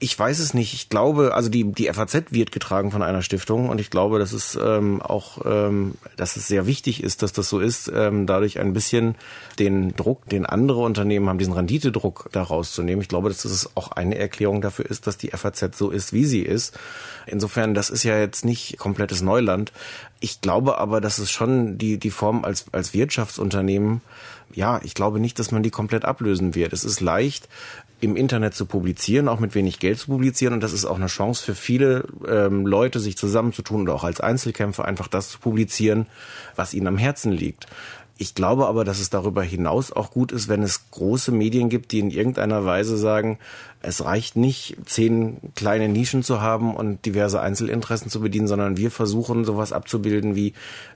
Ich 0.00 0.16
weiß 0.16 0.38
es 0.38 0.54
nicht. 0.54 0.74
Ich 0.74 0.88
glaube, 0.88 1.34
also 1.34 1.48
die, 1.48 1.72
die 1.72 1.92
FAZ 1.92 2.30
wird 2.30 2.52
getragen 2.52 2.92
von 2.92 3.02
einer 3.02 3.22
Stiftung 3.22 3.68
und 3.68 3.80
ich 3.80 3.90
glaube, 3.90 4.20
dass 4.20 4.32
es 4.32 4.56
ähm, 4.60 5.02
auch, 5.02 5.38
ähm, 5.44 5.77
dass 6.16 6.36
es 6.36 6.46
sehr 6.46 6.66
wichtig 6.66 7.02
ist, 7.02 7.22
dass 7.22 7.32
das 7.32 7.48
so 7.48 7.60
ist, 7.60 7.90
ähm, 7.94 8.26
dadurch 8.26 8.58
ein 8.58 8.72
bisschen 8.72 9.14
den 9.58 9.94
Druck, 9.94 10.28
den 10.28 10.46
andere 10.46 10.80
Unternehmen 10.80 11.28
haben, 11.28 11.38
diesen 11.38 11.54
Renditedruck 11.54 12.28
da 12.32 12.42
rauszunehmen. 12.42 13.02
Ich 13.02 13.08
glaube, 13.08 13.28
dass 13.28 13.42
das 13.42 13.70
auch 13.76 13.92
eine 13.92 14.18
Erklärung 14.18 14.60
dafür 14.60 14.86
ist, 14.86 15.06
dass 15.06 15.18
die 15.18 15.30
FAZ 15.30 15.76
so 15.76 15.90
ist, 15.90 16.12
wie 16.12 16.24
sie 16.24 16.42
ist. 16.42 16.78
Insofern, 17.26 17.74
das 17.74 17.90
ist 17.90 18.04
ja 18.04 18.18
jetzt 18.18 18.44
nicht 18.44 18.78
komplettes 18.78 19.22
Neuland. 19.22 19.72
Ich 20.20 20.40
glaube 20.40 20.78
aber, 20.78 21.00
dass 21.00 21.18
es 21.18 21.30
schon 21.30 21.78
die, 21.78 21.98
die 21.98 22.10
Form 22.10 22.44
als, 22.44 22.66
als 22.72 22.94
Wirtschaftsunternehmen 22.94 24.00
ja, 24.54 24.80
ich 24.82 24.94
glaube 24.94 25.20
nicht, 25.20 25.38
dass 25.38 25.52
man 25.52 25.62
die 25.62 25.70
komplett 25.70 26.04
ablösen 26.04 26.54
wird. 26.54 26.72
Es 26.72 26.84
ist 26.84 27.00
leicht, 27.00 27.48
im 28.00 28.16
Internet 28.16 28.54
zu 28.54 28.66
publizieren, 28.66 29.28
auch 29.28 29.40
mit 29.40 29.54
wenig 29.54 29.78
Geld 29.78 29.98
zu 29.98 30.08
publizieren. 30.08 30.54
Und 30.54 30.62
das 30.62 30.72
ist 30.72 30.84
auch 30.84 30.96
eine 30.96 31.06
Chance 31.06 31.44
für 31.44 31.54
viele 31.54 32.04
ähm, 32.26 32.66
Leute, 32.66 33.00
sich 33.00 33.16
zusammenzutun 33.16 33.82
oder 33.82 33.94
auch 33.94 34.04
als 34.04 34.20
Einzelkämpfer 34.20 34.84
einfach 34.84 35.08
das 35.08 35.30
zu 35.30 35.38
publizieren, 35.40 36.06
was 36.54 36.74
ihnen 36.74 36.86
am 36.86 36.98
Herzen 36.98 37.32
liegt. 37.32 37.66
Ich 38.20 38.34
glaube 38.34 38.66
aber, 38.66 38.84
dass 38.84 38.98
es 38.98 39.10
darüber 39.10 39.44
hinaus 39.44 39.92
auch 39.92 40.10
gut 40.10 40.32
ist, 40.32 40.48
wenn 40.48 40.64
es 40.64 40.90
große 40.90 41.30
Medien 41.30 41.68
gibt, 41.68 41.92
die 41.92 42.00
in 42.00 42.10
irgendeiner 42.10 42.64
Weise 42.64 42.98
sagen, 42.98 43.38
es 43.80 44.04
reicht 44.04 44.34
nicht, 44.34 44.76
zehn 44.86 45.36
kleine 45.54 45.88
Nischen 45.88 46.24
zu 46.24 46.40
haben 46.40 46.74
und 46.74 47.06
diverse 47.06 47.40
Einzelinteressen 47.40 48.10
zu 48.10 48.20
bedienen, 48.20 48.48
sondern 48.48 48.76
wir 48.76 48.90
versuchen 48.90 49.44
sowas 49.44 49.72
abzubilden 49.72 50.34
wie, 50.34 50.52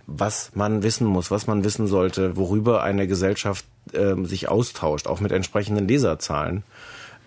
was 0.08 0.50
man 0.56 0.82
wissen 0.82 1.06
muss, 1.06 1.30
was 1.30 1.46
man 1.46 1.62
wissen 1.62 1.86
sollte, 1.86 2.36
worüber 2.36 2.82
eine 2.82 3.06
Gesellschaft 3.06 3.64
äh, 3.92 4.16
sich 4.24 4.48
austauscht, 4.48 5.06
auch 5.06 5.20
mit 5.20 5.30
entsprechenden 5.30 5.86
Leserzahlen 5.86 6.64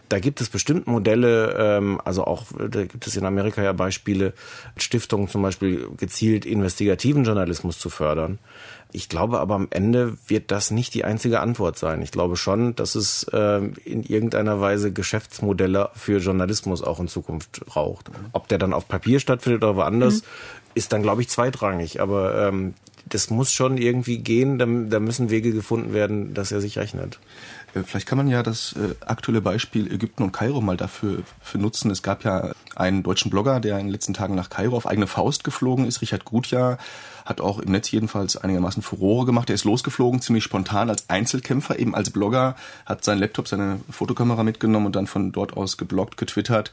da 0.10 0.20
gibt 0.20 0.42
es 0.42 0.50
bestimmt 0.50 0.88
Modelle, 0.88 1.56
ähm, 1.58 2.00
also 2.04 2.26
auch, 2.26 2.46
da 2.58 2.86
gibt 2.86 3.08
es 3.08 3.16
in 3.16 3.26
Amerika 3.26 3.64
ja 3.64 3.74
Beispiele, 3.74 4.34
Stiftungen 4.78 5.28
zum 5.28 5.42
Beispiel 5.42 5.88
gezielt 5.98 6.46
investigativen 6.46 7.24
Journalismus 7.24 7.80
zu 7.80 7.90
fördern. 7.90 8.40
Ich 8.92 9.10
glaube 9.10 9.40
aber 9.40 9.56
am 9.56 9.68
Ende 9.72 10.18
wird 10.28 10.52
das 10.52 10.72
nicht 10.72 10.94
die 10.94 11.04
einzige 11.04 11.42
Antwort 11.42 11.78
sein. 11.78 12.02
Ich 12.02 12.12
glaube 12.12 12.38
schon, 12.38 12.76
dass 12.76 12.96
es 12.96 13.24
äh, 13.34 13.58
in 13.84 14.04
irgendeiner 14.04 14.62
Weise 14.62 14.94
Geschäftsmodelle 14.94 15.90
für 15.96 16.20
Journalismus 16.20 16.82
auch 16.82 17.00
in 17.00 17.10
Zukunft 17.10 17.66
braucht. 17.66 18.10
Ob 18.32 18.48
der 18.48 18.58
dann 18.58 18.74
auf 18.74 18.88
Papier 18.88 19.20
stattfindet 19.20 19.64
oder 19.64 19.76
woanders, 19.76 20.22
mhm. 20.22 20.28
ist 20.76 20.94
dann, 20.94 21.04
glaube 21.04 21.22
ich, 21.22 21.30
zweitrangig. 21.30 22.00
Aber 22.00 22.48
ähm, 22.48 22.74
das 23.08 23.30
muss 23.30 23.52
schon 23.52 23.78
irgendwie 23.78 24.20
gehen, 24.20 24.58
da, 24.58 24.66
da 24.66 25.00
müssen 25.00 25.30
Wege 25.30 25.52
gefunden 25.52 25.94
werden, 25.94 26.34
dass 26.34 26.52
er 26.52 26.62
sich 26.62 26.78
rechnet. 26.78 27.20
Äh, 27.76 27.84
vielleicht 27.84 28.08
kann 28.08 28.18
man 28.18 28.28
ja 28.28 28.42
das 28.44 28.74
äh, 28.74 28.96
aktuelle 29.06 29.42
Beispiel 29.42 29.92
Ägypten 29.92 30.24
und 30.24 30.32
Kairo 30.32 30.62
mal 30.62 30.78
dafür 30.78 31.24
für 31.42 31.58
nutzen. 31.58 31.92
Es 31.92 32.02
gab 32.02 32.24
ja 32.24 32.52
einen 32.76 33.04
deutschen 33.04 33.30
Blogger, 33.30 33.60
der 33.60 33.78
in 33.80 33.88
den 33.88 33.92
letzten 33.92 34.14
Tagen 34.14 34.36
nach 34.36 34.50
Kairo 34.50 34.76
auf 34.76 34.88
eigene 34.88 35.08
Faust 35.08 35.44
geflogen 35.44 35.86
ist. 35.86 36.02
Richard 36.02 36.26
Gutjahr 36.26 36.78
hat 37.26 37.42
auch 37.42 37.60
im 37.60 37.72
Netz 37.72 37.90
jedenfalls 37.90 38.38
einigermaßen 38.38 38.84
Furore 38.84 39.26
gemacht. 39.26 39.50
Er 39.50 39.56
ist 39.56 39.64
losgeflogen, 39.64 40.22
ziemlich 40.22 40.44
spontan 40.44 40.90
als 40.90 41.10
Einzelkämpfer, 41.10 41.80
eben 41.80 41.96
als 41.96 42.12
Blogger, 42.12 42.56
hat 42.86 43.04
seinen 43.04 43.20
Laptop, 43.20 43.48
seine 43.48 43.80
Fotokamera 43.90 44.44
mitgenommen 44.44 44.86
und 44.86 44.96
dann 44.96 45.08
von 45.08 45.32
dort 45.32 45.58
aus 45.58 45.78
gebloggt, 45.78 46.18
getwittert 46.18 46.72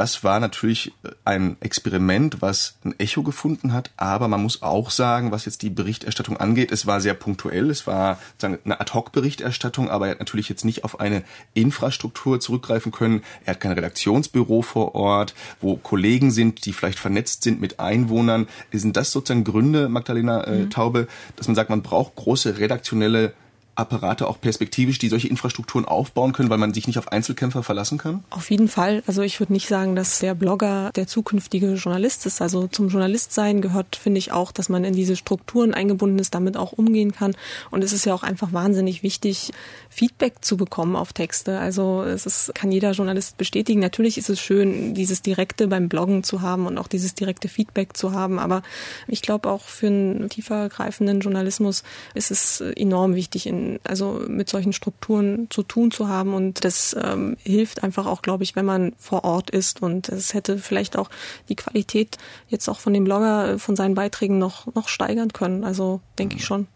das 0.00 0.24
war 0.24 0.40
natürlich 0.40 0.94
ein 1.26 1.58
Experiment, 1.60 2.40
was 2.40 2.78
ein 2.86 2.98
Echo 2.98 3.22
gefunden 3.22 3.74
hat, 3.74 3.90
aber 3.98 4.28
man 4.28 4.42
muss 4.42 4.62
auch 4.62 4.88
sagen, 4.88 5.30
was 5.30 5.44
jetzt 5.44 5.60
die 5.60 5.68
Berichterstattung 5.68 6.38
angeht, 6.38 6.72
es 6.72 6.86
war 6.86 7.02
sehr 7.02 7.12
punktuell, 7.12 7.68
es 7.68 7.86
war 7.86 8.18
eine 8.42 8.80
Ad-Hoc-Berichterstattung, 8.80 9.90
aber 9.90 10.06
er 10.06 10.12
hat 10.12 10.20
natürlich 10.20 10.48
jetzt 10.48 10.64
nicht 10.64 10.84
auf 10.84 11.00
eine 11.00 11.22
Infrastruktur 11.52 12.40
zurückgreifen 12.40 12.92
können. 12.92 13.22
Er 13.44 13.52
hat 13.52 13.60
kein 13.60 13.72
Redaktionsbüro 13.72 14.62
vor 14.62 14.94
Ort, 14.94 15.34
wo 15.60 15.76
Kollegen 15.76 16.30
sind, 16.30 16.64
die 16.64 16.72
vielleicht 16.72 16.98
vernetzt 16.98 17.42
sind 17.42 17.60
mit 17.60 17.78
Einwohnern. 17.78 18.48
Sind 18.72 18.96
das 18.96 19.12
sozusagen 19.12 19.44
Gründe, 19.44 19.90
Magdalena 19.90 20.44
äh, 20.44 20.60
mhm. 20.60 20.70
Taube, 20.70 21.08
dass 21.36 21.46
man 21.46 21.54
sagt, 21.54 21.68
man 21.68 21.82
braucht 21.82 22.16
große 22.16 22.56
redaktionelle 22.56 23.34
Apparate 23.80 24.28
auch 24.28 24.40
perspektivisch, 24.40 24.98
die 24.98 25.08
solche 25.08 25.28
Infrastrukturen 25.28 25.84
aufbauen 25.84 26.32
können, 26.32 26.50
weil 26.50 26.58
man 26.58 26.72
sich 26.72 26.86
nicht 26.86 26.98
auf 26.98 27.08
Einzelkämpfer 27.08 27.62
verlassen 27.62 27.98
kann? 27.98 28.22
Auf 28.30 28.50
jeden 28.50 28.68
Fall. 28.68 29.02
Also 29.06 29.22
ich 29.22 29.40
würde 29.40 29.52
nicht 29.52 29.68
sagen, 29.68 29.96
dass 29.96 30.18
der 30.18 30.34
Blogger 30.34 30.90
der 30.94 31.06
zukünftige 31.06 31.74
Journalist 31.74 32.26
ist. 32.26 32.42
Also 32.42 32.66
zum 32.66 32.88
Journalistsein 32.88 33.60
gehört, 33.60 33.96
finde 33.96 34.18
ich 34.18 34.32
auch, 34.32 34.52
dass 34.52 34.68
man 34.68 34.84
in 34.84 34.94
diese 34.94 35.16
Strukturen 35.16 35.74
eingebunden 35.74 36.18
ist, 36.18 36.34
damit 36.34 36.56
auch 36.56 36.72
umgehen 36.72 37.12
kann. 37.12 37.34
Und 37.70 37.82
es 37.82 37.92
ist 37.92 38.04
ja 38.04 38.14
auch 38.14 38.22
einfach 38.22 38.52
wahnsinnig 38.52 39.02
wichtig, 39.02 39.52
Feedback 39.88 40.44
zu 40.44 40.56
bekommen 40.56 40.96
auf 40.96 41.12
Texte. 41.12 41.58
Also 41.58 42.02
es 42.02 42.26
ist, 42.26 42.54
kann 42.54 42.70
jeder 42.70 42.92
Journalist 42.92 43.36
bestätigen. 43.38 43.80
Natürlich 43.80 44.18
ist 44.18 44.30
es 44.30 44.40
schön, 44.40 44.94
dieses 44.94 45.22
direkte 45.22 45.68
beim 45.68 45.88
Bloggen 45.88 46.22
zu 46.22 46.42
haben 46.42 46.66
und 46.66 46.78
auch 46.78 46.88
dieses 46.88 47.14
direkte 47.14 47.48
Feedback 47.48 47.96
zu 47.96 48.12
haben. 48.12 48.38
Aber 48.38 48.62
ich 49.08 49.22
glaube 49.22 49.50
auch 49.50 49.62
für 49.62 49.86
einen 49.86 50.28
tiefer 50.28 50.68
greifenden 50.68 51.20
Journalismus 51.20 51.82
ist 52.14 52.30
es 52.30 52.60
enorm 52.60 53.14
wichtig, 53.14 53.46
in, 53.46 53.69
also 53.84 54.22
mit 54.26 54.48
solchen 54.48 54.72
Strukturen 54.72 55.48
zu 55.50 55.62
tun 55.62 55.90
zu 55.90 56.08
haben. 56.08 56.34
Und 56.34 56.64
das 56.64 56.96
ähm, 57.00 57.36
hilft 57.42 57.82
einfach 57.84 58.06
auch, 58.06 58.22
glaube 58.22 58.42
ich, 58.42 58.56
wenn 58.56 58.64
man 58.64 58.92
vor 58.98 59.24
Ort 59.24 59.50
ist. 59.50 59.82
Und 59.82 60.08
es 60.08 60.34
hätte 60.34 60.58
vielleicht 60.58 60.96
auch 60.96 61.10
die 61.48 61.56
Qualität 61.56 62.18
jetzt 62.48 62.68
auch 62.68 62.80
von 62.80 62.92
dem 62.92 63.04
Blogger, 63.04 63.58
von 63.58 63.76
seinen 63.76 63.94
Beiträgen 63.94 64.38
noch, 64.38 64.74
noch 64.74 64.88
steigern 64.88 65.32
können. 65.32 65.64
Also 65.64 66.00
denke 66.18 66.36
ich 66.36 66.44
schon. 66.44 66.66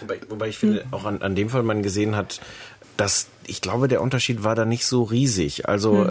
Wobei, 0.00 0.20
wobei 0.28 0.48
ich 0.48 0.58
finde, 0.58 0.84
auch 0.90 1.04
an, 1.04 1.22
an 1.22 1.34
dem 1.34 1.48
Fall 1.48 1.62
man 1.62 1.82
gesehen 1.82 2.16
hat, 2.16 2.40
dass 2.96 3.28
ich 3.46 3.60
glaube, 3.60 3.88
der 3.88 4.02
Unterschied 4.02 4.42
war 4.42 4.54
da 4.54 4.64
nicht 4.64 4.86
so 4.86 5.02
riesig. 5.02 5.68
Also 5.68 6.04
hm 6.04 6.10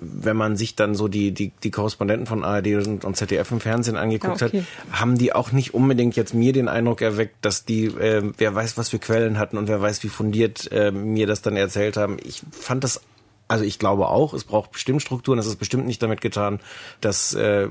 wenn 0.00 0.36
man 0.36 0.56
sich 0.56 0.76
dann 0.76 0.94
so 0.94 1.08
die, 1.08 1.32
die, 1.32 1.52
die 1.62 1.70
Korrespondenten 1.70 2.26
von 2.26 2.44
ARD 2.44 2.86
und, 2.86 3.04
und 3.04 3.16
ZDF 3.16 3.50
im 3.50 3.60
Fernsehen 3.60 3.96
angeguckt 3.96 4.42
okay. 4.42 4.64
hat, 4.90 5.00
haben 5.00 5.18
die 5.18 5.34
auch 5.34 5.52
nicht 5.52 5.74
unbedingt 5.74 6.16
jetzt 6.16 6.34
mir 6.34 6.52
den 6.52 6.68
Eindruck 6.68 7.00
erweckt, 7.02 7.36
dass 7.42 7.64
die, 7.64 7.86
äh, 7.86 8.22
wer 8.36 8.54
weiß, 8.54 8.76
was 8.76 8.88
für 8.88 8.98
Quellen 8.98 9.38
hatten 9.38 9.56
und 9.56 9.68
wer 9.68 9.80
weiß, 9.80 10.02
wie 10.02 10.08
fundiert 10.08 10.70
äh, 10.72 10.90
mir 10.90 11.26
das 11.26 11.42
dann 11.42 11.56
erzählt 11.56 11.96
haben. 11.96 12.16
Ich 12.24 12.42
fand 12.52 12.84
das 12.84 13.00
also 13.48 13.64
ich 13.64 13.78
glaube 13.78 14.08
auch, 14.08 14.32
es 14.32 14.44
braucht 14.44 14.72
bestimmt 14.72 15.02
Strukturen. 15.02 15.38
Es 15.38 15.46
ist 15.46 15.56
bestimmt 15.56 15.86
nicht 15.86 16.02
damit 16.02 16.20
getan, 16.20 16.60
dass 17.00 17.34
äh, 17.34 17.68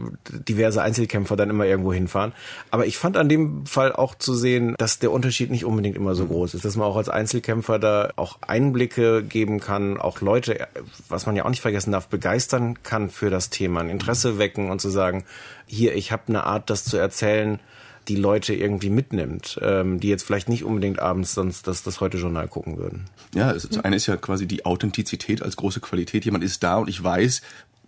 diverse 0.47 0.81
Einzelkämpfer 0.81 1.35
dann 1.35 1.49
immer 1.49 1.65
irgendwo 1.65 1.91
hinfahren. 1.91 2.33
Aber 2.69 2.85
ich 2.85 2.97
fand 2.97 3.17
an 3.17 3.29
dem 3.29 3.65
Fall 3.65 3.91
auch 3.93 4.13
zu 4.15 4.35
sehen, 4.35 4.75
dass 4.77 4.99
der 4.99 5.11
Unterschied 5.11 5.49
nicht 5.49 5.65
unbedingt 5.65 5.95
immer 5.95 6.13
so 6.13 6.27
groß 6.27 6.53
ist. 6.53 6.65
Dass 6.65 6.75
man 6.75 6.87
auch 6.87 6.97
als 6.97 7.09
Einzelkämpfer 7.09 7.79
da 7.79 8.11
auch 8.15 8.37
Einblicke 8.41 9.23
geben 9.23 9.59
kann, 9.59 9.99
auch 9.99 10.21
Leute, 10.21 10.67
was 11.09 11.25
man 11.25 11.35
ja 11.35 11.45
auch 11.45 11.49
nicht 11.49 11.61
vergessen 11.61 11.91
darf, 11.91 12.07
begeistern 12.07 12.83
kann 12.83 13.09
für 13.09 13.29
das 13.29 13.49
Thema, 13.49 13.79
ein 13.79 13.89
Interesse 13.89 14.37
wecken 14.37 14.69
und 14.69 14.81
zu 14.81 14.89
sagen, 14.89 15.23
hier, 15.65 15.95
ich 15.95 16.11
habe 16.11 16.23
eine 16.27 16.43
Art, 16.43 16.69
das 16.69 16.83
zu 16.83 16.97
erzählen, 16.97 17.59
die 18.07 18.15
Leute 18.15 18.53
irgendwie 18.53 18.89
mitnimmt, 18.89 19.59
ähm, 19.61 19.99
die 19.99 20.09
jetzt 20.09 20.23
vielleicht 20.23 20.49
nicht 20.49 20.63
unbedingt 20.63 20.99
abends 20.99 21.33
sonst 21.33 21.67
das, 21.67 21.83
das 21.83 22.01
Heute-Journal 22.01 22.47
gucken 22.47 22.77
würden. 22.77 23.05
Ja, 23.35 23.53
das 23.53 23.79
eine 23.79 23.95
ist 23.95 24.07
ja 24.07 24.17
quasi 24.17 24.47
die 24.47 24.65
Authentizität 24.65 25.43
als 25.43 25.55
große 25.55 25.79
Qualität. 25.79 26.25
Jemand 26.25 26.43
ist 26.43 26.63
da 26.63 26.77
und 26.77 26.89
ich 26.89 27.01
weiß, 27.01 27.41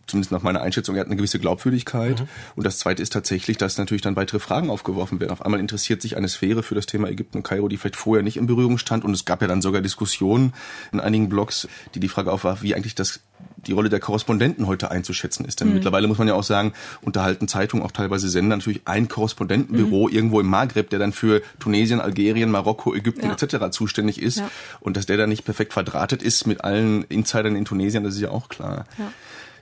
zumindest 0.07 0.31
nach 0.31 0.41
meiner 0.41 0.61
Einschätzung, 0.61 0.95
er 0.95 1.01
hat 1.01 1.07
eine 1.07 1.15
gewisse 1.15 1.39
Glaubwürdigkeit. 1.39 2.19
Mhm. 2.21 2.27
Und 2.55 2.65
das 2.65 2.79
Zweite 2.79 3.01
ist 3.01 3.13
tatsächlich, 3.13 3.57
dass 3.57 3.77
natürlich 3.77 4.01
dann 4.01 4.15
weitere 4.15 4.39
Fragen 4.39 4.69
aufgeworfen 4.69 5.19
werden. 5.19 5.31
Auf 5.31 5.43
einmal 5.43 5.59
interessiert 5.59 6.01
sich 6.01 6.17
eine 6.17 6.27
Sphäre 6.27 6.63
für 6.63 6.75
das 6.75 6.85
Thema 6.85 7.09
Ägypten 7.09 7.37
und 7.37 7.43
Kairo, 7.43 7.67
die 7.67 7.77
vielleicht 7.77 7.95
vorher 7.95 8.23
nicht 8.23 8.37
in 8.37 8.47
Berührung 8.47 8.77
stand. 8.77 9.03
Und 9.05 9.13
es 9.13 9.25
gab 9.25 9.41
ja 9.41 9.47
dann 9.47 9.61
sogar 9.61 9.81
Diskussionen 9.81 10.53
in 10.91 10.99
einigen 10.99 11.29
Blogs, 11.29 11.67
die 11.95 11.99
die 11.99 12.09
Frage 12.09 12.31
aufwarf, 12.31 12.61
wie 12.61 12.75
eigentlich 12.75 12.95
das 12.95 13.21
die 13.65 13.71
Rolle 13.71 13.89
der 13.89 13.99
Korrespondenten 13.99 14.67
heute 14.67 14.91
einzuschätzen 14.91 15.45
ist. 15.45 15.59
Denn 15.59 15.69
mhm. 15.69 15.75
mittlerweile 15.75 16.07
muss 16.07 16.17
man 16.17 16.27
ja 16.27 16.33
auch 16.33 16.43
sagen, 16.43 16.73
unterhalten 17.01 17.47
Zeitungen, 17.47 17.85
auch 17.85 17.91
teilweise 17.91 18.29
Sender, 18.29 18.55
natürlich 18.55 18.81
ein 18.85 19.07
Korrespondentenbüro 19.07 20.07
mhm. 20.07 20.13
irgendwo 20.13 20.39
im 20.39 20.47
Maghreb, 20.47 20.89
der 20.89 20.99
dann 20.99 21.13
für 21.13 21.41
Tunesien, 21.59 21.99
Algerien, 21.99 22.51
Marokko, 22.51 22.93
Ägypten 22.93 23.25
ja. 23.25 23.33
etc. 23.33 23.71
zuständig 23.71 24.21
ist. 24.21 24.39
Ja. 24.39 24.49
Und 24.79 24.97
dass 24.97 25.05
der 25.05 25.17
dann 25.17 25.29
nicht 25.29 25.45
perfekt 25.45 25.73
verdrahtet 25.73 26.21
ist 26.21 26.47
mit 26.47 26.63
allen 26.63 27.03
Insidern 27.05 27.55
in 27.55 27.65
Tunesien, 27.65 28.03
das 28.03 28.15
ist 28.15 28.21
ja 28.21 28.29
auch 28.29 28.49
klar. 28.49 28.85
Ja. 28.97 29.11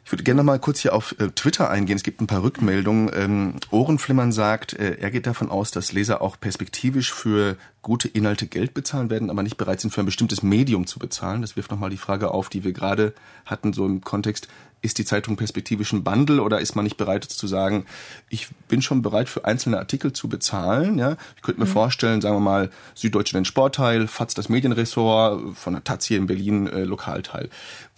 Ich 0.03 0.11
würde 0.11 0.23
gerne 0.23 0.43
mal 0.43 0.59
kurz 0.59 0.79
hier 0.79 0.93
auf 0.93 1.15
äh, 1.19 1.29
Twitter 1.29 1.69
eingehen. 1.69 1.95
Es 1.95 2.03
gibt 2.03 2.21
ein 2.21 2.27
paar 2.27 2.43
Rückmeldungen. 2.43 3.11
Ähm, 3.13 3.53
Ohrenflimmern 3.69 4.31
sagt, 4.31 4.73
äh, 4.73 4.97
er 4.99 5.11
geht 5.11 5.27
davon 5.27 5.49
aus, 5.49 5.71
dass 5.71 5.91
Leser 5.91 6.21
auch 6.21 6.39
perspektivisch 6.39 7.13
für 7.13 7.55
gute 7.81 8.07
Inhalte 8.07 8.47
Geld 8.47 8.73
bezahlen 8.73 9.09
werden, 9.09 9.29
aber 9.29 9.43
nicht 9.43 9.57
bereit 9.57 9.79
sind, 9.79 9.91
für 9.91 10.01
ein 10.01 10.05
bestimmtes 10.05 10.43
Medium 10.43 10.85
zu 10.87 10.99
bezahlen. 10.99 11.41
Das 11.41 11.55
wirft 11.55 11.71
nochmal 11.71 11.89
die 11.89 11.97
Frage 11.97 12.31
auf, 12.31 12.49
die 12.49 12.63
wir 12.63 12.73
gerade 12.73 13.13
hatten, 13.45 13.73
so 13.73 13.85
im 13.85 14.01
Kontext, 14.01 14.47
ist 14.81 14.97
die 14.97 15.05
Zeitung 15.05 15.35
perspektivisch 15.35 15.93
ein 15.93 16.03
Bundle 16.03 16.41
oder 16.41 16.59
ist 16.59 16.75
man 16.75 16.83
nicht 16.83 16.97
bereit 16.97 17.23
zu 17.23 17.47
sagen, 17.47 17.85
ich 18.29 18.47
bin 18.67 18.81
schon 18.81 19.01
bereit 19.01 19.29
für 19.29 19.45
einzelne 19.45 19.77
Artikel 19.77 20.11
zu 20.11 20.27
bezahlen, 20.27 20.97
ja? 20.97 21.17
Ich 21.35 21.43
könnte 21.43 21.61
mir 21.61 21.67
mhm. 21.67 21.71
vorstellen, 21.71 22.21
sagen 22.21 22.35
wir 22.35 22.39
mal, 22.39 22.71
Süddeutsche 22.95 23.35
den 23.35 23.45
Sportteil, 23.45 24.07
FATS 24.07 24.33
das 24.33 24.49
Medienressort, 24.49 25.55
von 25.55 25.73
der 25.73 25.83
Taz 25.83 26.05
hier 26.05 26.17
in 26.17 26.25
Berlin 26.25 26.67
äh, 26.67 26.83
Lokalteil. 26.83 27.49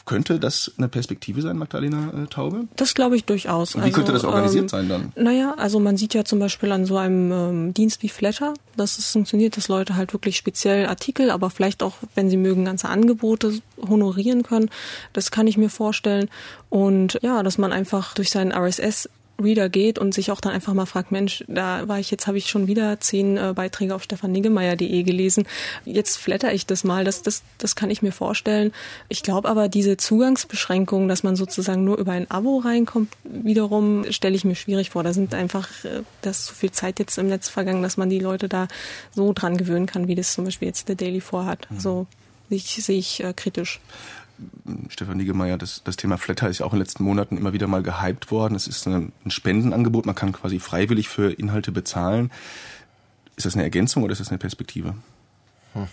Könnte 0.05 0.37
das 0.37 0.71
eine 0.77 0.89
Perspektive 0.89 1.41
sein, 1.41 1.57
Magdalena 1.57 2.11
äh, 2.23 2.27
Taube? 2.27 2.67
Das 2.75 2.93
glaube 2.93 3.15
ich 3.15 3.23
durchaus. 3.23 3.73
Und 3.73 3.81
wie 3.81 3.85
also, 3.85 3.95
könnte 3.95 4.11
das 4.11 4.25
organisiert 4.25 4.63
ähm, 4.63 4.69
sein 4.69 4.89
dann? 4.89 5.13
Naja, 5.15 5.55
also 5.57 5.79
man 5.79 5.95
sieht 5.95 6.13
ja 6.13 6.25
zum 6.25 6.39
Beispiel 6.39 6.73
an 6.73 6.85
so 6.85 6.97
einem 6.97 7.31
ähm, 7.31 7.73
Dienst 7.73 8.03
wie 8.03 8.09
Flatter, 8.09 8.53
dass 8.75 8.97
es 8.97 9.11
funktioniert, 9.11 9.55
dass 9.55 9.69
Leute 9.69 9.95
halt 9.95 10.11
wirklich 10.11 10.35
speziell 10.35 10.87
Artikel, 10.87 11.31
aber 11.31 11.49
vielleicht 11.49 11.81
auch, 11.83 11.95
wenn 12.15 12.29
sie 12.29 12.35
mögen, 12.35 12.65
ganze 12.65 12.89
Angebote 12.89 13.59
honorieren 13.77 14.43
können. 14.43 14.69
Das 15.13 15.31
kann 15.31 15.47
ich 15.47 15.57
mir 15.57 15.69
vorstellen. 15.69 16.29
Und 16.69 17.17
ja, 17.21 17.41
dass 17.41 17.57
man 17.57 17.71
einfach 17.71 18.13
durch 18.13 18.29
seinen 18.29 18.51
RSS 18.51 19.09
Reader 19.41 19.69
geht 19.69 19.99
und 19.99 20.13
sich 20.13 20.31
auch 20.31 20.41
dann 20.41 20.53
einfach 20.53 20.73
mal 20.73 20.85
fragt, 20.85 21.11
Mensch, 21.11 21.43
da 21.47 21.87
war 21.87 21.99
ich 21.99 22.11
jetzt, 22.11 22.27
habe 22.27 22.37
ich 22.37 22.47
schon 22.47 22.67
wieder 22.67 22.99
zehn 22.99 23.37
äh, 23.37 23.53
Beiträge 23.55 23.95
auf 23.95 24.03
stefaniggemeier.de 24.03 25.03
gelesen. 25.03 25.45
Jetzt 25.85 26.17
flatter 26.17 26.53
ich 26.53 26.65
das 26.65 26.83
mal, 26.83 27.03
das, 27.03 27.21
das, 27.21 27.43
das 27.57 27.75
kann 27.75 27.89
ich 27.89 28.01
mir 28.01 28.11
vorstellen. 28.11 28.71
Ich 29.09 29.23
glaube 29.23 29.49
aber, 29.49 29.69
diese 29.69 29.97
Zugangsbeschränkungen, 29.97 31.07
dass 31.07 31.23
man 31.23 31.35
sozusagen 31.35 31.83
nur 31.83 31.97
über 31.97 32.11
ein 32.11 32.29
Abo 32.29 32.59
reinkommt, 32.59 33.09
wiederum 33.23 34.05
stelle 34.11 34.35
ich 34.35 34.45
mir 34.45 34.55
schwierig 34.55 34.91
vor. 34.91 35.03
Da 35.03 35.13
sind 35.13 35.33
einfach, 35.33 35.67
äh, 35.83 36.03
da 36.21 36.29
ist 36.29 36.45
so 36.45 36.53
viel 36.53 36.71
Zeit 36.71 36.99
jetzt 36.99 37.17
im 37.17 37.27
Netz 37.27 37.49
vergangen, 37.49 37.83
dass 37.83 37.97
man 37.97 38.09
die 38.09 38.19
Leute 38.19 38.49
da 38.49 38.67
so 39.15 39.33
dran 39.33 39.57
gewöhnen 39.57 39.87
kann, 39.87 40.07
wie 40.07 40.15
das 40.15 40.33
zum 40.33 40.45
Beispiel 40.45 40.67
jetzt 40.67 40.87
der 40.89 40.95
Daily 40.95 41.21
vorhat. 41.21 41.67
Mhm. 41.69 41.79
So 41.79 42.07
ich, 42.49 42.83
sehe 42.83 42.99
ich 42.99 43.23
äh, 43.23 43.33
kritisch. 43.33 43.79
Stefan 44.89 45.17
Niggemeier, 45.17 45.57
das, 45.57 45.83
das 45.83 45.97
Thema 45.97 46.17
Flatter 46.17 46.49
ist 46.49 46.59
ja 46.59 46.65
auch 46.65 46.73
in 46.73 46.77
den 46.77 46.83
letzten 46.85 47.03
Monaten 47.03 47.37
immer 47.37 47.53
wieder 47.53 47.67
mal 47.67 47.83
gehypt 47.83 48.31
worden. 48.31 48.55
Es 48.55 48.67
ist 48.67 48.87
ein, 48.87 49.11
Spendenangebot, 49.27 50.05
man 50.05 50.15
kann 50.15 50.31
quasi 50.31 50.59
freiwillig 50.59 51.09
für 51.09 51.31
Inhalte 51.31 51.71
bezahlen. 51.71 52.31
Ist 53.35 53.45
das 53.45 53.55
eine 53.55 53.63
Ergänzung 53.63 54.03
oder 54.03 54.11
ist 54.11 54.19
das 54.19 54.29
eine 54.29 54.37
Perspektive? 54.37 54.95
Hm. 55.73 55.87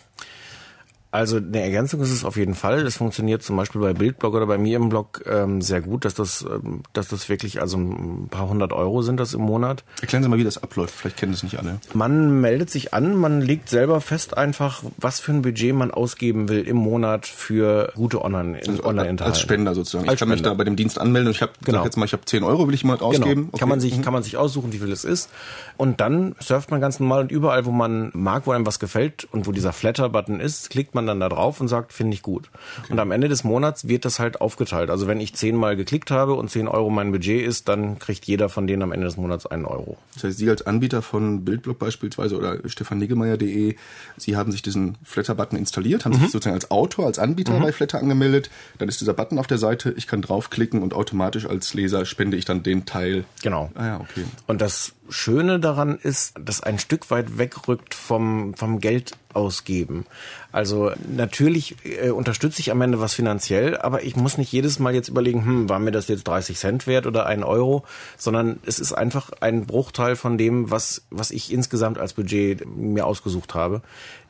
Also 1.12 1.38
eine 1.38 1.60
Ergänzung 1.60 2.00
ist 2.00 2.10
es 2.10 2.24
auf 2.24 2.36
jeden 2.36 2.54
Fall. 2.54 2.84
Das 2.84 2.98
funktioniert 2.98 3.42
zum 3.42 3.56
Beispiel 3.56 3.80
bei 3.80 3.92
Bildblog 3.92 4.34
oder 4.34 4.46
bei 4.46 4.58
mir 4.58 4.76
im 4.76 4.88
Blog 4.90 5.24
ähm, 5.26 5.60
sehr 5.60 5.80
gut, 5.80 6.04
dass 6.04 6.14
das, 6.14 6.42
ähm, 6.42 6.82
dass 6.92 7.08
das 7.08 7.28
wirklich, 7.28 7.60
also 7.60 7.78
ein 7.78 8.28
paar 8.30 8.48
hundert 8.48 8.72
Euro 8.72 9.02
sind 9.02 9.18
das 9.18 9.34
im 9.34 9.40
Monat. 9.40 9.82
Erklären 10.00 10.22
Sie 10.22 10.28
mal, 10.28 10.38
wie 10.38 10.44
das 10.44 10.62
abläuft. 10.62 10.94
Vielleicht 10.94 11.16
kennen 11.16 11.32
das 11.32 11.42
nicht 11.42 11.58
alle. 11.58 11.80
Man 11.94 12.40
meldet 12.40 12.70
sich 12.70 12.94
an, 12.94 13.16
man 13.16 13.40
legt 13.40 13.68
selber 13.68 14.00
fest 14.00 14.36
einfach, 14.36 14.84
was 14.98 15.18
für 15.18 15.32
ein 15.32 15.42
Budget 15.42 15.74
man 15.74 15.90
ausgeben 15.90 16.48
will 16.48 16.62
im 16.62 16.76
Monat 16.76 17.26
für 17.26 17.92
gute 17.96 18.22
Online-Inhalte. 18.24 18.70
Also 18.70 18.84
Online 18.84 19.20
als 19.20 19.40
Spender 19.40 19.74
sozusagen. 19.74 20.08
Als 20.08 20.14
ich 20.14 20.18
kann 20.20 20.28
Spender. 20.28 20.50
mich 20.50 20.52
da 20.52 20.54
bei 20.54 20.64
dem 20.64 20.76
Dienst 20.76 21.00
anmelden 21.00 21.28
und 21.28 21.34
ich 21.34 21.42
habe 21.42 21.52
genau. 21.64 21.84
jetzt 21.84 21.96
mal, 21.96 22.04
ich 22.04 22.12
habe 22.12 22.24
10 22.24 22.44
Euro, 22.44 22.68
will 22.68 22.74
ich 22.74 22.82
im 22.82 22.88
Monat 22.88 23.00
genau. 23.00 23.10
ausgeben. 23.10 23.34
Genau. 23.34 23.48
Okay. 23.48 23.58
Kann 23.58 23.68
man 23.68 23.80
sich, 23.80 23.96
mhm. 23.96 24.02
kann 24.02 24.12
man 24.12 24.22
sich 24.22 24.36
aussuchen, 24.36 24.72
wie 24.72 24.78
viel 24.78 24.92
es 24.92 25.04
ist. 25.04 25.28
Und 25.76 26.00
dann 26.00 26.36
surft 26.38 26.70
man 26.70 26.80
ganz 26.80 27.00
normal 27.00 27.22
und 27.22 27.32
überall, 27.32 27.64
wo 27.64 27.72
man 27.72 28.10
mag, 28.14 28.46
wo 28.46 28.52
einem 28.52 28.66
was 28.66 28.78
gefällt 28.78 29.26
und 29.32 29.48
wo 29.48 29.52
dieser 29.52 29.72
Flatter-Button 29.72 30.38
ist, 30.38 30.70
klickt 30.70 30.94
man 30.94 30.99
dann 31.06 31.20
da 31.20 31.28
drauf 31.28 31.60
und 31.60 31.68
sagt, 31.68 31.92
finde 31.92 32.14
ich 32.14 32.22
gut. 32.22 32.50
Okay. 32.82 32.92
Und 32.92 32.98
am 32.98 33.10
Ende 33.10 33.28
des 33.28 33.44
Monats 33.44 33.88
wird 33.88 34.04
das 34.04 34.18
halt 34.18 34.40
aufgeteilt. 34.40 34.90
Also 34.90 35.06
wenn 35.06 35.20
ich 35.20 35.34
zehnmal 35.34 35.76
geklickt 35.76 36.10
habe 36.10 36.34
und 36.34 36.50
zehn 36.50 36.68
Euro 36.68 36.90
mein 36.90 37.12
Budget 37.12 37.46
ist, 37.46 37.68
dann 37.68 37.98
kriegt 37.98 38.26
jeder 38.26 38.48
von 38.48 38.66
denen 38.66 38.82
am 38.82 38.92
Ende 38.92 39.06
des 39.06 39.16
Monats 39.16 39.46
einen 39.46 39.64
Euro. 39.64 39.98
Das 40.14 40.24
heißt, 40.24 40.38
Sie 40.38 40.48
als 40.50 40.66
Anbieter 40.66 41.02
von 41.02 41.44
Bildblog 41.44 41.78
beispielsweise 41.78 42.36
oder 42.36 42.58
stefaniggemeier.de, 42.68 43.76
Sie 44.16 44.36
haben 44.36 44.52
sich 44.52 44.62
diesen 44.62 44.96
Flatter-Button 45.04 45.58
installiert, 45.58 46.04
haben 46.04 46.16
mhm. 46.16 46.22
sich 46.22 46.30
sozusagen 46.30 46.54
als 46.54 46.70
Autor, 46.70 47.06
als 47.06 47.18
Anbieter 47.18 47.54
mhm. 47.54 47.62
bei 47.62 47.72
Flatter 47.72 47.98
angemeldet. 47.98 48.50
Dann 48.78 48.88
ist 48.88 49.00
dieser 49.00 49.14
Button 49.14 49.38
auf 49.38 49.46
der 49.46 49.58
Seite, 49.58 49.94
ich 49.96 50.06
kann 50.06 50.22
draufklicken 50.22 50.82
und 50.82 50.94
automatisch 50.94 51.46
als 51.46 51.74
Leser 51.74 52.04
spende 52.04 52.36
ich 52.36 52.44
dann 52.44 52.62
den 52.62 52.86
Teil. 52.86 53.24
Genau. 53.42 53.70
Ah 53.74 53.86
ja, 53.86 54.00
okay. 54.00 54.24
Und 54.46 54.60
das 54.60 54.92
Schöne 55.10 55.60
daran 55.60 55.98
ist, 55.98 56.34
dass 56.40 56.62
ein 56.62 56.78
Stück 56.78 57.10
weit 57.10 57.38
wegrückt 57.38 57.94
vom, 57.94 58.54
vom 58.54 58.80
Geld 58.80 59.16
ausgeben. 59.34 60.06
Also 60.52 60.90
natürlich 61.08 61.76
äh, 61.84 62.10
unterstütze 62.10 62.60
ich 62.60 62.70
am 62.70 62.80
Ende 62.80 63.00
was 63.00 63.14
finanziell, 63.14 63.76
aber 63.78 64.02
ich 64.02 64.16
muss 64.16 64.38
nicht 64.38 64.50
jedes 64.50 64.78
Mal 64.78 64.94
jetzt 64.94 65.08
überlegen, 65.08 65.44
hm, 65.44 65.68
war 65.68 65.78
mir 65.78 65.92
das 65.92 66.08
jetzt 66.08 66.24
30 66.24 66.58
Cent 66.58 66.86
wert 66.86 67.06
oder 67.06 67.26
ein 67.26 67.44
Euro, 67.44 67.84
sondern 68.16 68.58
es 68.66 68.78
ist 68.80 68.92
einfach 68.92 69.30
ein 69.40 69.66
Bruchteil 69.66 70.16
von 70.16 70.38
dem, 70.38 70.70
was, 70.70 71.02
was 71.10 71.30
ich 71.30 71.52
insgesamt 71.52 71.98
als 71.98 72.14
Budget 72.14 72.66
mir 72.66 73.06
ausgesucht 73.06 73.54
habe. 73.54 73.82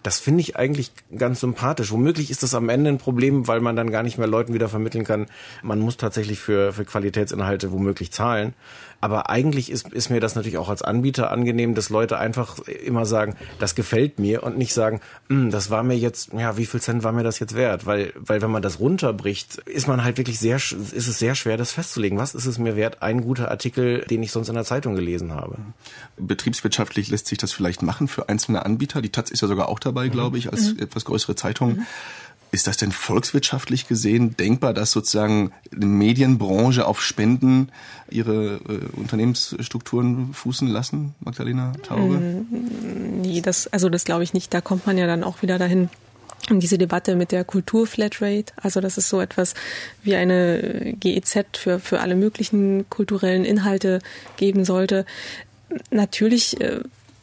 Das 0.02 0.18
finde 0.18 0.40
ich 0.40 0.56
eigentlich 0.56 0.92
ganz 1.16 1.40
sympathisch. 1.40 1.90
Womöglich 1.92 2.30
ist 2.30 2.42
das 2.42 2.54
am 2.54 2.70
Ende 2.70 2.90
ein 2.90 2.98
Problem, 2.98 3.48
weil 3.48 3.60
man 3.60 3.76
dann 3.76 3.90
gar 3.90 4.02
nicht 4.02 4.16
mehr 4.16 4.26
Leuten 4.26 4.54
wieder 4.54 4.68
vermitteln 4.68 5.04
kann, 5.04 5.26
man 5.62 5.78
muss 5.78 5.98
tatsächlich 5.98 6.40
für, 6.40 6.72
für 6.72 6.84
Qualitätsinhalte 6.84 7.70
womöglich 7.70 8.10
zahlen. 8.10 8.54
Aber 9.00 9.30
eigentlich 9.30 9.70
ist, 9.70 9.88
ist 9.92 10.10
mir 10.10 10.20
das 10.20 10.34
natürlich 10.34 10.58
auch 10.58 10.68
als 10.68 10.82
Anbieter 10.82 11.30
angenehm, 11.30 11.74
dass 11.74 11.88
Leute 11.88 12.18
einfach 12.18 12.58
immer 12.60 13.06
sagen, 13.06 13.34
das 13.58 13.74
gefällt 13.74 14.18
mir 14.18 14.42
und 14.42 14.58
nicht 14.58 14.74
sagen, 14.74 15.00
hm, 15.28 15.50
das 15.50 15.70
war 15.70 15.82
mir 15.82 15.96
jetzt, 15.96 16.32
ja, 16.34 16.56
wie 16.56 16.66
viel 16.66 16.80
Cent 16.80 17.02
war 17.02 17.12
mir 17.12 17.22
das 17.22 17.38
jetzt 17.38 17.54
wert? 17.54 17.86
Weil, 17.86 18.12
weil 18.16 18.42
wenn 18.42 18.50
man 18.50 18.62
das 18.62 18.78
runterbricht, 18.78 19.56
ist 19.58 19.88
man 19.88 20.04
halt 20.04 20.18
wirklich 20.18 20.38
sehr, 20.38 20.56
ist 20.56 20.92
es 20.92 21.18
sehr 21.18 21.34
schwer, 21.34 21.56
das 21.56 21.72
festzulegen. 21.72 22.18
Was 22.18 22.34
ist 22.34 22.46
es 22.46 22.58
mir 22.58 22.76
wert? 22.76 23.02
Ein 23.02 23.22
guter 23.22 23.50
Artikel, 23.50 24.00
den 24.10 24.22
ich 24.22 24.32
sonst 24.32 24.48
in 24.48 24.54
der 24.54 24.64
Zeitung 24.64 24.94
gelesen 24.94 25.32
habe. 25.32 25.56
Betriebswirtschaftlich 26.18 27.08
lässt 27.08 27.26
sich 27.26 27.38
das 27.38 27.52
vielleicht 27.52 27.82
machen 27.82 28.06
für 28.06 28.28
einzelne 28.28 28.64
Anbieter. 28.66 29.00
Die 29.00 29.10
Taz 29.10 29.30
ist 29.30 29.40
ja 29.40 29.48
sogar 29.48 29.68
auch 29.68 29.78
dabei, 29.78 30.06
mhm. 30.06 30.12
glaube 30.12 30.38
ich, 30.38 30.50
als 30.50 30.74
mhm. 30.74 30.80
etwas 30.80 31.04
größere 31.06 31.36
Zeitung. 31.36 31.76
Mhm. 31.76 31.86
Ist 32.52 32.66
das 32.66 32.76
denn 32.76 32.90
volkswirtschaftlich 32.90 33.86
gesehen 33.86 34.36
denkbar, 34.36 34.74
dass 34.74 34.90
sozusagen 34.90 35.52
die 35.72 35.86
Medienbranche 35.86 36.86
auf 36.86 37.00
Spenden 37.00 37.70
ihre 38.10 38.60
äh, 38.68 38.98
Unternehmensstrukturen 38.98 40.34
fußen 40.34 40.66
lassen, 40.66 41.14
Magdalena 41.20 41.72
Taube? 41.84 42.18
Mm, 42.18 43.20
nee, 43.20 43.40
das, 43.40 43.68
also 43.68 43.88
das 43.88 44.04
glaube 44.04 44.24
ich 44.24 44.34
nicht. 44.34 44.52
Da 44.52 44.60
kommt 44.60 44.86
man 44.86 44.98
ja 44.98 45.06
dann 45.06 45.22
auch 45.22 45.42
wieder 45.42 45.58
dahin, 45.58 45.90
in 46.48 46.58
diese 46.58 46.78
Debatte 46.78 47.14
mit 47.14 47.32
der 47.32 47.44
Kulturflatrate. 47.44 48.52
Also 48.56 48.80
das 48.80 48.98
ist 48.98 49.08
so 49.08 49.20
etwas 49.20 49.54
wie 50.02 50.16
eine 50.16 50.94
GEZ 50.98 51.44
für, 51.56 51.78
für 51.78 52.00
alle 52.00 52.16
möglichen 52.16 52.88
kulturellen 52.90 53.44
Inhalte 53.44 54.00
geben 54.36 54.64
sollte. 54.64 55.06
Natürlich 55.90 56.60
äh, 56.60 56.80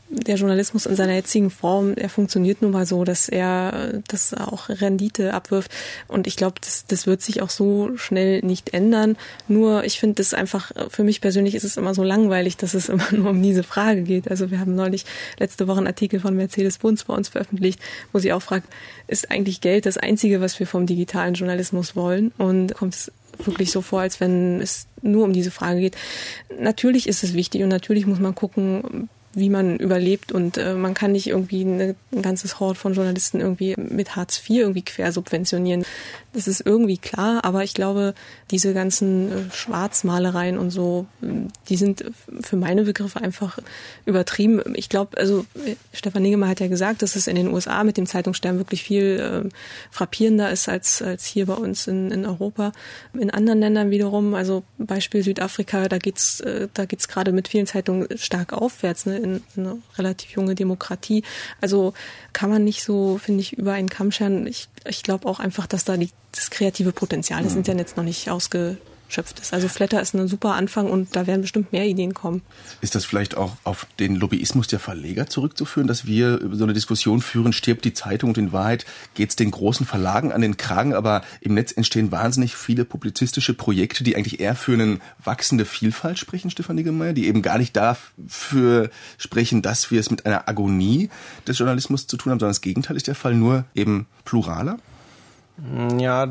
der 0.09 0.35
Journalismus 0.35 0.85
in 0.85 0.95
seiner 0.95 1.13
jetzigen 1.13 1.49
Form, 1.49 1.93
er 1.95 2.09
funktioniert 2.09 2.61
nun 2.61 2.71
mal 2.71 2.85
so, 2.85 3.03
dass 3.03 3.27
er 3.27 4.01
das 4.07 4.33
auch 4.33 4.69
Rendite 4.69 5.33
abwirft. 5.33 5.71
Und 6.07 6.27
ich 6.27 6.37
glaube, 6.37 6.55
das, 6.61 6.85
das 6.87 7.07
wird 7.07 7.21
sich 7.21 7.41
auch 7.41 7.49
so 7.49 7.97
schnell 7.97 8.41
nicht 8.41 8.73
ändern. 8.73 9.17
Nur 9.47 9.83
ich 9.83 9.99
finde 9.99 10.15
das 10.15 10.33
einfach, 10.33 10.71
für 10.89 11.03
mich 11.03 11.19
persönlich 11.19 11.55
ist 11.55 11.65
es 11.65 11.77
immer 11.77 11.93
so 11.93 12.03
langweilig, 12.03 12.57
dass 12.57 12.73
es 12.73 12.89
immer 12.89 13.11
nur 13.11 13.31
um 13.31 13.43
diese 13.43 13.63
Frage 13.63 14.03
geht. 14.03 14.29
Also 14.29 14.49
wir 14.49 14.59
haben 14.59 14.75
neulich 14.75 15.05
letzte 15.39 15.67
Woche 15.67 15.79
einen 15.79 15.87
Artikel 15.87 16.19
von 16.19 16.35
Mercedes-Benz 16.35 17.03
bei 17.03 17.13
uns 17.13 17.29
veröffentlicht, 17.29 17.79
wo 18.13 18.19
sie 18.19 18.31
auch 18.31 18.41
fragt, 18.41 18.67
ist 19.07 19.29
eigentlich 19.29 19.61
Geld 19.61 19.85
das 19.85 19.97
Einzige, 19.97 20.39
was 20.41 20.59
wir 20.59 20.67
vom 20.67 20.85
digitalen 20.85 21.33
Journalismus 21.33 21.95
wollen? 21.95 22.31
Und 22.37 22.73
kommt 22.75 22.93
es 22.93 23.11
wirklich 23.43 23.71
so 23.71 23.81
vor, 23.81 24.01
als 24.01 24.19
wenn 24.19 24.61
es 24.61 24.87
nur 25.01 25.23
um 25.23 25.33
diese 25.33 25.51
Frage 25.51 25.79
geht. 25.79 25.97
Natürlich 26.59 27.07
ist 27.07 27.23
es 27.23 27.33
wichtig 27.33 27.63
und 27.63 27.69
natürlich 27.69 28.07
muss 28.07 28.19
man 28.19 28.33
gucken, 28.33 29.09
wie 29.37 29.49
man 29.49 29.77
überlebt 29.77 30.31
und 30.31 30.57
äh, 30.57 30.73
man 30.73 30.95
kann 30.95 31.11
nicht 31.11 31.27
irgendwie 31.27 31.61
eine, 31.61 31.95
ein 32.11 32.23
ganzes 32.23 32.59
Hort 32.59 32.77
von 32.77 32.93
Journalisten 32.93 33.39
irgendwie 33.39 33.75
mit 33.77 34.15
Hartz 34.15 34.39
IV 34.39 34.61
irgendwie 34.61 34.81
quersubventionieren. 34.81 35.85
Das 36.37 36.47
ist 36.47 36.61
irgendwie 36.63 36.99
klar, 36.99 37.43
aber 37.43 37.63
ich 37.63 37.73
glaube, 37.73 38.13
diese 38.51 38.75
ganzen 38.75 39.31
äh, 39.31 39.51
Schwarzmalereien 39.51 40.59
und 40.59 40.69
so, 40.69 41.07
die 41.67 41.77
sind 41.77 42.05
für 42.41 42.57
meine 42.57 42.83
Begriffe 42.83 43.19
einfach 43.19 43.57
übertrieben. 44.05 44.61
Ich 44.75 44.87
glaube, 44.87 45.17
also 45.17 45.47
Stefan 45.93 46.21
Niggemar 46.21 46.49
hat 46.49 46.59
ja 46.59 46.67
gesagt, 46.67 47.01
dass 47.01 47.15
es 47.15 47.25
in 47.25 47.35
den 47.35 47.51
USA 47.51 47.83
mit 47.83 47.97
dem 47.97 48.05
Zeitungsstern 48.05 48.59
wirklich 48.59 48.83
viel 48.83 49.45
äh, 49.45 49.49
frappierender 49.89 50.51
ist 50.51 50.69
als, 50.69 51.01
als 51.01 51.25
hier 51.25 51.47
bei 51.47 51.55
uns 51.55 51.87
in, 51.87 52.11
in 52.11 52.23
Europa. 52.23 52.71
In 53.13 53.31
anderen 53.31 53.59
Ländern 53.59 53.89
wiederum, 53.89 54.35
also 54.35 54.63
Beispiel 54.77 55.23
Südafrika, 55.23 55.89
da 55.89 55.97
geht's, 55.97 56.39
äh, 56.41 56.67
da 56.71 56.85
geht's 56.85 57.07
gerade 57.07 57.31
mit 57.31 57.47
vielen 57.47 57.65
Zeitungen 57.65 58.07
stark 58.15 58.53
aufwärts. 58.53 59.07
Ne? 59.07 59.17
in, 59.17 59.43
eine 59.55 59.81
relativ 59.97 60.31
junge 60.31 60.55
Demokratie. 60.55 61.23
Also 61.61 61.93
kann 62.33 62.49
man 62.49 62.63
nicht 62.63 62.83
so, 62.83 63.17
finde 63.17 63.41
ich, 63.41 63.53
über 63.53 63.73
einen 63.73 63.89
Kamm 63.89 64.11
scheren. 64.11 64.45
Ich, 64.47 64.69
ich 64.85 65.03
glaube 65.03 65.27
auch 65.27 65.39
einfach, 65.39 65.67
dass 65.67 65.85
da 65.85 65.97
die, 65.97 66.11
das 66.31 66.49
kreative 66.49 66.91
Potenzial 66.91 67.43
des 67.43 67.53
mhm. 67.53 67.59
Internets 67.59 67.95
noch 67.95 68.03
nicht 68.03 68.29
ausge 68.29 68.77
schöpft 69.09 69.39
ist. 69.39 69.53
Also 69.53 69.67
Flatter 69.67 70.01
ist 70.01 70.13
ein 70.13 70.27
super 70.27 70.55
Anfang 70.55 70.89
und 70.89 71.15
da 71.15 71.27
werden 71.27 71.41
bestimmt 71.41 71.71
mehr 71.71 71.85
Ideen 71.85 72.13
kommen. 72.13 72.41
Ist 72.81 72.95
das 72.95 73.05
vielleicht 73.05 73.37
auch 73.37 73.55
auf 73.63 73.87
den 73.99 74.15
Lobbyismus 74.15 74.67
der 74.67 74.79
Verleger 74.79 75.27
zurückzuführen, 75.27 75.87
dass 75.87 76.05
wir 76.05 76.39
so 76.51 76.63
eine 76.63 76.73
Diskussion 76.73 77.21
führen, 77.21 77.53
stirbt 77.53 77.85
die 77.85 77.93
Zeitung 77.93 78.31
und 78.31 78.37
in 78.37 78.51
Wahrheit 78.51 78.85
geht 79.13 79.29
es 79.29 79.35
den 79.35 79.51
großen 79.51 79.85
Verlagen 79.85 80.31
an 80.31 80.41
den 80.41 80.57
Kragen, 80.57 80.93
aber 80.93 81.21
im 81.41 81.53
Netz 81.53 81.71
entstehen 81.71 82.11
wahnsinnig 82.11 82.55
viele 82.55 82.85
publizistische 82.85 83.53
Projekte, 83.53 84.03
die 84.03 84.15
eigentlich 84.15 84.39
eher 84.39 84.55
für 84.55 84.73
eine 84.73 84.99
wachsende 85.23 85.65
Vielfalt 85.65 86.19
sprechen, 86.19 86.49
Stefan 86.49 86.75
Niggemeier, 86.75 87.13
die 87.13 87.27
eben 87.27 87.41
gar 87.41 87.57
nicht 87.57 87.75
dafür 87.75 88.89
sprechen, 89.17 89.61
dass 89.61 89.89
wir 89.91 89.99
es 89.99 90.11
mit 90.11 90.25
einer 90.25 90.49
Agonie 90.49 91.09
des 91.47 91.57
Journalismus 91.57 92.07
zu 92.07 92.17
tun 92.17 92.31
haben, 92.31 92.39
sondern 92.39 92.51
das 92.51 92.61
Gegenteil 92.61 92.97
ist 92.97 93.07
der 93.07 93.15
Fall, 93.15 93.35
nur 93.35 93.65
eben 93.73 94.07
pluraler? 94.25 94.77
Ja, 95.97 96.27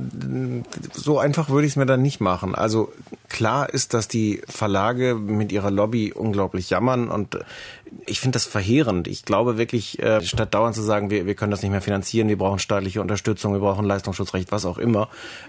so 0.93 1.19
einfach 1.19 1.49
würde 1.49 1.67
ich 1.67 1.73
es 1.73 1.77
mir 1.77 1.87
dann 1.87 2.01
nicht 2.01 2.21
machen. 2.21 2.55
Also 2.55 2.93
klar 3.29 3.69
ist, 3.69 3.93
dass 3.93 4.07
die 4.07 4.41
Verlage 4.49 5.17
mit 5.17 5.51
ihrer 5.51 5.73
Lobby 5.73 6.13
unglaublich 6.13 6.71
jammern 6.71 7.09
und 7.09 7.37
ich 8.07 8.21
finde 8.21 8.37
das 8.37 8.45
verheerend. 8.45 9.09
Ich 9.09 9.25
glaube 9.25 9.59
wirklich, 9.59 10.01
äh, 10.01 10.23
statt 10.23 10.55
dauernd 10.55 10.75
zu 10.75 10.83
sagen, 10.83 11.11
wir, 11.11 11.27
wir 11.27 11.35
können 11.35 11.51
das 11.51 11.63
nicht 11.63 11.71
mehr 11.71 11.81
finanzieren, 11.81 12.29
wir 12.29 12.39
brauchen 12.39 12.59
staatliche 12.59 13.01
Unterstützung, 13.01 13.53
wir 13.53 13.61
brauchen 13.61 13.85
Leistungsschutzrecht, 13.85 14.53
was 14.53 14.65
auch 14.65 14.79
immer, 14.79 15.09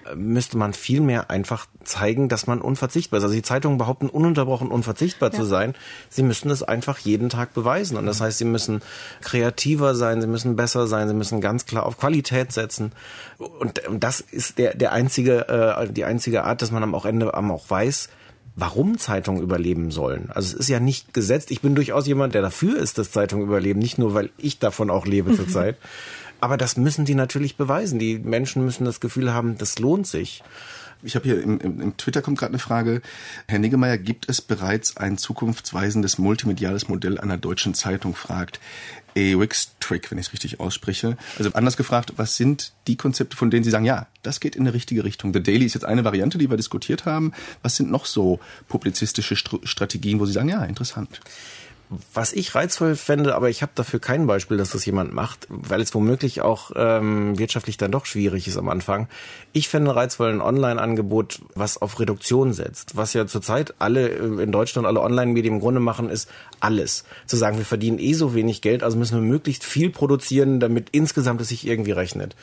äh, 0.09 0.15
müsste 0.15 0.57
man 0.57 0.73
viel 0.73 1.01
mehr 1.01 1.29
einfach 1.29 1.67
zeigen, 1.83 2.29
dass 2.29 2.47
man 2.47 2.61
unverzichtbar 2.61 3.19
ist. 3.19 3.23
Also 3.23 3.35
die 3.35 3.41
Zeitungen 3.41 3.77
behaupten 3.77 4.09
ununterbrochen 4.09 4.69
unverzichtbar 4.69 5.31
ja. 5.31 5.37
zu 5.37 5.45
sein. 5.45 5.75
Sie 6.09 6.23
müssen 6.23 6.49
es 6.49 6.63
einfach 6.63 6.97
jeden 6.99 7.29
Tag 7.29 7.53
beweisen. 7.53 7.97
Und 7.97 8.05
das 8.05 8.21
heißt, 8.21 8.37
sie 8.37 8.45
müssen 8.45 8.81
kreativer 9.21 9.95
sein, 9.95 10.21
sie 10.21 10.27
müssen 10.27 10.55
besser 10.55 10.87
sein, 10.87 11.07
sie 11.07 11.15
müssen 11.15 11.41
ganz 11.41 11.65
klar 11.65 11.85
auf 11.85 11.97
Qualität 11.97 12.51
setzen. 12.51 12.91
Und 13.37 13.81
das 13.91 14.19
ist 14.19 14.57
der, 14.57 14.75
der 14.75 14.91
einzige, 14.91 15.47
äh, 15.47 15.91
die 15.91 16.05
einzige 16.05 16.43
Art, 16.43 16.61
dass 16.61 16.71
man 16.71 16.83
am 16.83 16.93
Ende 16.93 17.33
auch 17.33 17.69
weiß, 17.69 18.09
warum 18.57 18.97
Zeitungen 18.97 19.41
überleben 19.41 19.91
sollen. 19.91 20.29
Also 20.33 20.55
es 20.55 20.61
ist 20.61 20.67
ja 20.67 20.79
nicht 20.79 21.13
gesetzt. 21.13 21.51
Ich 21.51 21.61
bin 21.61 21.75
durchaus 21.75 22.07
jemand, 22.07 22.33
der 22.33 22.41
dafür 22.41 22.77
ist, 22.77 22.97
dass 22.97 23.11
Zeitungen 23.11 23.45
überleben, 23.45 23.79
nicht 23.79 23.99
nur, 23.99 24.15
weil 24.15 24.31
ich 24.37 24.57
davon 24.57 24.89
auch 24.89 25.05
lebe 25.05 25.33
zurzeit. 25.35 25.77
Aber 26.41 26.57
das 26.57 26.75
müssen 26.75 27.05
die 27.05 27.15
natürlich 27.15 27.55
beweisen. 27.55 27.99
Die 27.99 28.17
Menschen 28.17 28.65
müssen 28.65 28.83
das 28.83 28.99
Gefühl 28.99 29.31
haben, 29.31 29.57
das 29.57 29.79
lohnt 29.79 30.07
sich. 30.07 30.43
Ich 31.03 31.15
habe 31.15 31.25
hier 31.25 31.41
im, 31.41 31.59
im, 31.59 31.81
im, 31.81 31.97
Twitter 31.97 32.21
kommt 32.21 32.39
gerade 32.39 32.51
eine 32.51 32.59
Frage. 32.59 33.01
Herr 33.47 33.59
Niggemeier, 33.59 33.97
gibt 33.97 34.29
es 34.29 34.41
bereits 34.41 34.97
ein 34.97 35.17
zukunftsweisendes 35.17 36.17
multimediales 36.17 36.87
Modell 36.87 37.19
einer 37.19 37.37
deutschen 37.37 37.73
Zeitung? 37.73 38.15
fragt 38.15 38.59
AWX-Trick, 39.15 40.11
wenn 40.11 40.17
ich 40.17 40.27
es 40.27 40.33
richtig 40.33 40.59
ausspreche. 40.59 41.17
Also 41.37 41.51
anders 41.53 41.77
gefragt, 41.77 42.13
was 42.17 42.35
sind 42.35 42.73
die 42.87 42.97
Konzepte, 42.97 43.35
von 43.35 43.49
denen 43.49 43.63
Sie 43.63 43.71
sagen, 43.71 43.85
ja, 43.85 44.07
das 44.23 44.39
geht 44.39 44.55
in 44.55 44.63
eine 44.63 44.73
richtige 44.73 45.03
Richtung? 45.03 45.33
The 45.33 45.41
Daily 45.41 45.65
ist 45.65 45.73
jetzt 45.73 45.85
eine 45.85 46.03
Variante, 46.03 46.37
die 46.37 46.49
wir 46.49 46.57
diskutiert 46.57 47.05
haben. 47.05 47.33
Was 47.61 47.75
sind 47.75 47.89
noch 47.89 48.05
so 48.05 48.39
publizistische 48.67 49.35
Strategien, 49.35 50.19
wo 50.19 50.25
Sie 50.25 50.33
sagen, 50.33 50.49
ja, 50.49 50.63
interessant? 50.63 51.19
Was 52.13 52.33
ich 52.33 52.53
reizvoll 52.53 52.97
fände, 52.97 53.33
aber 53.33 53.49
ich 53.49 53.61
habe 53.61 53.71
dafür 53.73 53.99
kein 53.99 54.27
Beispiel, 54.27 54.57
dass 54.57 54.71
das 54.71 54.85
jemand 54.85 55.13
macht, 55.13 55.47
weil 55.49 55.79
es 55.79 55.93
womöglich 55.93 56.41
auch 56.41 56.71
ähm, 56.75 57.39
wirtschaftlich 57.39 57.77
dann 57.77 57.91
doch 57.91 58.05
schwierig 58.05 58.45
ist 58.45 58.57
am 58.57 58.67
Anfang. 58.67 59.07
Ich 59.53 59.69
fände 59.69 59.95
reizvoll 59.95 60.29
ein 60.29 60.41
Online-Angebot, 60.41 61.41
was 61.55 61.81
auf 61.81 62.01
Reduktion 62.01 62.51
setzt. 62.51 62.97
Was 62.97 63.13
ja 63.13 63.25
zurzeit 63.25 63.75
alle 63.79 64.09
äh, 64.09 64.43
in 64.43 64.51
Deutschland, 64.51 64.85
alle 64.85 64.99
Online-Medien 64.99 65.55
im 65.55 65.59
Grunde 65.61 65.79
machen, 65.79 66.09
ist 66.09 66.29
alles. 66.59 67.05
Zu 67.25 67.37
sagen, 67.37 67.57
wir 67.57 67.65
verdienen 67.65 67.99
eh 67.99 68.13
so 68.13 68.35
wenig 68.35 68.61
Geld, 68.61 68.83
also 68.83 68.97
müssen 68.97 69.15
wir 69.15 69.25
möglichst 69.27 69.63
viel 69.63 69.89
produzieren, 69.89 70.59
damit 70.59 70.89
insgesamt 70.91 71.39
es 71.39 71.47
sich 71.47 71.65
irgendwie 71.65 71.91
rechnet. 71.91 72.35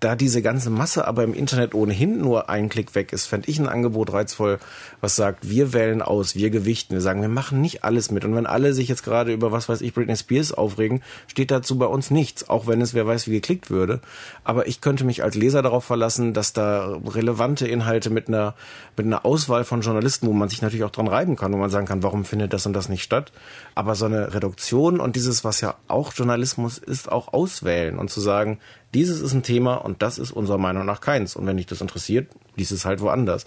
Da 0.00 0.14
diese 0.14 0.42
ganze 0.42 0.68
Masse 0.68 1.06
aber 1.06 1.24
im 1.24 1.34
Internet 1.34 1.74
ohnehin 1.74 2.18
nur 2.18 2.50
ein 2.50 2.68
Klick 2.68 2.94
weg 2.94 3.12
ist, 3.14 3.26
fände 3.26 3.48
ich 3.48 3.58
ein 3.58 3.68
Angebot 3.68 4.12
reizvoll, 4.12 4.58
was 5.00 5.16
sagt, 5.16 5.48
wir 5.48 5.72
wählen 5.72 6.02
aus, 6.02 6.34
wir 6.34 6.50
gewichten, 6.50 6.94
wir 6.94 7.00
sagen, 7.00 7.22
wir 7.22 7.28
machen 7.28 7.62
nicht 7.62 7.82
alles 7.84 8.10
mit. 8.10 8.24
Und 8.24 8.34
wenn 8.34 8.46
alle 8.46 8.74
sich 8.74 8.89
jetzt 8.90 9.02
gerade 9.02 9.32
über, 9.32 9.50
was 9.52 9.70
weiß 9.70 9.80
ich, 9.80 9.94
Britney 9.94 10.16
Spears 10.16 10.52
aufregen, 10.52 11.02
steht 11.26 11.50
dazu 11.50 11.78
bei 11.78 11.86
uns 11.86 12.10
nichts, 12.10 12.50
auch 12.50 12.66
wenn 12.66 12.82
es 12.82 12.92
wer 12.92 13.06
weiß 13.06 13.26
wie 13.26 13.32
geklickt 13.32 13.70
würde. 13.70 14.00
Aber 14.44 14.66
ich 14.66 14.82
könnte 14.82 15.04
mich 15.04 15.22
als 15.22 15.34
Leser 15.34 15.62
darauf 15.62 15.84
verlassen, 15.84 16.34
dass 16.34 16.52
da 16.52 16.98
relevante 17.06 17.66
Inhalte 17.66 18.10
mit 18.10 18.28
einer, 18.28 18.54
mit 18.96 19.06
einer 19.06 19.24
Auswahl 19.24 19.64
von 19.64 19.80
Journalisten, 19.80 20.26
wo 20.26 20.34
man 20.34 20.50
sich 20.50 20.60
natürlich 20.60 20.84
auch 20.84 20.90
dran 20.90 21.08
reiben 21.08 21.36
kann, 21.36 21.52
wo 21.52 21.56
man 21.56 21.70
sagen 21.70 21.86
kann, 21.86 22.02
warum 22.02 22.26
findet 22.26 22.52
das 22.52 22.66
und 22.66 22.74
das 22.74 22.90
nicht 22.90 23.02
statt. 23.02 23.32
Aber 23.74 23.94
so 23.94 24.04
eine 24.04 24.34
Reduktion 24.34 25.00
und 25.00 25.16
dieses, 25.16 25.44
was 25.44 25.62
ja 25.62 25.76
auch 25.88 26.12
Journalismus 26.12 26.76
ist, 26.76 27.10
auch 27.10 27.32
auswählen 27.32 27.98
und 27.98 28.10
zu 28.10 28.20
sagen, 28.20 28.58
dieses 28.92 29.20
ist 29.20 29.32
ein 29.32 29.44
Thema 29.44 29.76
und 29.76 30.02
das 30.02 30.18
ist 30.18 30.32
unserer 30.32 30.58
Meinung 30.58 30.84
nach 30.84 31.00
keins. 31.00 31.36
Und 31.36 31.46
wenn 31.46 31.56
dich 31.56 31.66
das 31.66 31.80
interessiert, 31.80 32.28
liest 32.56 32.72
es 32.72 32.84
halt 32.84 33.00
woanders. 33.00 33.46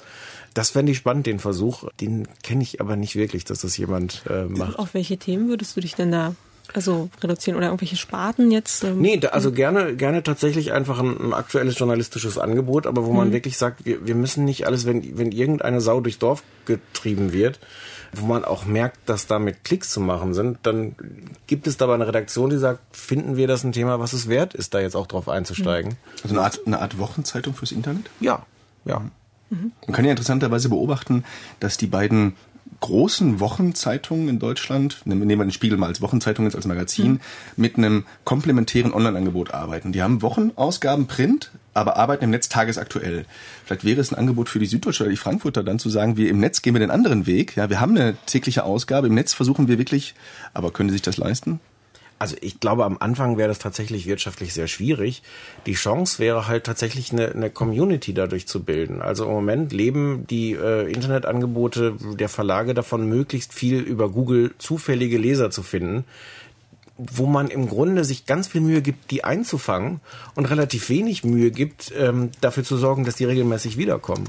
Das 0.53 0.71
fände 0.71 0.91
ich 0.91 0.97
spannend, 0.97 1.25
den 1.25 1.39
Versuch. 1.39 1.89
Den 1.99 2.27
kenne 2.43 2.63
ich 2.63 2.81
aber 2.81 2.95
nicht 2.95 3.15
wirklich, 3.15 3.45
dass 3.45 3.61
das 3.61 3.77
jemand 3.77 4.23
äh, 4.29 4.45
macht. 4.45 4.77
Auf 4.77 4.93
welche 4.93 5.17
Themen 5.17 5.49
würdest 5.49 5.75
du 5.75 5.81
dich 5.81 5.95
denn 5.95 6.11
da 6.11 6.35
also 6.73 7.09
reduzieren 7.21 7.57
oder 7.57 7.67
irgendwelche 7.67 7.97
Sparten 7.97 8.51
jetzt? 8.51 8.83
Ähm, 8.83 9.01
nee, 9.01 9.17
da, 9.17 9.29
also 9.29 9.51
gerne, 9.51 9.95
gerne 9.95 10.23
tatsächlich 10.23 10.71
einfach 10.71 10.99
ein, 10.99 11.19
ein 11.19 11.33
aktuelles 11.33 11.77
journalistisches 11.77 12.37
Angebot, 12.37 12.87
aber 12.87 13.05
wo 13.05 13.11
man 13.11 13.29
mhm. 13.29 13.33
wirklich 13.33 13.57
sagt, 13.57 13.85
wir, 13.85 14.05
wir 14.05 14.15
müssen 14.15 14.45
nicht 14.45 14.65
alles, 14.65 14.85
wenn, 14.85 15.17
wenn 15.17 15.31
irgendeine 15.31 15.81
Sau 15.81 15.99
durchs 15.99 16.19
Dorf 16.19 16.43
getrieben 16.65 17.33
wird, 17.33 17.59
wo 18.13 18.25
man 18.25 18.45
auch 18.45 18.65
merkt, 18.65 18.97
dass 19.07 19.27
damit 19.27 19.63
Klicks 19.63 19.89
zu 19.89 19.99
machen 19.99 20.33
sind, 20.33 20.59
dann 20.63 20.95
gibt 21.47 21.67
es 21.67 21.77
dabei 21.77 21.95
eine 21.95 22.07
Redaktion, 22.07 22.49
die 22.49 22.57
sagt, 22.57 22.79
finden 22.95 23.35
wir 23.35 23.47
das 23.47 23.63
ein 23.63 23.71
Thema, 23.71 23.99
was 23.99 24.13
es 24.13 24.29
wert 24.29 24.53
ist, 24.53 24.73
da 24.73 24.79
jetzt 24.79 24.95
auch 24.95 25.07
drauf 25.07 25.27
einzusteigen. 25.27 25.95
Also 26.23 26.35
eine 26.35 26.43
Art, 26.43 26.61
eine 26.65 26.79
Art 26.79 26.97
Wochenzeitung 26.97 27.53
fürs 27.53 27.71
Internet? 27.71 28.09
Ja, 28.19 28.45
ja. 28.85 29.01
Man 29.49 29.71
kann 29.91 30.05
ja 30.05 30.11
interessanterweise 30.11 30.69
beobachten, 30.69 31.23
dass 31.59 31.77
die 31.77 31.87
beiden 31.87 32.33
großen 32.79 33.39
Wochenzeitungen 33.39 34.27
in 34.27 34.39
Deutschland, 34.39 35.01
nehmen 35.05 35.27
wir 35.27 35.37
den 35.37 35.51
Spiegel 35.51 35.77
mal 35.77 35.87
als 35.87 36.01
Wochenzeitung 36.01 36.43
jetzt 36.45 36.55
als 36.55 36.65
Magazin, 36.65 37.13
mhm. 37.13 37.19
mit 37.55 37.77
einem 37.77 38.05
komplementären 38.25 38.93
Online-Angebot 38.93 39.53
arbeiten. 39.53 39.93
Die 39.93 40.01
haben 40.01 40.21
Wochenausgaben 40.21 41.07
Print, 41.07 41.51
aber 41.73 41.95
arbeiten 41.95 42.25
im 42.25 42.29
Netz 42.31 42.49
tagesaktuell. 42.49 43.25
Vielleicht 43.65 43.85
wäre 43.85 44.01
es 44.01 44.11
ein 44.11 44.17
Angebot 44.17 44.49
für 44.49 44.59
die 44.59 44.65
Süddeutsche 44.65 45.03
oder 45.03 45.11
die 45.11 45.17
Frankfurter 45.17 45.63
dann 45.63 45.79
zu 45.79 45.89
sagen, 45.89 46.17
wir 46.17 46.29
im 46.29 46.39
Netz 46.39 46.61
gehen 46.61 46.75
wir 46.75 46.79
den 46.79 46.91
anderen 46.91 47.25
Weg. 47.25 47.55
Ja, 47.55 47.69
wir 47.69 47.79
haben 47.79 47.95
eine 47.95 48.17
tägliche 48.25 48.65
Ausgabe, 48.65 49.07
im 49.07 49.15
Netz 49.15 49.33
versuchen 49.33 49.69
wir 49.69 49.77
wirklich, 49.77 50.13
aber 50.53 50.71
können 50.71 50.89
Sie 50.89 50.93
sich 50.93 51.01
das 51.01 51.17
leisten? 51.17 51.61
Also 52.23 52.37
ich 52.39 52.61
glaube, 52.61 52.85
am 52.85 52.99
Anfang 53.01 53.37
wäre 53.37 53.49
das 53.49 53.59
tatsächlich 53.59 54.05
wirtschaftlich 54.05 54.53
sehr 54.53 54.69
schwierig. 54.69 55.23
Die 55.65 55.73
Chance 55.73 56.19
wäre 56.19 56.47
halt 56.47 56.63
tatsächlich 56.63 57.11
eine, 57.11 57.33
eine 57.33 57.49
Community 57.49 58.13
dadurch 58.13 58.47
zu 58.47 58.63
bilden. 58.63 59.01
Also 59.01 59.25
im 59.25 59.31
Moment 59.31 59.73
leben 59.73 60.25
die 60.29 60.53
äh, 60.53 60.89
Internetangebote 60.89 61.97
der 62.17 62.29
Verlage 62.29 62.73
davon, 62.73 63.09
möglichst 63.09 63.53
viel 63.53 63.81
über 63.81 64.07
Google 64.07 64.51
zufällige 64.57 65.17
Leser 65.17 65.51
zu 65.51 65.63
finden 65.63 66.05
wo 66.97 67.25
man 67.25 67.47
im 67.47 67.67
Grunde 67.67 68.03
sich 68.03 68.25
ganz 68.25 68.47
viel 68.47 68.61
Mühe 68.61 68.81
gibt, 68.81 69.09
die 69.09 69.23
einzufangen 69.23 69.99
und 70.35 70.45
relativ 70.45 70.89
wenig 70.89 71.23
Mühe 71.23 71.49
gibt, 71.49 71.91
ähm, 71.97 72.29
dafür 72.39 72.63
zu 72.63 72.77
sorgen, 72.77 73.03
dass 73.03 73.15
die 73.15 73.25
regelmäßig 73.25 73.77
wiederkommen. 73.77 74.27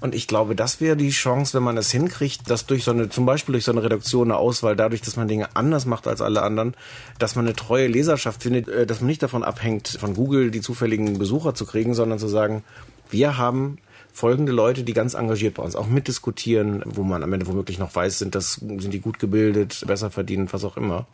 Und 0.00 0.14
ich 0.14 0.26
glaube, 0.26 0.56
das 0.56 0.80
wäre 0.80 0.96
die 0.96 1.10
Chance, 1.10 1.54
wenn 1.54 1.62
man 1.62 1.76
es 1.76 1.90
hinkriegt, 1.90 2.48
dass 2.50 2.66
durch 2.66 2.84
so 2.84 2.90
eine, 2.90 3.10
zum 3.10 3.26
Beispiel 3.26 3.52
durch 3.52 3.64
so 3.64 3.72
eine 3.72 3.82
Redaktion, 3.82 4.30
eine 4.30 4.38
Auswahl, 4.38 4.74
dadurch, 4.74 5.02
dass 5.02 5.16
man 5.16 5.28
Dinge 5.28 5.54
anders 5.54 5.84
macht 5.86 6.08
als 6.08 6.20
alle 6.20 6.42
anderen, 6.42 6.74
dass 7.18 7.36
man 7.36 7.46
eine 7.46 7.54
treue 7.54 7.86
Leserschaft 7.86 8.42
findet, 8.42 8.68
äh, 8.68 8.86
dass 8.86 9.00
man 9.00 9.08
nicht 9.08 9.22
davon 9.22 9.44
abhängt, 9.44 9.88
von 10.00 10.14
Google 10.14 10.50
die 10.50 10.62
zufälligen 10.62 11.18
Besucher 11.18 11.54
zu 11.54 11.66
kriegen, 11.66 11.94
sondern 11.94 12.18
zu 12.18 12.28
sagen, 12.28 12.64
wir 13.10 13.36
haben 13.38 13.78
folgende 14.12 14.52
Leute, 14.52 14.82
die 14.82 14.94
ganz 14.94 15.14
engagiert 15.14 15.54
bei 15.54 15.62
uns 15.62 15.76
auch 15.76 15.86
mitdiskutieren, 15.86 16.82
wo 16.86 17.04
man 17.04 17.22
am 17.22 17.32
Ende 17.32 17.46
womöglich 17.46 17.78
noch 17.78 17.94
weiß, 17.94 18.18
sind 18.18 18.34
das, 18.34 18.54
sind 18.54 18.92
die 18.92 19.00
gut 19.00 19.18
gebildet, 19.18 19.84
besser 19.86 20.10
verdienen, 20.10 20.48
was 20.50 20.64
auch 20.64 20.76
immer. 20.76 21.06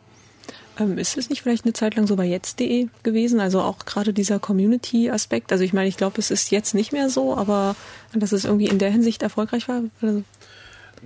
Ähm, 0.79 0.97
ist 0.97 1.17
es 1.17 1.29
nicht 1.29 1.41
vielleicht 1.41 1.65
eine 1.65 1.73
Zeit 1.73 1.95
lang 1.95 2.07
so 2.07 2.15
bei 2.15 2.25
jetzt.de 2.25 2.87
gewesen? 3.03 3.39
Also 3.39 3.61
auch 3.61 3.79
gerade 3.79 4.13
dieser 4.13 4.39
Community-Aspekt. 4.39 5.51
Also 5.51 5.63
ich 5.63 5.73
meine, 5.73 5.89
ich 5.89 5.97
glaube, 5.97 6.19
es 6.19 6.31
ist 6.31 6.51
jetzt 6.51 6.75
nicht 6.75 6.91
mehr 6.91 7.09
so, 7.09 7.35
aber 7.35 7.75
dass 8.13 8.31
es 8.31 8.45
irgendwie 8.45 8.67
in 8.67 8.79
der 8.79 8.91
Hinsicht 8.91 9.23
erfolgreich 9.23 9.67
war. 9.67 9.81
Also 10.01 10.23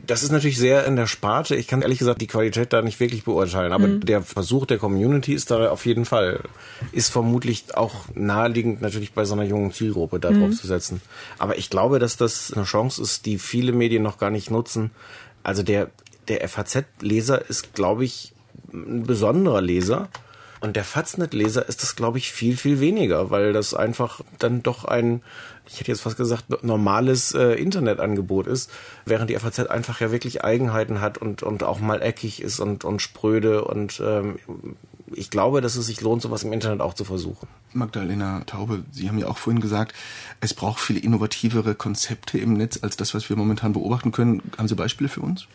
das 0.07 0.23
ist 0.23 0.31
natürlich 0.31 0.57
sehr 0.57 0.85
in 0.85 0.95
der 0.95 1.07
Sparte. 1.07 1.55
Ich 1.55 1.67
kann 1.67 1.81
ehrlich 1.81 1.99
gesagt 1.99 2.21
die 2.21 2.27
Qualität 2.27 2.73
da 2.73 2.81
nicht 2.81 2.99
wirklich 2.99 3.23
beurteilen. 3.23 3.73
Aber 3.73 3.87
mhm. 3.87 4.01
der 4.01 4.21
Versuch 4.21 4.65
der 4.65 4.77
Community 4.77 5.33
ist 5.33 5.51
da 5.51 5.69
auf 5.69 5.85
jeden 5.85 6.05
Fall, 6.05 6.41
ist 6.91 7.09
vermutlich 7.09 7.75
auch 7.75 8.05
naheliegend 8.13 8.81
natürlich 8.81 9.13
bei 9.13 9.25
so 9.25 9.33
einer 9.33 9.43
jungen 9.43 9.73
Zielgruppe 9.73 10.19
da 10.19 10.29
drauf 10.29 10.49
mhm. 10.49 10.53
zu 10.53 10.67
setzen. 10.67 11.01
Aber 11.37 11.57
ich 11.57 11.69
glaube, 11.69 11.99
dass 11.99 12.17
das 12.17 12.53
eine 12.53 12.65
Chance 12.65 13.01
ist, 13.01 13.25
die 13.25 13.37
viele 13.37 13.73
Medien 13.73 14.03
noch 14.03 14.17
gar 14.17 14.29
nicht 14.29 14.49
nutzen. 14.49 14.91
Also 15.43 15.63
der, 15.63 15.89
der 16.27 16.47
FAZ-Leser 16.47 17.49
ist, 17.49 17.73
glaube 17.73 18.05
ich, 18.05 18.33
ein 18.73 19.03
besonderer 19.03 19.61
Leser. 19.61 20.09
Und 20.61 20.75
der 20.75 20.83
Faznet-Leser 20.83 21.67
ist 21.67 21.81
das, 21.81 21.95
glaube 21.95 22.19
ich, 22.19 22.31
viel, 22.31 22.55
viel 22.55 22.79
weniger, 22.79 23.31
weil 23.31 23.51
das 23.51 23.73
einfach 23.73 24.21
dann 24.37 24.61
doch 24.61 24.85
ein, 24.85 25.23
ich 25.67 25.79
hätte 25.79 25.91
jetzt 25.91 26.01
fast 26.01 26.17
gesagt, 26.17 26.63
normales 26.63 27.33
äh, 27.33 27.53
Internetangebot 27.53 28.45
ist, 28.45 28.69
während 29.03 29.31
die 29.31 29.35
FAZ 29.35 29.59
einfach 29.61 30.01
ja 30.01 30.11
wirklich 30.11 30.43
Eigenheiten 30.43 31.01
hat 31.01 31.17
und, 31.17 31.41
und 31.41 31.63
auch 31.63 31.79
mal 31.79 32.03
eckig 32.03 32.43
ist 32.43 32.59
und, 32.59 32.85
und 32.85 33.01
spröde. 33.01 33.65
Und 33.65 33.99
ähm, 34.05 34.37
ich 35.11 35.31
glaube, 35.31 35.61
dass 35.61 35.75
es 35.75 35.87
sich 35.87 35.99
lohnt, 36.01 36.21
sowas 36.21 36.43
im 36.43 36.53
Internet 36.53 36.81
auch 36.81 36.93
zu 36.93 37.05
versuchen. 37.05 37.47
Magdalena 37.73 38.43
Taube, 38.45 38.83
Sie 38.91 39.09
haben 39.09 39.17
ja 39.17 39.27
auch 39.27 39.39
vorhin 39.39 39.61
gesagt, 39.61 39.95
es 40.41 40.53
braucht 40.53 40.79
viele 40.79 40.99
innovativere 40.99 41.73
Konzepte 41.73 42.37
im 42.37 42.53
Netz 42.53 42.79
als 42.83 42.97
das, 42.97 43.15
was 43.15 43.29
wir 43.29 43.35
momentan 43.35 43.73
beobachten 43.73 44.11
können. 44.11 44.43
Haben 44.59 44.67
Sie 44.67 44.75
Beispiele 44.75 45.09
für 45.09 45.21
uns? 45.21 45.47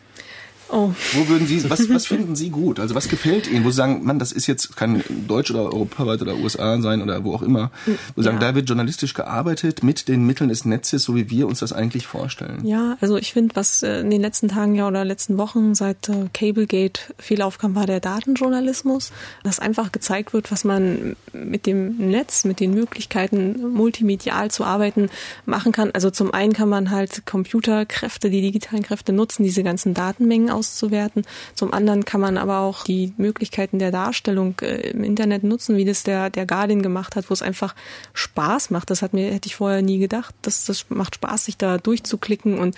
Oh. 0.69 0.91
Wo 1.13 1.27
würden 1.29 1.47
Sie, 1.47 1.69
was, 1.69 1.89
was 1.89 2.07
finden 2.07 2.35
Sie 2.35 2.49
gut? 2.49 2.79
Also 2.79 2.95
was 2.95 3.07
gefällt 3.07 3.47
Ihnen? 3.47 3.63
Wo 3.63 3.69
Sie 3.69 3.77
sagen, 3.77 4.03
Mann, 4.03 4.19
das 4.19 4.31
ist 4.31 4.47
jetzt, 4.47 4.75
kann 4.75 5.03
Deutsch 5.27 5.51
oder 5.51 5.63
europaweit 5.63 6.21
oder 6.21 6.35
USA 6.35 6.79
sein 6.81 7.01
oder 7.01 7.23
wo 7.23 7.33
auch 7.33 7.41
immer. 7.41 7.71
Wo 8.15 8.21
Sie 8.21 8.23
sagen, 8.23 8.39
da 8.39 8.53
wird 8.55 8.67
journalistisch 8.67 9.13
gearbeitet 9.13 9.83
mit 9.83 10.07
den 10.07 10.25
Mitteln 10.25 10.49
des 10.49 10.65
Netzes, 10.65 11.03
so 11.03 11.15
wie 11.15 11.29
wir 11.29 11.47
uns 11.47 11.59
das 11.59 11.73
eigentlich 11.73 12.07
vorstellen. 12.07 12.65
Ja, 12.65 12.97
also 12.99 13.17
ich 13.17 13.33
finde, 13.33 13.55
was 13.55 13.83
äh, 13.83 14.01
in 14.01 14.09
den 14.09 14.21
letzten 14.21 14.49
Tagen 14.49 14.75
ja 14.75 14.87
oder 14.87 15.05
letzten 15.05 15.37
Wochen 15.37 15.73
seit 15.75 16.09
äh, 16.09 16.27
Cablegate 16.33 17.01
viel 17.17 17.41
aufkam, 17.41 17.75
war 17.75 17.85
der 17.85 17.99
Datenjournalismus. 17.99 19.11
Dass 19.43 19.59
einfach 19.59 19.91
gezeigt 19.91 20.33
wird, 20.33 20.51
was 20.51 20.63
man 20.63 21.15
mit 21.33 21.65
dem 21.65 22.09
Netz, 22.09 22.43
mit 22.43 22.59
den 22.59 22.73
Möglichkeiten, 22.73 23.73
multimedial 23.73 24.51
zu 24.51 24.63
arbeiten, 24.63 25.09
machen 25.45 25.71
kann. 25.71 25.91
Also 25.91 26.09
zum 26.09 26.33
einen 26.33 26.53
kann 26.53 26.69
man 26.69 26.91
halt 26.91 27.25
Computerkräfte, 27.25 28.29
die 28.29 28.41
digitalen 28.41 28.83
Kräfte 28.83 29.13
nutzen, 29.13 29.43
diese 29.43 29.63
ganzen 29.63 29.93
Datenmengen 29.93 30.49
auszuwerten. 30.57 31.23
Zum 31.53 31.73
anderen 31.73 32.05
kann 32.05 32.21
man 32.21 32.37
aber 32.37 32.59
auch 32.59 32.83
die 32.83 33.13
Möglichkeiten 33.17 33.79
der 33.79 33.91
Darstellung 33.91 34.55
äh, 34.61 34.89
im 34.89 35.03
Internet 35.03 35.43
nutzen, 35.43 35.77
wie 35.77 35.85
das 35.85 36.03
der, 36.03 36.29
der 36.29 36.45
Guardian 36.45 36.81
gemacht 36.81 37.15
hat, 37.15 37.29
wo 37.29 37.33
es 37.33 37.41
einfach 37.41 37.75
Spaß 38.13 38.71
macht. 38.71 38.89
Das 38.89 39.01
hat 39.01 39.13
mir, 39.13 39.31
hätte 39.31 39.47
ich 39.47 39.55
vorher 39.55 39.81
nie 39.81 39.99
gedacht. 39.99 40.33
Das, 40.41 40.65
das 40.65 40.85
macht 40.89 41.15
Spaß, 41.15 41.45
sich 41.45 41.57
da 41.57 41.77
durchzuklicken 41.77 42.57
und 42.57 42.75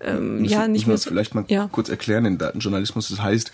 ähm, 0.00 0.42
müssen, 0.42 0.52
ja, 0.52 0.68
nicht 0.68 0.86
mehr 0.86 0.98
so, 0.98 1.08
vielleicht 1.10 1.34
mal 1.34 1.44
ja. 1.48 1.68
kurz 1.72 1.88
erklären, 1.88 2.24
den 2.24 2.38
Datenjournalismus. 2.38 3.08
Das 3.08 3.22
heißt, 3.22 3.52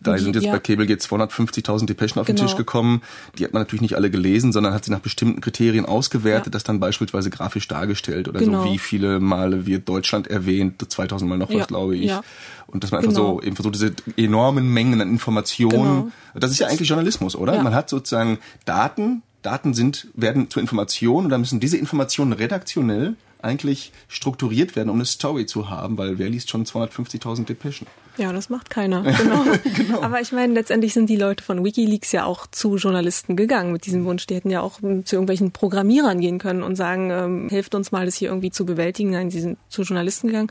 da 0.00 0.16
sind 0.16 0.34
jetzt 0.34 0.44
ja. 0.44 0.52
bei 0.52 0.58
Cablegate 0.58 1.00
250.000 1.00 1.86
Depeschen 1.86 2.20
auf 2.20 2.26
genau. 2.26 2.38
den 2.38 2.46
Tisch 2.46 2.56
gekommen. 2.56 3.02
Die 3.38 3.44
hat 3.44 3.52
man 3.52 3.62
natürlich 3.62 3.82
nicht 3.82 3.96
alle 3.96 4.10
gelesen, 4.10 4.52
sondern 4.52 4.72
hat 4.72 4.84
sie 4.84 4.90
nach 4.90 5.00
bestimmten 5.00 5.40
Kriterien 5.40 5.84
ausgewertet, 5.84 6.46
ja. 6.46 6.50
das 6.52 6.64
dann 6.64 6.80
beispielsweise 6.80 7.30
grafisch 7.30 7.68
dargestellt 7.68 8.28
oder 8.28 8.40
genau. 8.40 8.64
so, 8.64 8.72
wie 8.72 8.78
viele 8.78 9.20
Male 9.20 9.66
wird 9.66 9.88
Deutschland 9.88 10.28
erwähnt, 10.28 10.84
2000 10.86 11.28
Mal 11.28 11.38
noch 11.38 11.50
was, 11.50 11.56
ja. 11.56 11.66
glaube 11.66 11.96
ich. 11.96 12.12
Und 12.66 12.84
dass 12.84 12.92
man 12.92 13.00
einfach 13.00 13.12
genau. 13.12 13.40
so 13.40 13.42
eben 13.42 13.56
versucht, 13.56 13.74
diese 13.74 13.94
enormen 14.16 14.72
Mengen 14.72 15.00
an 15.00 15.08
Informationen, 15.08 15.72
genau. 15.72 16.10
das 16.34 16.50
ist 16.50 16.60
ja 16.60 16.68
eigentlich 16.68 16.88
Journalismus, 16.88 17.36
oder? 17.36 17.62
Man 17.62 17.74
hat 17.74 17.90
sozusagen 17.90 18.38
Daten, 18.64 19.22
Daten 19.42 19.74
sind, 19.74 20.08
werden 20.14 20.50
zur 20.50 20.60
Information 20.60 21.24
und 21.24 21.30
dann 21.30 21.40
müssen 21.40 21.60
diese 21.60 21.76
Informationen 21.76 22.32
redaktionell 22.32 23.16
eigentlich 23.42 23.92
strukturiert 24.08 24.76
werden, 24.76 24.90
um 24.90 24.96
eine 24.96 25.06
Story 25.06 25.46
zu 25.46 25.70
haben, 25.70 25.98
weil 25.98 26.18
wer 26.18 26.28
liest 26.28 26.50
schon 26.50 26.64
250.000 26.64 27.46
Depeschen? 27.46 27.86
Ja, 28.16 28.32
das 28.32 28.50
macht 28.50 28.70
keiner. 28.70 29.02
Genau. 29.20 29.44
genau. 29.76 30.02
Aber 30.02 30.20
ich 30.20 30.32
meine, 30.32 30.54
letztendlich 30.54 30.94
sind 30.94 31.10
die 31.10 31.16
Leute 31.16 31.44
von 31.44 31.62
WikiLeaks 31.62 32.12
ja 32.12 32.24
auch 32.24 32.46
zu 32.46 32.76
Journalisten 32.76 33.36
gegangen 33.36 33.70
mit 33.70 33.84
diesem 33.84 34.04
Wunsch. 34.04 34.26
Die 34.26 34.34
hätten 34.34 34.50
ja 34.50 34.62
auch 34.62 34.80
zu 34.80 35.16
irgendwelchen 35.16 35.52
Programmierern 35.52 36.20
gehen 36.20 36.38
können 36.38 36.62
und 36.62 36.76
sagen, 36.76 37.10
ähm, 37.10 37.48
helft 37.50 37.74
uns 37.74 37.92
mal, 37.92 38.06
das 38.06 38.14
hier 38.14 38.28
irgendwie 38.30 38.50
zu 38.50 38.64
bewältigen. 38.64 39.10
Nein, 39.10 39.30
sie 39.30 39.40
sind 39.40 39.58
zu 39.68 39.82
Journalisten 39.82 40.28
gegangen 40.28 40.50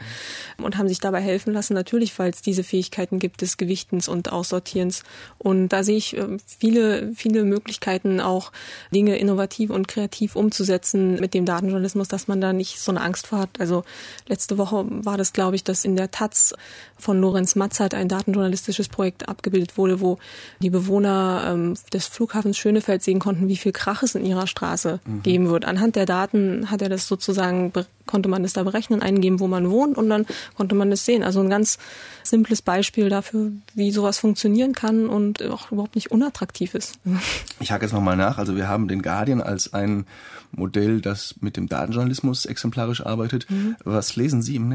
und 0.58 0.78
haben 0.78 0.88
sich 0.88 1.00
dabei 1.00 1.22
helfen 1.22 1.52
lassen. 1.52 1.74
Natürlich, 1.74 2.18
weil 2.20 2.30
es 2.30 2.42
diese 2.42 2.64
Fähigkeiten 2.64 3.18
gibt 3.18 3.42
des 3.42 3.58
Gewichtens 3.58 4.08
und 4.08 4.32
Aussortierens. 4.32 5.04
Und 5.38 5.70
da 5.70 5.84
sehe 5.84 5.98
ich 5.98 6.16
äh, 6.16 6.38
viele, 6.46 7.12
viele 7.16 7.44
Möglichkeiten, 7.44 8.22
auch 8.22 8.52
Dinge 8.94 9.18
innovativ 9.18 9.72
und 9.72 9.88
kreativ 9.88 10.36
umzusetzen 10.36 11.16
mit 11.20 11.34
dem 11.34 11.46
Datenjournalismus, 11.46 12.08
dass 12.08 12.28
man 12.28 12.40
da 12.40 12.54
nicht 12.54 12.80
so 12.80 12.92
eine 12.92 13.02
Angst 13.02 13.28
vor 13.28 13.40
hat. 13.40 13.60
Also 13.60 13.84
letzte 14.28 14.58
Woche 14.58 14.86
war 14.88 15.18
das, 15.18 15.34
glaube 15.34 15.56
ich, 15.56 15.64
dass 15.64 15.86
in 15.86 15.96
der 15.96 16.12
Taz 16.12 16.54
von 16.98 17.20
Lorenz 17.20 17.49
Matzert 17.56 17.94
ein 17.94 18.08
datenjournalistisches 18.08 18.90
Projekt 18.90 19.30
abgebildet 19.30 19.78
wurde, 19.78 20.02
wo 20.02 20.18
die 20.62 20.70
Bewohner 20.70 21.44
ähm, 21.48 21.74
des 21.94 22.08
Flughafens 22.08 22.58
Schönefeld 22.58 23.04
sehen 23.04 23.20
konnten, 23.20 23.48
wie 23.48 23.58
viel 23.58 23.72
Krach 23.72 24.04
es 24.04 24.16
in 24.16 24.26
ihrer 24.26 24.48
Straße 24.48 25.00
mhm. 25.06 25.24
geben 25.24 25.50
wird. 25.50 25.66
Anhand 25.66 25.96
der 25.96 26.06
Daten 26.06 26.70
hat 26.72 26.82
er 26.82 26.90
das 26.90 27.08
sozusagen, 27.08 27.72
konnte 28.06 28.30
man 28.30 28.44
das 28.44 28.54
da 28.54 28.64
berechnen, 28.64 29.02
eingeben, 29.02 29.40
wo 29.40 29.48
man 29.48 29.70
wohnt 29.70 29.98
und 29.98 30.10
dann 30.10 30.26
konnte 30.56 30.76
man 30.76 30.90
das 30.90 31.06
sehen. 31.06 31.24
Also 31.24 31.42
ein 31.42 31.50
ganz 31.50 31.78
simples 32.24 32.62
Beispiel 32.62 33.10
dafür, 33.10 33.52
wie 33.74 33.92
sowas 33.92 34.20
funktionieren 34.20 34.74
kann 34.74 35.08
und 35.08 35.44
auch 35.44 35.72
überhaupt 35.72 35.96
nicht 35.96 36.12
unattraktiv 36.12 36.76
ist. 36.76 37.00
Ich 37.62 37.72
hake 37.72 37.84
jetzt 37.84 37.92
nochmal 37.92 38.16
nach. 38.16 38.38
Also 38.38 38.56
wir 38.56 38.70
haben 38.70 38.88
den 38.88 39.02
Guardian 39.02 39.42
als 39.42 39.74
ein 39.74 40.06
Modell, 40.52 41.02
das 41.02 41.36
mit 41.42 41.58
dem 41.58 41.68
Datenjournalismus 41.68 42.46
exemplarisch 42.46 43.06
arbeitet. 43.06 43.50
Mhm. 43.50 43.76
Was 43.84 44.16
lesen 44.16 44.42
Sie 44.42 44.56
im 44.56 44.70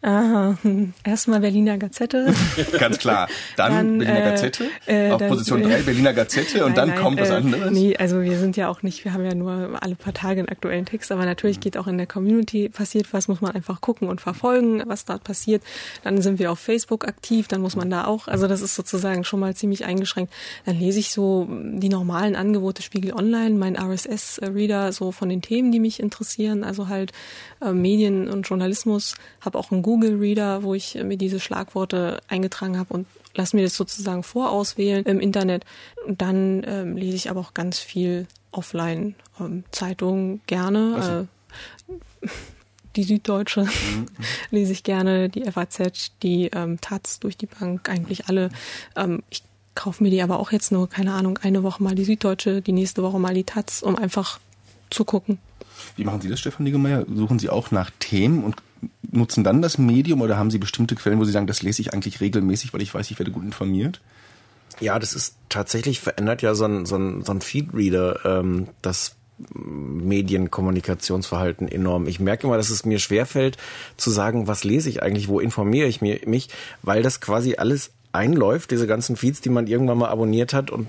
Ah, 0.00 0.54
erstmal 1.02 1.40
Berliner 1.40 1.76
Gazette. 1.76 2.32
Ganz 2.78 2.98
klar. 2.98 3.28
Dann, 3.56 3.72
dann 3.72 3.98
Berliner 3.98 4.20
äh, 4.20 4.30
Gazette. 4.30 4.64
Äh, 4.86 5.10
auf 5.10 5.26
Position 5.26 5.62
3 5.64 5.82
Berliner 5.82 6.12
Gazette 6.12 6.64
und 6.64 6.70
nein, 6.76 6.76
dann 6.76 6.88
nein, 6.90 6.98
kommt 6.98 7.20
was 7.20 7.30
äh, 7.30 7.34
anderes. 7.34 7.72
Nee, 7.72 7.96
also 7.96 8.22
wir 8.22 8.38
sind 8.38 8.56
ja 8.56 8.68
auch 8.68 8.84
nicht, 8.84 9.04
wir 9.04 9.12
haben 9.12 9.24
ja 9.24 9.34
nur 9.34 9.82
alle 9.82 9.96
paar 9.96 10.14
Tage 10.14 10.38
einen 10.38 10.48
aktuellen 10.48 10.86
Text, 10.86 11.10
aber 11.10 11.26
natürlich 11.26 11.58
geht 11.58 11.76
auch 11.76 11.88
in 11.88 11.98
der 11.98 12.06
Community 12.06 12.68
passiert 12.68 13.12
was, 13.12 13.26
muss 13.26 13.40
man 13.40 13.56
einfach 13.56 13.80
gucken 13.80 14.08
und 14.08 14.20
verfolgen, 14.20 14.84
was 14.86 15.04
dort 15.04 15.24
passiert. 15.24 15.64
Dann 16.04 16.22
sind 16.22 16.38
wir 16.38 16.52
auf 16.52 16.60
Facebook 16.60 17.08
aktiv, 17.08 17.48
dann 17.48 17.60
muss 17.60 17.74
man 17.74 17.90
da 17.90 18.04
auch, 18.04 18.28
also 18.28 18.46
das 18.46 18.60
ist 18.60 18.76
sozusagen 18.76 19.24
schon 19.24 19.40
mal 19.40 19.56
ziemlich 19.56 19.84
eingeschränkt. 19.84 20.32
Dann 20.64 20.78
lese 20.78 21.00
ich 21.00 21.10
so 21.10 21.48
die 21.50 21.88
normalen 21.88 22.36
Angebote 22.36 22.82
Spiegel 22.82 23.14
Online, 23.14 23.56
mein 23.56 23.76
RSS-Reader, 23.76 24.92
so 24.92 25.10
von 25.10 25.28
den 25.28 25.42
Themen, 25.42 25.72
die 25.72 25.80
mich 25.80 25.98
interessieren, 25.98 26.62
also 26.62 26.86
halt 26.86 27.10
äh, 27.60 27.72
Medien 27.72 28.28
und 28.28 28.48
Journalismus, 28.48 29.16
habe 29.40 29.58
auch 29.58 29.72
ein 29.72 29.82
Google 29.88 30.18
Reader, 30.18 30.64
wo 30.64 30.74
ich 30.74 30.96
mir 31.02 31.16
diese 31.16 31.40
Schlagworte 31.40 32.20
eingetragen 32.28 32.78
habe 32.78 32.92
und 32.92 33.06
lasse 33.34 33.56
mir 33.56 33.62
das 33.62 33.74
sozusagen 33.74 34.22
vorauswählen 34.22 35.02
im 35.06 35.18
Internet. 35.18 35.64
Und 36.06 36.20
dann 36.20 36.62
ähm, 36.66 36.98
lese 36.98 37.16
ich 37.16 37.30
aber 37.30 37.40
auch 37.40 37.54
ganz 37.54 37.78
viel 37.78 38.26
offline 38.52 39.14
ähm, 39.40 39.64
Zeitungen 39.70 40.42
gerne. 40.46 41.26
Äh, 42.20 42.28
die 42.96 43.02
Süddeutsche 43.02 43.62
mhm. 43.62 44.08
lese 44.50 44.72
ich 44.72 44.82
gerne, 44.82 45.30
die 45.30 45.50
FAZ, 45.50 46.12
die 46.22 46.50
ähm, 46.52 46.78
Taz 46.82 47.18
durch 47.18 47.38
die 47.38 47.46
Bank, 47.46 47.88
eigentlich 47.88 48.26
alle. 48.26 48.50
Ähm, 48.94 49.22
ich 49.30 49.42
kaufe 49.74 50.02
mir 50.02 50.10
die 50.10 50.20
aber 50.20 50.38
auch 50.38 50.52
jetzt 50.52 50.70
nur, 50.70 50.86
keine 50.86 51.14
Ahnung, 51.14 51.38
eine 51.38 51.62
Woche 51.62 51.82
mal 51.82 51.94
die 51.94 52.04
Süddeutsche, 52.04 52.60
die 52.60 52.72
nächste 52.72 53.02
Woche 53.02 53.18
mal 53.18 53.32
die 53.32 53.44
Taz, 53.44 53.80
um 53.80 53.96
einfach 53.96 54.38
zu 54.90 55.06
gucken. 55.06 55.38
Wie 55.96 56.04
machen 56.04 56.20
Sie 56.20 56.28
das, 56.28 56.40
Stefan 56.40 56.64
Niggemeier? 56.64 57.06
Suchen 57.10 57.38
Sie 57.38 57.48
auch 57.48 57.70
nach 57.70 57.90
Themen 57.98 58.44
und 58.44 58.56
nutzen 59.10 59.44
dann 59.44 59.62
das 59.62 59.78
Medium 59.78 60.20
oder 60.20 60.36
haben 60.36 60.50
Sie 60.50 60.58
bestimmte 60.58 60.94
Quellen, 60.94 61.18
wo 61.18 61.24
Sie 61.24 61.32
sagen, 61.32 61.46
das 61.46 61.62
lese 61.62 61.82
ich 61.82 61.92
eigentlich 61.92 62.20
regelmäßig, 62.20 62.72
weil 62.72 62.82
ich 62.82 62.94
weiß, 62.94 63.10
ich 63.10 63.18
werde 63.18 63.32
gut 63.32 63.44
informiert? 63.44 64.00
Ja, 64.80 64.98
das 64.98 65.14
ist 65.14 65.36
tatsächlich 65.48 66.00
verändert 66.00 66.42
ja 66.42 66.54
so 66.54 66.64
ein, 66.64 66.86
so 66.86 66.96
ein, 66.96 67.24
so 67.24 67.32
ein 67.32 67.40
Feedreader 67.40 68.24
ähm, 68.24 68.68
das 68.82 69.16
Medienkommunikationsverhalten 69.54 71.68
enorm. 71.68 72.08
Ich 72.08 72.20
merke 72.20 72.46
immer, 72.46 72.56
dass 72.56 72.70
es 72.70 72.84
mir 72.84 72.98
schwerfällt 72.98 73.56
zu 73.96 74.10
sagen, 74.10 74.48
was 74.48 74.64
lese 74.64 74.88
ich 74.88 75.02
eigentlich, 75.02 75.28
wo 75.28 75.40
informiere 75.40 75.86
ich 75.86 76.00
mich, 76.00 76.48
weil 76.82 77.02
das 77.02 77.20
quasi 77.20 77.56
alles 77.56 77.90
einläuft, 78.12 78.70
diese 78.70 78.86
ganzen 78.86 79.16
Feeds, 79.16 79.40
die 79.40 79.50
man 79.50 79.66
irgendwann 79.66 79.98
mal 79.98 80.08
abonniert 80.08 80.54
hat 80.54 80.70
und 80.70 80.88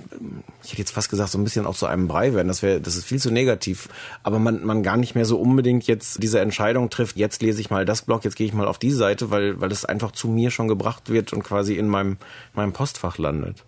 ich 0.64 0.72
hätte 0.72 0.80
jetzt 0.80 0.92
fast 0.92 1.10
gesagt, 1.10 1.32
so 1.32 1.38
ein 1.38 1.44
bisschen 1.44 1.66
auch 1.66 1.76
zu 1.76 1.86
einem 1.86 2.08
Brei 2.08 2.34
werden. 2.34 2.48
Das 2.48 2.64
wäre, 2.64 2.80
das 2.80 2.96
ist 2.96 3.06
viel 3.06 3.20
zu 3.20 3.32
negativ. 3.32 3.90
Aber 4.24 4.40
man, 4.40 4.64
man 4.64 4.84
gar 4.84 4.98
nicht 4.98 5.16
mehr 5.16 5.26
so 5.26 5.40
unbedingt 5.40 5.86
jetzt 5.88 6.24
diese 6.24 6.40
Entscheidung 6.40 6.90
trifft, 6.90 7.18
jetzt 7.18 7.42
lese 7.42 7.60
ich 7.62 7.70
mal 7.70 7.86
das 7.86 8.04
Blog, 8.04 8.24
jetzt 8.24 8.36
gehe 8.36 8.48
ich 8.48 8.54
mal 8.54 8.68
auf 8.68 8.78
die 8.78 8.92
Seite, 8.92 9.32
weil, 9.32 9.60
weil 9.60 9.70
das 9.70 9.86
einfach 9.86 10.12
zu 10.12 10.28
mir 10.30 10.50
schon 10.50 10.68
gebracht 10.68 11.10
wird 11.10 11.34
und 11.34 11.44
quasi 11.44 11.76
in 11.76 11.88
meinem, 11.88 12.18
meinem 12.54 12.74
Postfach 12.74 13.18
landet. 13.18 13.66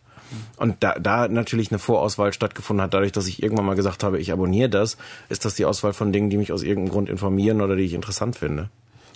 Und 0.55 0.77
da, 0.81 0.93
da 0.97 1.27
natürlich 1.27 1.71
eine 1.71 1.79
Vorauswahl 1.79 2.31
stattgefunden 2.31 2.81
hat, 2.81 2.93
dadurch, 2.93 3.11
dass 3.11 3.27
ich 3.27 3.43
irgendwann 3.43 3.65
mal 3.65 3.75
gesagt 3.75 4.03
habe, 4.03 4.19
ich 4.19 4.31
abonniere 4.31 4.69
das, 4.69 4.97
ist 5.27 5.43
das 5.43 5.55
die 5.55 5.65
Auswahl 5.65 5.91
von 5.91 6.13
Dingen, 6.13 6.29
die 6.29 6.37
mich 6.37 6.53
aus 6.53 6.63
irgendeinem 6.63 6.93
Grund 6.93 7.09
informieren 7.09 7.61
oder 7.61 7.75
die 7.75 7.83
ich 7.83 7.93
interessant 7.93 8.37
finde. 8.37 8.69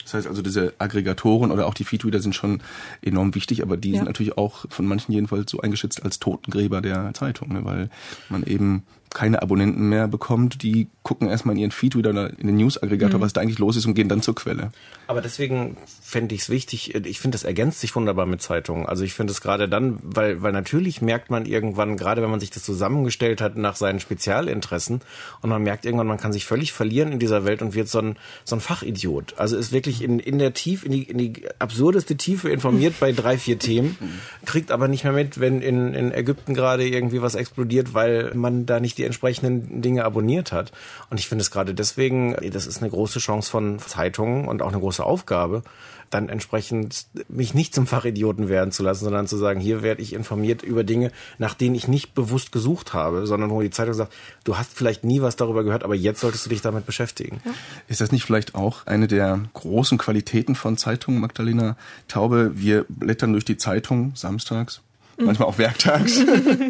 Das 0.05 0.13
heißt 0.13 0.27
also, 0.27 0.41
diese 0.41 0.73
Aggregatoren 0.77 1.51
oder 1.51 1.65
auch 1.65 1.73
die 1.73 1.83
Feedreader 1.83 2.21
sind 2.21 2.35
schon 2.35 2.61
enorm 3.01 3.35
wichtig, 3.35 3.63
aber 3.63 3.75
die 3.75 3.91
ja. 3.91 3.97
sind 3.97 4.05
natürlich 4.05 4.37
auch 4.37 4.65
von 4.69 4.85
manchen 4.85 5.11
jedenfalls 5.11 5.51
so 5.51 5.59
eingeschätzt 5.59 6.03
als 6.03 6.19
Totengräber 6.19 6.81
der 6.81 7.13
Zeitung, 7.13 7.51
ne, 7.51 7.65
weil 7.65 7.89
man 8.29 8.43
eben 8.43 8.83
keine 9.15 9.41
Abonnenten 9.41 9.89
mehr 9.89 10.07
bekommt, 10.07 10.61
die 10.61 10.89
gucken 11.01 11.29
erstmal 11.29 11.55
in 11.55 11.61
ihren 11.61 11.71
Feed 11.71 11.95
wieder 11.95 12.09
in 12.09 12.47
den 12.47 12.57
News-Aggregator, 12.57 13.17
mhm. 13.17 13.23
was 13.23 13.33
da 13.33 13.41
eigentlich 13.41 13.59
los 13.59 13.77
ist 13.77 13.85
und 13.85 13.93
gehen 13.93 14.09
dann 14.09 14.21
zur 14.21 14.35
Quelle. 14.35 14.71
Aber 15.07 15.21
deswegen 15.21 15.77
fände 16.01 16.35
ich 16.35 16.41
es 16.41 16.49
wichtig, 16.49 16.93
ich 16.93 17.19
finde, 17.19 17.35
das 17.35 17.43
ergänzt 17.43 17.79
sich 17.79 17.95
wunderbar 17.95 18.25
mit 18.25 18.41
Zeitungen. 18.41 18.85
Also 18.85 19.03
ich 19.03 19.13
finde 19.13 19.31
es 19.31 19.39
gerade 19.39 19.69
dann, 19.69 19.99
weil, 20.03 20.41
weil 20.41 20.51
natürlich 20.51 21.01
merkt 21.01 21.31
man 21.31 21.45
irgendwann, 21.45 21.95
gerade 21.95 22.21
wenn 22.21 22.29
man 22.29 22.41
sich 22.41 22.49
das 22.49 22.63
zusammengestellt 22.63 23.39
hat 23.39 23.55
nach 23.55 23.77
seinen 23.77 24.01
Spezialinteressen 24.01 25.01
und 25.41 25.49
man 25.49 25.63
merkt 25.63 25.85
irgendwann, 25.85 26.07
man 26.07 26.17
kann 26.17 26.33
sich 26.33 26.45
völlig 26.45 26.73
verlieren 26.73 27.13
in 27.13 27.19
dieser 27.19 27.45
Welt 27.45 27.61
und 27.61 27.73
wird 27.73 27.87
so 27.87 27.99
ein, 27.99 28.17
so 28.43 28.57
ein 28.57 28.59
Fachidiot. 28.59 29.35
Also 29.37 29.55
ist 29.55 29.71
wirklich 29.71 30.03
in, 30.03 30.19
in 30.19 30.39
der 30.39 30.53
Tief, 30.53 30.83
in 30.83 30.91
die, 30.91 31.03
in 31.03 31.17
die 31.17 31.43
absurdeste 31.57 32.17
Tiefe 32.17 32.49
informiert 32.49 32.95
bei 32.99 33.13
drei, 33.13 33.37
vier 33.37 33.59
Themen, 33.59 33.97
kriegt 34.45 34.71
aber 34.71 34.89
nicht 34.89 35.05
mehr 35.05 35.13
mit, 35.13 35.39
wenn 35.39 35.61
in, 35.61 35.93
in 35.93 36.11
Ägypten 36.11 36.53
gerade 36.53 36.85
irgendwie 36.85 37.21
was 37.21 37.35
explodiert, 37.35 37.93
weil 37.93 38.33
man 38.33 38.65
da 38.65 38.81
nicht 38.81 38.97
die 38.97 39.04
entsprechenden 39.05 39.81
Dinge 39.81 40.05
abonniert 40.05 40.51
hat. 40.51 40.71
Und 41.09 41.19
ich 41.19 41.27
finde 41.27 41.41
es 41.41 41.51
gerade 41.51 41.73
deswegen, 41.73 42.35
das 42.51 42.67
ist 42.67 42.81
eine 42.81 42.89
große 42.89 43.19
Chance 43.19 43.49
von 43.49 43.79
Zeitungen 43.79 44.47
und 44.47 44.61
auch 44.61 44.69
eine 44.69 44.79
große 44.79 45.03
Aufgabe, 45.03 45.63
dann 46.09 46.29
entsprechend 46.29 47.07
mich 47.27 47.53
nicht 47.53 47.73
zum 47.73 47.87
Fachidioten 47.87 48.47
werden 48.47 48.71
zu 48.71 48.83
lassen, 48.83 49.05
sondern 49.05 49.27
zu 49.27 49.37
sagen, 49.37 49.59
hier 49.59 49.81
werde 49.81 50.01
ich 50.01 50.13
informiert 50.13 50.61
über 50.61 50.83
Dinge, 50.83 51.11
nach 51.37 51.53
denen 51.55 51.75
ich 51.75 51.87
nicht 51.87 52.13
bewusst 52.13 52.51
gesucht 52.51 52.93
habe, 52.93 53.25
sondern 53.27 53.49
wo 53.49 53.61
die 53.61 53.69
Zeitung 53.69 53.93
sagt, 53.93 54.13
du 54.43 54.57
hast 54.57 54.73
vielleicht 54.73 55.03
nie 55.03 55.21
was 55.21 55.35
darüber 55.35 55.63
gehört, 55.63 55.83
aber 55.83 55.95
jetzt 55.95 56.21
solltest 56.21 56.45
du 56.45 56.49
dich 56.49 56.61
damit 56.61 56.85
beschäftigen. 56.85 57.41
Ist 57.87 58.01
das 58.01 58.11
nicht 58.11 58.23
vielleicht 58.23 58.55
auch 58.55 58.85
eine 58.85 59.07
der 59.07 59.39
großen 59.53 59.97
Qualitäten 59.97 60.55
von 60.55 60.77
Zeitungen, 60.77 61.19
Magdalena 61.19 61.75
Taube? 62.07 62.51
Wir 62.55 62.85
blättern 62.87 63.33
durch 63.33 63.45
die 63.45 63.57
Zeitung 63.57 64.11
samstags, 64.15 64.81
manchmal 65.17 65.47
auch 65.47 65.57
werktags. 65.57 66.19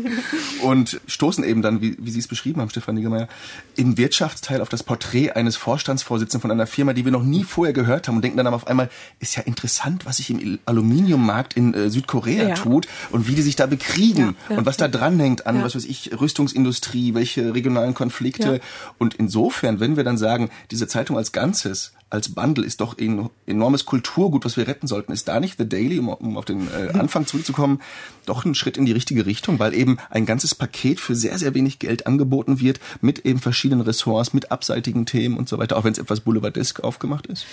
Und 0.61 0.99
stoßen 1.07 1.43
eben 1.43 1.61
dann, 1.61 1.81
wie, 1.81 1.95
wie 1.99 2.11
Sie 2.11 2.19
es 2.19 2.27
beschrieben 2.27 2.61
haben, 2.61 2.69
Stefan 2.69 2.95
Niggemeier, 2.95 3.27
im 3.75 3.97
Wirtschaftsteil 3.97 4.61
auf 4.61 4.69
das 4.69 4.83
Porträt 4.83 5.31
eines 5.31 5.55
Vorstandsvorsitzenden 5.55 6.41
von 6.41 6.51
einer 6.51 6.67
Firma, 6.67 6.93
die 6.93 7.05
wir 7.05 7.11
noch 7.11 7.23
nie 7.23 7.43
vorher 7.43 7.73
gehört 7.73 8.07
haben 8.07 8.17
und 8.17 8.21
denken 8.21 8.37
dann 8.37 8.47
aber 8.47 8.55
auf 8.55 8.67
einmal, 8.67 8.89
ist 9.19 9.35
ja 9.35 9.43
interessant, 9.43 10.05
was 10.05 10.17
sich 10.17 10.29
im 10.29 10.59
Aluminiummarkt 10.65 11.55
in 11.55 11.73
äh, 11.73 11.89
Südkorea 11.89 12.49
ja. 12.49 12.55
tut 12.55 12.87
und 13.11 13.27
wie 13.27 13.35
die 13.35 13.41
sich 13.41 13.55
da 13.55 13.65
bekriegen 13.65 14.35
ja, 14.49 14.53
ja, 14.53 14.57
und 14.57 14.65
was 14.65 14.77
da 14.77 14.87
dranhängt 14.87 15.47
an, 15.47 15.63
was 15.63 15.75
weiß 15.75 15.85
ich, 15.85 16.11
Rüstungsindustrie, 16.19 17.13
welche 17.13 17.53
regionalen 17.53 17.93
Konflikte. 17.93 18.59
Und 18.97 19.15
insofern, 19.15 19.79
wenn 19.79 19.97
wir 19.97 20.03
dann 20.03 20.17
sagen, 20.17 20.49
diese 20.71 20.87
Zeitung 20.87 21.17
als 21.17 21.31
Ganzes 21.31 21.93
als 22.09 22.33
Bundle 22.33 22.65
ist 22.65 22.81
doch 22.81 22.97
ein 22.97 23.29
enormes 23.45 23.85
Kulturgut, 23.85 24.45
was 24.45 24.57
wir 24.57 24.67
retten 24.67 24.87
sollten. 24.87 25.11
Ist 25.11 25.27
da 25.27 25.39
nicht 25.39 25.57
The 25.57 25.67
Daily, 25.67 25.99
um, 25.99 26.09
um 26.09 26.37
auf 26.37 26.45
den 26.45 26.67
äh, 26.67 26.97
Anfang 26.97 27.25
zurückzukommen, 27.25 27.81
doch 28.25 28.45
ein 28.45 28.55
Schritt 28.55 28.77
in 28.77 28.85
die 28.85 28.91
richtige 28.91 29.25
Richtung, 29.25 29.59
weil 29.59 29.73
eben 29.73 29.97
ein 30.09 30.25
ganzes 30.25 30.55
Paket 30.55 30.99
für 30.99 31.15
sehr, 31.15 31.37
sehr 31.37 31.53
wenig 31.53 31.79
Geld 31.79 32.07
angeboten 32.07 32.59
wird, 32.59 32.79
mit 33.01 33.25
eben 33.25 33.39
verschiedenen 33.39 33.81
Ressorts, 33.81 34.33
mit 34.33 34.51
abseitigen 34.51 35.05
Themen 35.05 35.37
und 35.37 35.49
so 35.49 35.57
weiter, 35.57 35.77
auch 35.77 35.83
wenn 35.83 35.93
es 35.93 35.99
etwas 35.99 36.21
boulevardesk 36.21 36.83
aufgemacht 36.83 37.27
ist? 37.27 37.45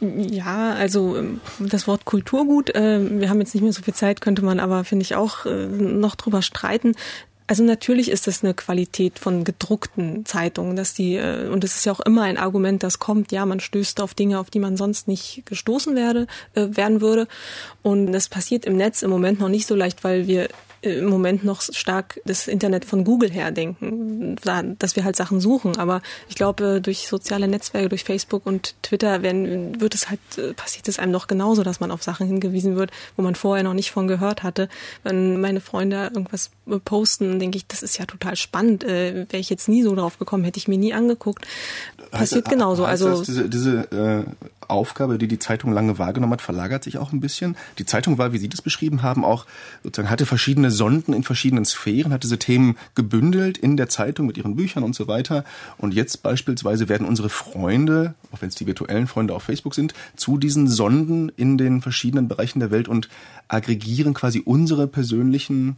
Ja, 0.00 0.74
also 0.74 1.16
ähm, 1.16 1.40
das 1.58 1.86
Wort 1.86 2.04
Kulturgut, 2.04 2.74
äh, 2.74 3.20
wir 3.20 3.30
haben 3.30 3.40
jetzt 3.40 3.54
nicht 3.54 3.62
mehr 3.62 3.72
so 3.72 3.82
viel 3.82 3.94
Zeit, 3.94 4.20
könnte 4.20 4.44
man 4.44 4.60
aber, 4.60 4.84
finde 4.84 5.04
ich, 5.04 5.14
auch 5.14 5.46
äh, 5.46 5.66
noch 5.68 6.16
drüber 6.16 6.42
streiten. 6.42 6.94
Also 7.48 7.62
natürlich 7.62 8.10
ist 8.10 8.26
es 8.26 8.42
eine 8.42 8.54
Qualität 8.54 9.20
von 9.20 9.44
gedruckten 9.44 10.24
Zeitungen, 10.24 10.74
dass 10.74 10.94
die 10.94 11.14
äh, 11.14 11.48
und 11.48 11.62
es 11.62 11.76
ist 11.76 11.86
ja 11.86 11.92
auch 11.92 12.00
immer 12.00 12.22
ein 12.22 12.38
Argument, 12.38 12.82
das 12.82 12.98
kommt, 12.98 13.30
ja, 13.30 13.46
man 13.46 13.60
stößt 13.60 14.00
auf 14.00 14.14
Dinge, 14.14 14.40
auf 14.40 14.50
die 14.50 14.58
man 14.58 14.76
sonst 14.76 15.06
nicht 15.06 15.44
gestoßen 15.46 15.94
werde 15.94 16.26
äh, 16.54 16.66
werden 16.70 17.00
würde. 17.00 17.28
Und 17.82 18.10
das 18.10 18.28
passiert 18.28 18.64
im 18.64 18.76
Netz 18.76 19.02
im 19.02 19.10
Moment 19.10 19.38
noch 19.38 19.48
nicht 19.48 19.66
so 19.66 19.76
leicht, 19.76 20.02
weil 20.02 20.26
wir 20.26 20.48
im 20.82 21.06
Moment 21.06 21.44
noch 21.44 21.62
stark 21.62 22.20
das 22.24 22.48
Internet 22.48 22.84
von 22.84 23.04
Google 23.04 23.30
her 23.30 23.50
denken, 23.50 24.36
dass 24.78 24.96
wir 24.96 25.04
halt 25.04 25.16
Sachen 25.16 25.40
suchen. 25.40 25.76
Aber 25.78 26.02
ich 26.28 26.36
glaube, 26.36 26.80
durch 26.80 27.08
soziale 27.08 27.48
Netzwerke, 27.48 27.88
durch 27.88 28.04
Facebook 28.04 28.46
und 28.46 28.74
Twitter 28.82 29.22
werden, 29.22 29.80
wird 29.80 29.94
es 29.94 30.10
halt, 30.10 30.20
passiert 30.56 30.88
es 30.88 30.98
einem 30.98 31.12
noch 31.12 31.26
genauso, 31.26 31.62
dass 31.62 31.80
man 31.80 31.90
auf 31.90 32.02
Sachen 32.02 32.26
hingewiesen 32.26 32.76
wird, 32.76 32.90
wo 33.16 33.22
man 33.22 33.34
vorher 33.34 33.64
noch 33.64 33.74
nicht 33.74 33.90
von 33.90 34.06
gehört 34.08 34.42
hatte. 34.42 34.68
Wenn 35.02 35.40
meine 35.40 35.60
Freunde 35.60 36.10
irgendwas 36.14 36.50
posten, 36.84 37.38
denke 37.38 37.58
ich, 37.58 37.66
das 37.66 37.82
ist 37.82 37.98
ja 37.98 38.06
total 38.06 38.36
spannend. 38.36 38.84
Äh, 38.84 39.26
Wäre 39.28 39.40
ich 39.40 39.50
jetzt 39.50 39.68
nie 39.68 39.82
so 39.82 39.94
drauf 39.94 40.18
gekommen, 40.18 40.44
hätte 40.44 40.58
ich 40.58 40.68
mir 40.68 40.78
nie 40.78 40.94
angeguckt. 40.94 41.46
Passiert 42.10 42.48
genauso. 42.48 42.86
Heißt 42.86 43.02
also 43.02 43.18
das, 43.18 43.26
diese, 43.26 43.48
diese 43.48 43.92
äh, 43.92 44.46
Aufgabe, 44.68 45.18
die 45.18 45.28
die 45.28 45.38
Zeitung 45.38 45.72
lange 45.72 45.98
wahrgenommen 45.98 46.34
hat, 46.34 46.42
verlagert 46.42 46.84
sich 46.84 46.98
auch 46.98 47.12
ein 47.12 47.20
bisschen. 47.20 47.56
Die 47.78 47.86
Zeitung 47.86 48.18
war, 48.18 48.32
wie 48.32 48.38
Sie 48.38 48.48
das 48.48 48.62
beschrieben 48.62 49.02
haben, 49.02 49.24
auch 49.24 49.46
sozusagen 49.82 50.10
hatte 50.10 50.26
verschiedene 50.26 50.70
Sonden 50.70 51.12
in 51.12 51.22
verschiedenen 51.22 51.64
Sphären, 51.64 52.12
hat 52.12 52.22
diese 52.22 52.38
Themen 52.38 52.76
gebündelt 52.94 53.58
in 53.58 53.76
der 53.76 53.88
Zeitung 53.88 54.26
mit 54.26 54.36
ihren 54.36 54.56
Büchern 54.56 54.82
und 54.82 54.94
so 54.94 55.08
weiter. 55.08 55.44
Und 55.78 55.94
jetzt 55.94 56.22
beispielsweise 56.22 56.88
werden 56.88 57.06
unsere 57.06 57.28
Freunde, 57.28 58.14
auch 58.32 58.42
wenn 58.42 58.48
es 58.48 58.54
die 58.54 58.66
virtuellen 58.66 59.06
Freunde 59.06 59.34
auf 59.34 59.44
Facebook 59.44 59.74
sind, 59.74 59.94
zu 60.16 60.38
diesen 60.38 60.68
Sonden 60.68 61.30
in 61.36 61.58
den 61.58 61.82
verschiedenen 61.82 62.28
Bereichen 62.28 62.60
der 62.60 62.70
Welt 62.70 62.88
und 62.88 63.08
aggregieren 63.48 64.14
quasi 64.14 64.42
unsere 64.44 64.86
persönlichen 64.86 65.76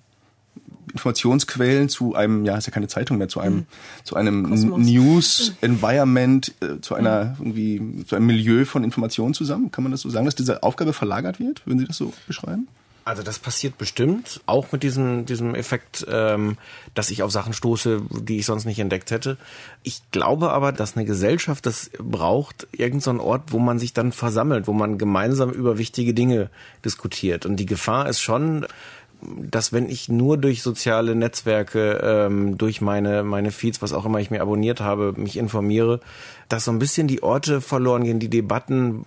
Informationsquellen 0.91 1.89
zu 1.89 2.15
einem, 2.15 2.45
ja, 2.45 2.57
ist 2.57 2.67
ja 2.67 2.73
keine 2.73 2.89
Zeitung 2.89 3.19
mehr, 3.19 3.29
zu 3.29 3.41
einem, 3.41 3.57
mhm. 3.57 3.67
zu 4.05 4.17
einem 4.17 4.43
News 4.43 5.53
Environment, 5.61 6.53
äh, 6.61 6.81
zu 6.81 6.95
einer 6.95 7.37
mhm. 7.39 7.47
irgendwie, 7.47 8.05
zu 8.07 8.17
einem 8.17 8.27
Milieu 8.27 8.65
von 8.65 8.85
Informationen 8.85 9.35
zusammen. 9.35 9.71
Kann 9.71 9.85
man 9.85 9.93
das 9.93 10.03
so 10.03 10.11
sagen, 10.11 10.27
dass 10.27 10.35
diese 10.35 10.63
Aufgabe 10.63 10.93
verlagert 10.93 11.41
wird? 11.41 11.67
Würden 11.67 11.79
Sie 11.79 11.87
das 11.87 11.97
so 11.97 12.13
beschreiben? 12.27 12.69
Also 13.09 13.23
das 13.23 13.39
passiert 13.39 13.79
bestimmt, 13.79 14.43
auch 14.45 14.71
mit 14.71 14.83
diesem, 14.83 15.25
diesem 15.25 15.55
Effekt, 15.55 16.07
ähm, 16.11 16.59
dass 16.93 17.11
ich 17.11 17.23
auf 17.23 17.33
Sachen 17.33 17.55
stoße, 17.55 18.03
die 18.21 18.37
ich 18.37 18.45
sonst 18.45 18.67
nicht 18.67 18.81
entdeckt 18.81 19.11
hätte. 19.11 19.39
Ich 19.83 20.03
glaube 20.11 20.51
aber, 20.51 20.73
dass 20.73 20.95
eine 20.95 21.07
Gesellschaft 21.07 21.65
das 21.65 21.91
braucht, 21.99 22.69
irgendeinen 22.71 23.19
so 23.19 23.25
Ort, 23.25 23.45
wo 23.51 23.59
man 23.61 23.79
sich 23.79 23.95
dann 23.95 24.13
versammelt, 24.13 24.67
wo 24.67 24.75
man 24.75 24.99
gemeinsam 24.99 25.49
über 25.49 25.79
wichtige 25.79 26.13
Dinge 26.13 26.51
diskutiert. 26.85 27.47
Und 27.47 27.57
die 27.57 27.65
Gefahr 27.65 28.11
ist 28.11 28.21
schon, 28.21 28.67
dass 29.21 29.73
wenn 29.73 29.89
ich 29.89 30.09
nur 30.09 30.39
durch 30.39 30.63
soziale 30.63 31.15
Netzwerke, 31.15 32.01
ähm, 32.03 32.57
durch 32.57 32.81
meine, 32.81 33.25
meine 33.25 33.51
Feeds, 33.51 33.83
was 33.83 33.93
auch 33.93 34.07
immer 34.07 34.21
ich 34.21 34.31
mir 34.31 34.41
abonniert 34.41 34.81
habe, 34.81 35.15
mich 35.17 35.37
informiere, 35.37 36.01
dass 36.49 36.65
so 36.65 36.71
ein 36.71 36.79
bisschen 36.79 37.09
die 37.09 37.23
Orte 37.23 37.61
verloren 37.61 38.05
gehen, 38.05 38.21
die 38.21 38.31
Debatten, 38.31 39.05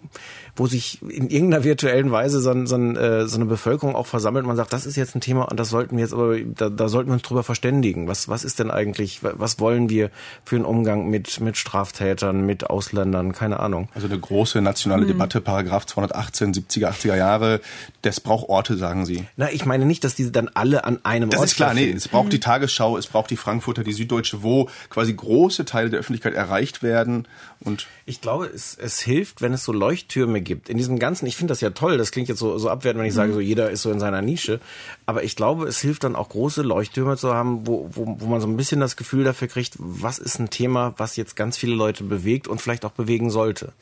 wo 0.56 0.68
sich 0.68 1.02
in 1.02 1.30
irgendeiner 1.30 1.64
virtuellen 1.64 2.12
Weise 2.12 2.42
so, 2.42 2.66
so, 2.66 2.76
äh, 2.76 3.28
so 3.28 3.36
eine 3.36 3.46
Bevölkerung 3.46 3.96
auch 3.96 4.08
versammelt. 4.08 4.46
Man 4.46 4.56
sagt, 4.56 4.74
das 4.74 4.86
ist 4.86 4.96
jetzt 4.96 5.16
ein 5.16 5.22
Thema 5.22 5.44
und 5.44 5.60
das 5.60 5.70
sollten 5.70 5.98
wir 5.98 6.04
jetzt 6.04 6.14
aber, 6.14 6.40
da, 6.40 6.70
da 6.70 6.90
sollten 6.90 7.10
wir 7.10 7.14
uns 7.14 7.24
drüber 7.24 7.44
verständigen. 7.44 8.08
Was, 8.08 8.28
was 8.28 8.44
ist 8.44 8.60
denn 8.60 8.72
eigentlich, 8.72 9.22
was 9.24 9.60
wollen 9.60 9.90
wir 9.90 10.12
für 10.44 10.56
einen 10.56 10.66
Umgang 10.66 11.10
mit, 11.10 11.40
mit 11.40 11.58
Straftätern, 11.58 12.46
mit 12.46 12.70
Ausländern, 12.70 13.32
keine 13.34 13.60
Ahnung. 13.60 13.90
Also 13.94 14.08
eine 14.08 14.20
große 14.20 14.62
nationale 14.62 15.04
mhm. 15.04 15.10
Debatte, 15.10 15.42
Paragraph 15.42 15.86
218, 15.86 16.54
70er, 16.54 16.90
80er 16.90 17.16
Jahre, 17.16 17.62
das 18.02 18.20
braucht 18.20 18.50
Orte, 18.50 18.78
sagen 18.78 19.06
Sie. 19.06 19.26
Na, 19.38 19.52
ich 19.52 19.66
meine 19.66 19.86
nicht, 19.86 20.04
dass 20.04 20.16
diese 20.16 20.32
dann 20.32 20.50
alle 20.54 20.84
an 20.84 21.00
einem 21.04 21.30
das 21.30 21.40
Ort 21.40 21.46
Das 21.46 21.52
ist 21.52 21.58
klar, 21.58 21.74
nee, 21.74 21.92
es 21.92 22.08
braucht 22.08 22.28
mhm. 22.28 22.32
die 22.32 22.40
Tagesschau, 22.40 22.98
es 22.98 23.08
braucht 23.08 23.30
die 23.30 23.38
Frankfurter, 23.38 23.84
die 23.84 23.94
Süddeutsche, 23.94 24.44
wo 24.44 24.70
quasi 24.90 25.14
große 25.14 25.66
Teile 25.66 25.90
der 25.90 26.00
Öffentlichkeit 26.00 26.34
erreicht 26.34 26.84
werden 26.84 27.28
und 27.64 27.88
ich 28.06 28.22
glaube, 28.22 28.48
es, 28.48 28.76
es 28.76 29.00
hilft, 29.00 29.42
wenn 29.42 29.54
es 29.54 29.64
so 29.64 29.72
Leuchttürme 29.72 30.41
gibt. 30.42 30.70
In 30.70 30.78
diesem 30.78 31.00
ganzen, 31.00 31.26
ich 31.26 31.36
finde 31.38 31.52
das 31.52 31.62
ja 31.62 31.70
toll, 31.72 31.98
das 31.98 32.12
klingt 32.12 32.28
jetzt 32.28 32.40
so, 32.40 32.58
so 32.58 32.70
abwertend, 32.70 33.02
wenn 33.02 33.08
ich 33.08 33.14
sage, 33.14 33.32
mhm. 33.32 33.36
so 33.36 33.40
jeder 33.40 33.72
ist 33.72 33.82
so 33.82 33.92
in 33.92 34.00
seiner 34.00 34.22
Nische. 34.22 34.60
Aber 35.06 35.24
ich 35.24 35.36
glaube, 35.36 35.66
es 35.66 35.80
hilft 35.80 36.04
dann 36.04 36.16
auch 36.16 36.30
große 36.30 36.62
Leuchttürme 36.62 37.18
zu 37.18 37.34
haben, 37.34 37.68
wo, 37.68 37.90
wo, 37.94 38.18
wo 38.20 38.26
man 38.28 38.42
so 38.42 38.48
ein 38.48 38.58
bisschen 38.58 38.80
das 38.80 38.96
Gefühl 38.96 39.24
dafür 39.24 39.48
kriegt, 39.48 39.76
was 39.78 40.20
ist 40.20 40.40
ein 40.40 40.50
Thema, 40.50 40.94
was 40.98 41.16
jetzt 41.16 41.36
ganz 41.36 41.58
viele 41.58 41.76
Leute 41.76 42.04
bewegt 42.04 42.48
und 42.48 42.62
vielleicht 42.62 42.86
auch 42.86 42.92
bewegen 42.92 43.30
sollte. 43.30 43.74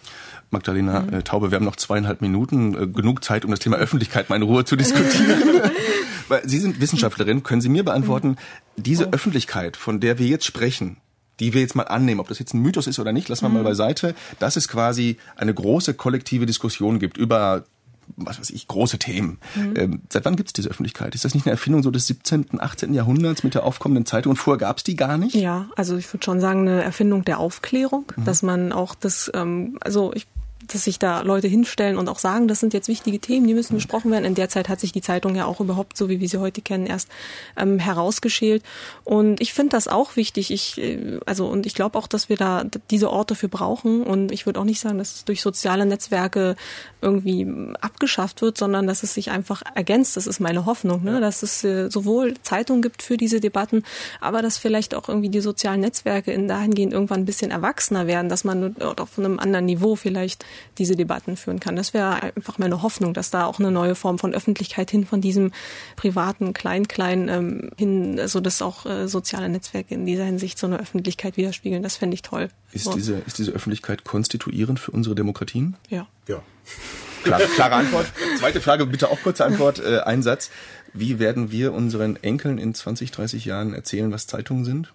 Magdalena 0.51 1.01
mhm. 1.01 1.13
äh, 1.13 1.21
Taube, 1.23 1.51
wir 1.51 1.55
haben 1.57 1.65
noch 1.65 1.75
zweieinhalb 1.75 2.21
Minuten, 2.21 2.75
äh, 2.75 2.87
genug 2.87 3.23
Zeit, 3.23 3.45
um 3.45 3.51
das 3.51 3.59
Thema 3.59 3.77
Öffentlichkeit 3.77 4.29
mal 4.29 4.35
in 4.35 4.43
Ruhe 4.43 4.65
zu 4.65 4.75
diskutieren. 4.75 5.61
Sie 6.43 6.59
sind 6.59 6.79
Wissenschaftlerin, 6.79 7.41
können 7.41 7.61
Sie 7.61 7.69
mir 7.69 7.83
beantworten, 7.83 8.37
diese 8.75 9.07
oh. 9.07 9.11
Öffentlichkeit, 9.11 9.77
von 9.77 9.99
der 9.99 10.19
wir 10.19 10.27
jetzt 10.27 10.45
sprechen, 10.45 10.97
die 11.39 11.53
wir 11.53 11.61
jetzt 11.61 11.75
mal 11.75 11.83
annehmen, 11.83 12.19
ob 12.19 12.27
das 12.27 12.39
jetzt 12.39 12.53
ein 12.53 12.61
Mythos 12.61 12.87
ist 12.87 12.99
oder 12.99 13.11
nicht, 13.11 13.29
lassen 13.29 13.45
wir 13.45 13.49
mhm. 13.49 13.55
mal 13.55 13.63
beiseite, 13.63 14.15
dass 14.39 14.55
es 14.55 14.67
quasi 14.67 15.17
eine 15.35 15.53
große 15.53 15.93
kollektive 15.93 16.45
Diskussion 16.45 16.99
gibt 16.99 17.17
über 17.17 17.63
was 18.17 18.39
weiß 18.39 18.49
ich, 18.49 18.67
große 18.67 18.97
Themen. 18.97 19.37
Mhm. 19.55 19.73
Ähm, 19.75 20.01
seit 20.09 20.25
wann 20.25 20.35
gibt 20.35 20.49
es 20.49 20.53
diese 20.53 20.69
Öffentlichkeit? 20.69 21.15
Ist 21.15 21.25
das 21.25 21.35
nicht 21.35 21.45
eine 21.45 21.51
Erfindung 21.51 21.83
so 21.83 21.91
des 21.91 22.07
17., 22.07 22.59
18. 22.59 22.93
Jahrhunderts 22.93 23.43
mit 23.43 23.53
der 23.53 23.63
aufkommenden 23.63 24.05
Zeitung 24.05 24.31
und 24.31 24.37
vorher 24.37 24.57
gab 24.57 24.77
es 24.77 24.83
die 24.83 24.95
gar 24.95 25.17
nicht? 25.17 25.35
Ja, 25.35 25.67
also 25.75 25.95
ich 25.97 26.11
würde 26.11 26.25
schon 26.25 26.41
sagen, 26.41 26.67
eine 26.67 26.83
Erfindung 26.83 27.23
der 27.23 27.39
Aufklärung, 27.39 28.05
mhm. 28.15 28.25
dass 28.25 28.41
man 28.41 28.71
auch 28.71 28.95
das, 28.95 29.31
ähm, 29.33 29.77
also 29.81 30.11
ich 30.13 30.27
dass 30.73 30.83
sich 30.83 30.99
da 30.99 31.21
Leute 31.21 31.47
hinstellen 31.47 31.97
und 31.97 32.09
auch 32.09 32.19
sagen, 32.19 32.47
das 32.47 32.59
sind 32.59 32.73
jetzt 32.73 32.87
wichtige 32.87 33.19
Themen, 33.19 33.47
die 33.47 33.53
müssen 33.53 33.75
besprochen 33.75 34.11
werden. 34.11 34.25
In 34.25 34.35
der 34.35 34.49
Zeit 34.49 34.69
hat 34.69 34.79
sich 34.79 34.91
die 34.91 35.01
Zeitung 35.01 35.35
ja 35.35 35.45
auch 35.45 35.59
überhaupt, 35.59 35.97
so 35.97 36.09
wie 36.09 36.19
wir 36.19 36.29
sie 36.29 36.39
heute 36.39 36.61
kennen, 36.61 36.85
erst 36.85 37.09
ähm, 37.57 37.79
herausgeschält. 37.79 38.63
Und 39.03 39.41
ich 39.41 39.53
finde 39.53 39.71
das 39.71 39.87
auch 39.87 40.15
wichtig. 40.15 40.51
Ich, 40.51 40.77
äh, 40.77 41.19
also, 41.25 41.47
und 41.47 41.65
ich 41.65 41.73
glaube 41.73 41.97
auch, 41.97 42.07
dass 42.07 42.29
wir 42.29 42.37
da 42.37 42.63
diese 42.89 43.09
Orte 43.09 43.35
für 43.35 43.49
brauchen. 43.49 44.03
Und 44.03 44.31
ich 44.31 44.45
würde 44.45 44.59
auch 44.59 44.65
nicht 44.65 44.79
sagen, 44.79 44.97
dass 44.97 45.15
es 45.15 45.25
durch 45.25 45.41
soziale 45.41 45.85
Netzwerke 45.85 46.55
irgendwie 47.01 47.47
abgeschafft 47.81 48.41
wird, 48.41 48.57
sondern 48.57 48.87
dass 48.87 49.03
es 49.03 49.13
sich 49.13 49.31
einfach 49.31 49.61
ergänzt. 49.75 50.17
Das 50.17 50.27
ist 50.27 50.39
meine 50.39 50.65
Hoffnung, 50.65 51.03
ne? 51.03 51.21
dass 51.21 51.43
es 51.43 51.63
äh, 51.63 51.89
sowohl 51.89 52.35
Zeitungen 52.41 52.81
gibt 52.81 53.01
für 53.01 53.17
diese 53.17 53.39
Debatten, 53.39 53.83
aber 54.19 54.41
dass 54.41 54.57
vielleicht 54.57 54.95
auch 54.95 55.07
irgendwie 55.07 55.29
die 55.29 55.41
sozialen 55.41 55.81
Netzwerke 55.81 56.31
in 56.31 56.47
dahingehend 56.47 56.93
irgendwann 56.93 57.21
ein 57.21 57.25
bisschen 57.25 57.51
erwachsener 57.51 58.07
werden, 58.07 58.29
dass 58.29 58.43
man 58.43 58.75
auf 58.77 59.17
einem 59.17 59.39
anderen 59.39 59.65
Niveau 59.65 59.95
vielleicht 59.95 60.45
diese 60.77 60.95
Debatten 60.95 61.37
führen 61.37 61.59
kann. 61.59 61.75
Das 61.75 61.93
wäre 61.93 62.23
einfach 62.23 62.57
meine 62.57 62.81
Hoffnung, 62.81 63.13
dass 63.13 63.31
da 63.31 63.45
auch 63.45 63.59
eine 63.59 63.71
neue 63.71 63.95
Form 63.95 64.19
von 64.19 64.33
Öffentlichkeit 64.33 64.91
hin 64.91 65.05
von 65.05 65.21
diesem 65.21 65.51
privaten 65.95 66.53
Klein-Klein 66.53 67.29
ähm, 67.29 67.71
hin, 67.77 68.15
so 68.15 68.21
also 68.21 68.39
dass 68.39 68.61
auch 68.61 68.85
äh, 68.85 69.07
soziale 69.07 69.49
Netzwerke 69.49 69.93
in 69.93 70.05
dieser 70.05 70.25
Hinsicht 70.25 70.57
so 70.57 70.67
eine 70.67 70.79
Öffentlichkeit 70.79 71.37
widerspiegeln. 71.37 71.83
Das 71.83 71.97
fände 71.97 72.15
ich 72.15 72.21
toll. 72.21 72.49
Ist, 72.71 72.85
so. 72.85 72.93
diese, 72.93 73.15
ist 73.25 73.37
diese 73.37 73.51
Öffentlichkeit 73.51 74.03
konstituierend 74.03 74.79
für 74.79 74.91
unsere 74.91 75.15
Demokratien? 75.15 75.75
Ja. 75.89 76.07
Ja. 76.27 76.41
Klare, 77.23 77.43
klare 77.55 77.75
Antwort. 77.75 78.07
Zweite 78.37 78.61
Frage, 78.61 78.85
bitte 78.85 79.09
auch 79.09 79.21
kurze 79.21 79.45
Antwort, 79.45 79.79
äh, 79.79 79.99
ein 79.99 80.23
Satz. 80.23 80.51
Wie 80.93 81.19
werden 81.19 81.51
wir 81.51 81.73
unseren 81.73 82.15
Enkeln 82.21 82.57
in 82.57 82.73
20, 82.73 83.11
30 83.11 83.45
Jahren 83.45 83.73
erzählen, 83.73 84.11
was 84.11 84.27
Zeitungen 84.27 84.65
sind? 84.65 84.93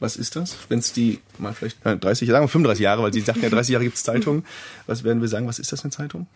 Was 0.00 0.16
ist 0.16 0.34
das? 0.34 0.56
Wenn 0.68 0.78
es 0.78 0.92
die 0.92 1.20
mal 1.38 1.52
vielleicht 1.52 1.84
äh, 1.86 1.96
30, 1.96 2.28
sagen 2.28 2.44
wir 2.44 2.48
35 2.48 2.82
Jahre, 2.82 3.02
weil 3.02 3.12
Sie 3.12 3.20
sagten 3.20 3.42
ja 3.42 3.48
30 3.50 3.72
Jahre 3.72 3.84
gibt 3.84 3.96
es 3.96 4.02
Zeitungen. 4.02 4.44
Was 4.86 5.04
werden 5.04 5.20
wir 5.20 5.28
sagen? 5.28 5.46
Was 5.46 5.58
ist 5.58 5.72
das 5.72 5.84
eine 5.84 5.90
Zeitung? 5.90 6.26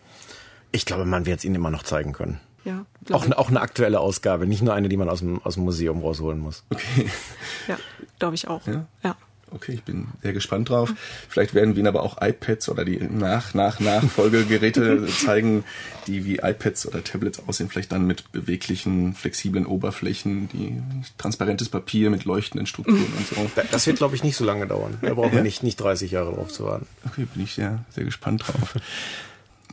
Ich 0.71 0.85
glaube, 0.85 1.05
man 1.05 1.25
wird 1.25 1.39
es 1.39 1.45
Ihnen 1.45 1.55
immer 1.55 1.71
noch 1.71 1.83
zeigen 1.83 2.13
können. 2.13 2.39
Ja, 2.63 2.85
auch, 3.11 3.29
auch 3.33 3.49
eine 3.49 3.61
aktuelle 3.61 3.99
Ausgabe, 3.99 4.47
nicht 4.47 4.63
nur 4.63 4.73
eine, 4.73 4.89
die 4.89 4.97
man 4.97 5.07
aus 5.07 5.19
dem, 5.19 5.39
aus 5.43 5.53
dem 5.53 5.63
Museum 5.63 6.01
rausholen 6.01 6.39
muss. 6.39 6.63
Okay. 6.69 7.09
Ja, 7.67 7.77
glaube 8.19 8.35
ich 8.35 8.47
auch. 8.47 8.65
Ja. 8.67 8.85
ja. 9.03 9.15
Okay, 9.51 9.73
ich 9.73 9.83
bin 9.83 10.07
sehr 10.21 10.33
gespannt 10.33 10.69
drauf. 10.69 10.93
Vielleicht 11.29 11.53
werden 11.53 11.75
wir 11.75 11.79
Ihnen 11.79 11.87
aber 11.87 12.03
auch 12.03 12.17
iPads 12.19 12.67
oder 12.67 12.83
die 12.83 12.97
nach, 12.97 13.53
nach, 13.53 13.79
Nachfolgegeräte 13.79 15.05
zeigen, 15.25 15.63
die 16.07 16.25
wie 16.25 16.37
iPads 16.37 16.87
oder 16.87 17.03
Tablets 17.03 17.39
aussehen. 17.47 17.69
Vielleicht 17.69 17.91
dann 17.91 18.07
mit 18.07 18.31
beweglichen, 18.31 19.13
flexiblen 19.13 19.65
Oberflächen, 19.65 20.49
die 20.49 20.81
transparentes 21.17 21.69
Papier 21.69 22.09
mit 22.09 22.25
leuchtenden 22.25 22.65
Strukturen 22.65 23.13
und 23.17 23.27
so. 23.27 23.51
Das 23.71 23.85
wird, 23.85 23.97
glaube 23.97 24.15
ich, 24.15 24.23
nicht 24.23 24.35
so 24.35 24.45
lange 24.45 24.67
dauern. 24.67 24.97
Da 25.01 25.13
brauchen 25.13 25.33
wir 25.33 25.43
nicht, 25.43 25.63
nicht 25.63 25.79
30 25.79 26.11
Jahre 26.11 26.33
drauf 26.33 26.51
zu 26.51 26.65
warten. 26.65 26.87
Okay, 27.05 27.27
bin 27.33 27.43
ich 27.43 27.53
sehr, 27.53 27.85
sehr 27.91 28.03
gespannt 28.03 28.47
drauf. 28.47 28.75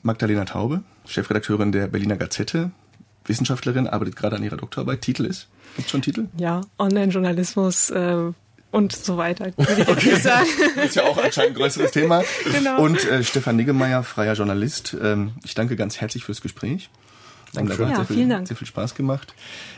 Magdalena 0.02 0.44
Taube, 0.44 0.82
Chefredakteurin 1.06 1.72
der 1.72 1.86
Berliner 1.86 2.16
Gazette, 2.16 2.70
Wissenschaftlerin, 3.24 3.86
arbeitet 3.86 4.16
gerade 4.16 4.36
an 4.36 4.42
ihrer 4.42 4.56
Doktorarbeit. 4.56 5.00
Titel 5.00 5.24
ist? 5.24 5.48
Gibt 5.76 5.88
schon 5.88 6.02
Titel? 6.02 6.26
Ja, 6.36 6.60
Online-Journalismus, 6.78 7.90
äh, 7.90 8.32
und 8.72 8.92
so 8.92 9.16
weiter, 9.16 9.52
würde 9.56 9.82
ich 9.82 9.88
okay. 9.88 10.10
jetzt 10.10 10.24
sagen. 10.24 10.46
ist 10.84 10.96
ja 10.96 11.04
auch 11.04 11.22
anscheinend 11.22 11.52
ein 11.52 11.60
größeres 11.60 11.92
Thema. 11.92 12.24
Genau. 12.50 12.82
Und 12.82 13.04
äh, 13.04 13.22
Stefan 13.22 13.56
Niggemeier, 13.56 14.02
freier 14.02 14.34
Journalist. 14.34 14.96
Ähm, 15.00 15.32
ich 15.44 15.54
danke 15.54 15.76
ganz 15.76 16.00
herzlich 16.00 16.24
fürs 16.24 16.40
Gespräch. 16.40 16.90
Danke. 17.54 17.72
Ja, 17.72 17.96
sehr 17.96 18.04
viel, 18.06 18.16
vielen 18.16 18.30
Dank. 18.30 18.48
Sehr 18.48 18.56
viel 18.56 18.66
Spaß 18.66 18.94
gemacht. 18.94 19.34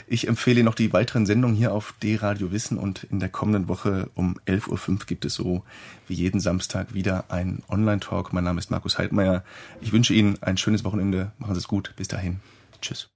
Ich 0.06 0.28
empfehle 0.28 0.62
noch 0.62 0.74
die 0.74 0.92
weiteren 0.92 1.26
Sendungen 1.26 1.56
hier 1.56 1.72
auf 1.72 1.94
D-Radio 2.02 2.52
Wissen 2.52 2.78
und 2.78 3.04
in 3.04 3.18
der 3.18 3.28
kommenden 3.28 3.68
Woche 3.68 4.10
um 4.14 4.38
11.05 4.46 4.90
Uhr 4.90 4.98
gibt 5.06 5.24
es 5.24 5.34
so 5.34 5.64
wie 6.06 6.14
jeden 6.14 6.38
Samstag 6.38 6.94
wieder 6.94 7.30
einen 7.30 7.64
Online-Talk. 7.68 8.32
Mein 8.32 8.44
Name 8.44 8.60
ist 8.60 8.70
Markus 8.70 8.98
Heidmeier. 8.98 9.42
Ich 9.80 9.92
wünsche 9.92 10.14
Ihnen 10.14 10.38
ein 10.40 10.56
schönes 10.56 10.84
Wochenende. 10.84 11.32
Machen 11.38 11.54
Sie 11.54 11.58
es 11.58 11.68
gut. 11.68 11.94
Bis 11.96 12.06
dahin. 12.06 12.40
Tschüss. 12.80 13.13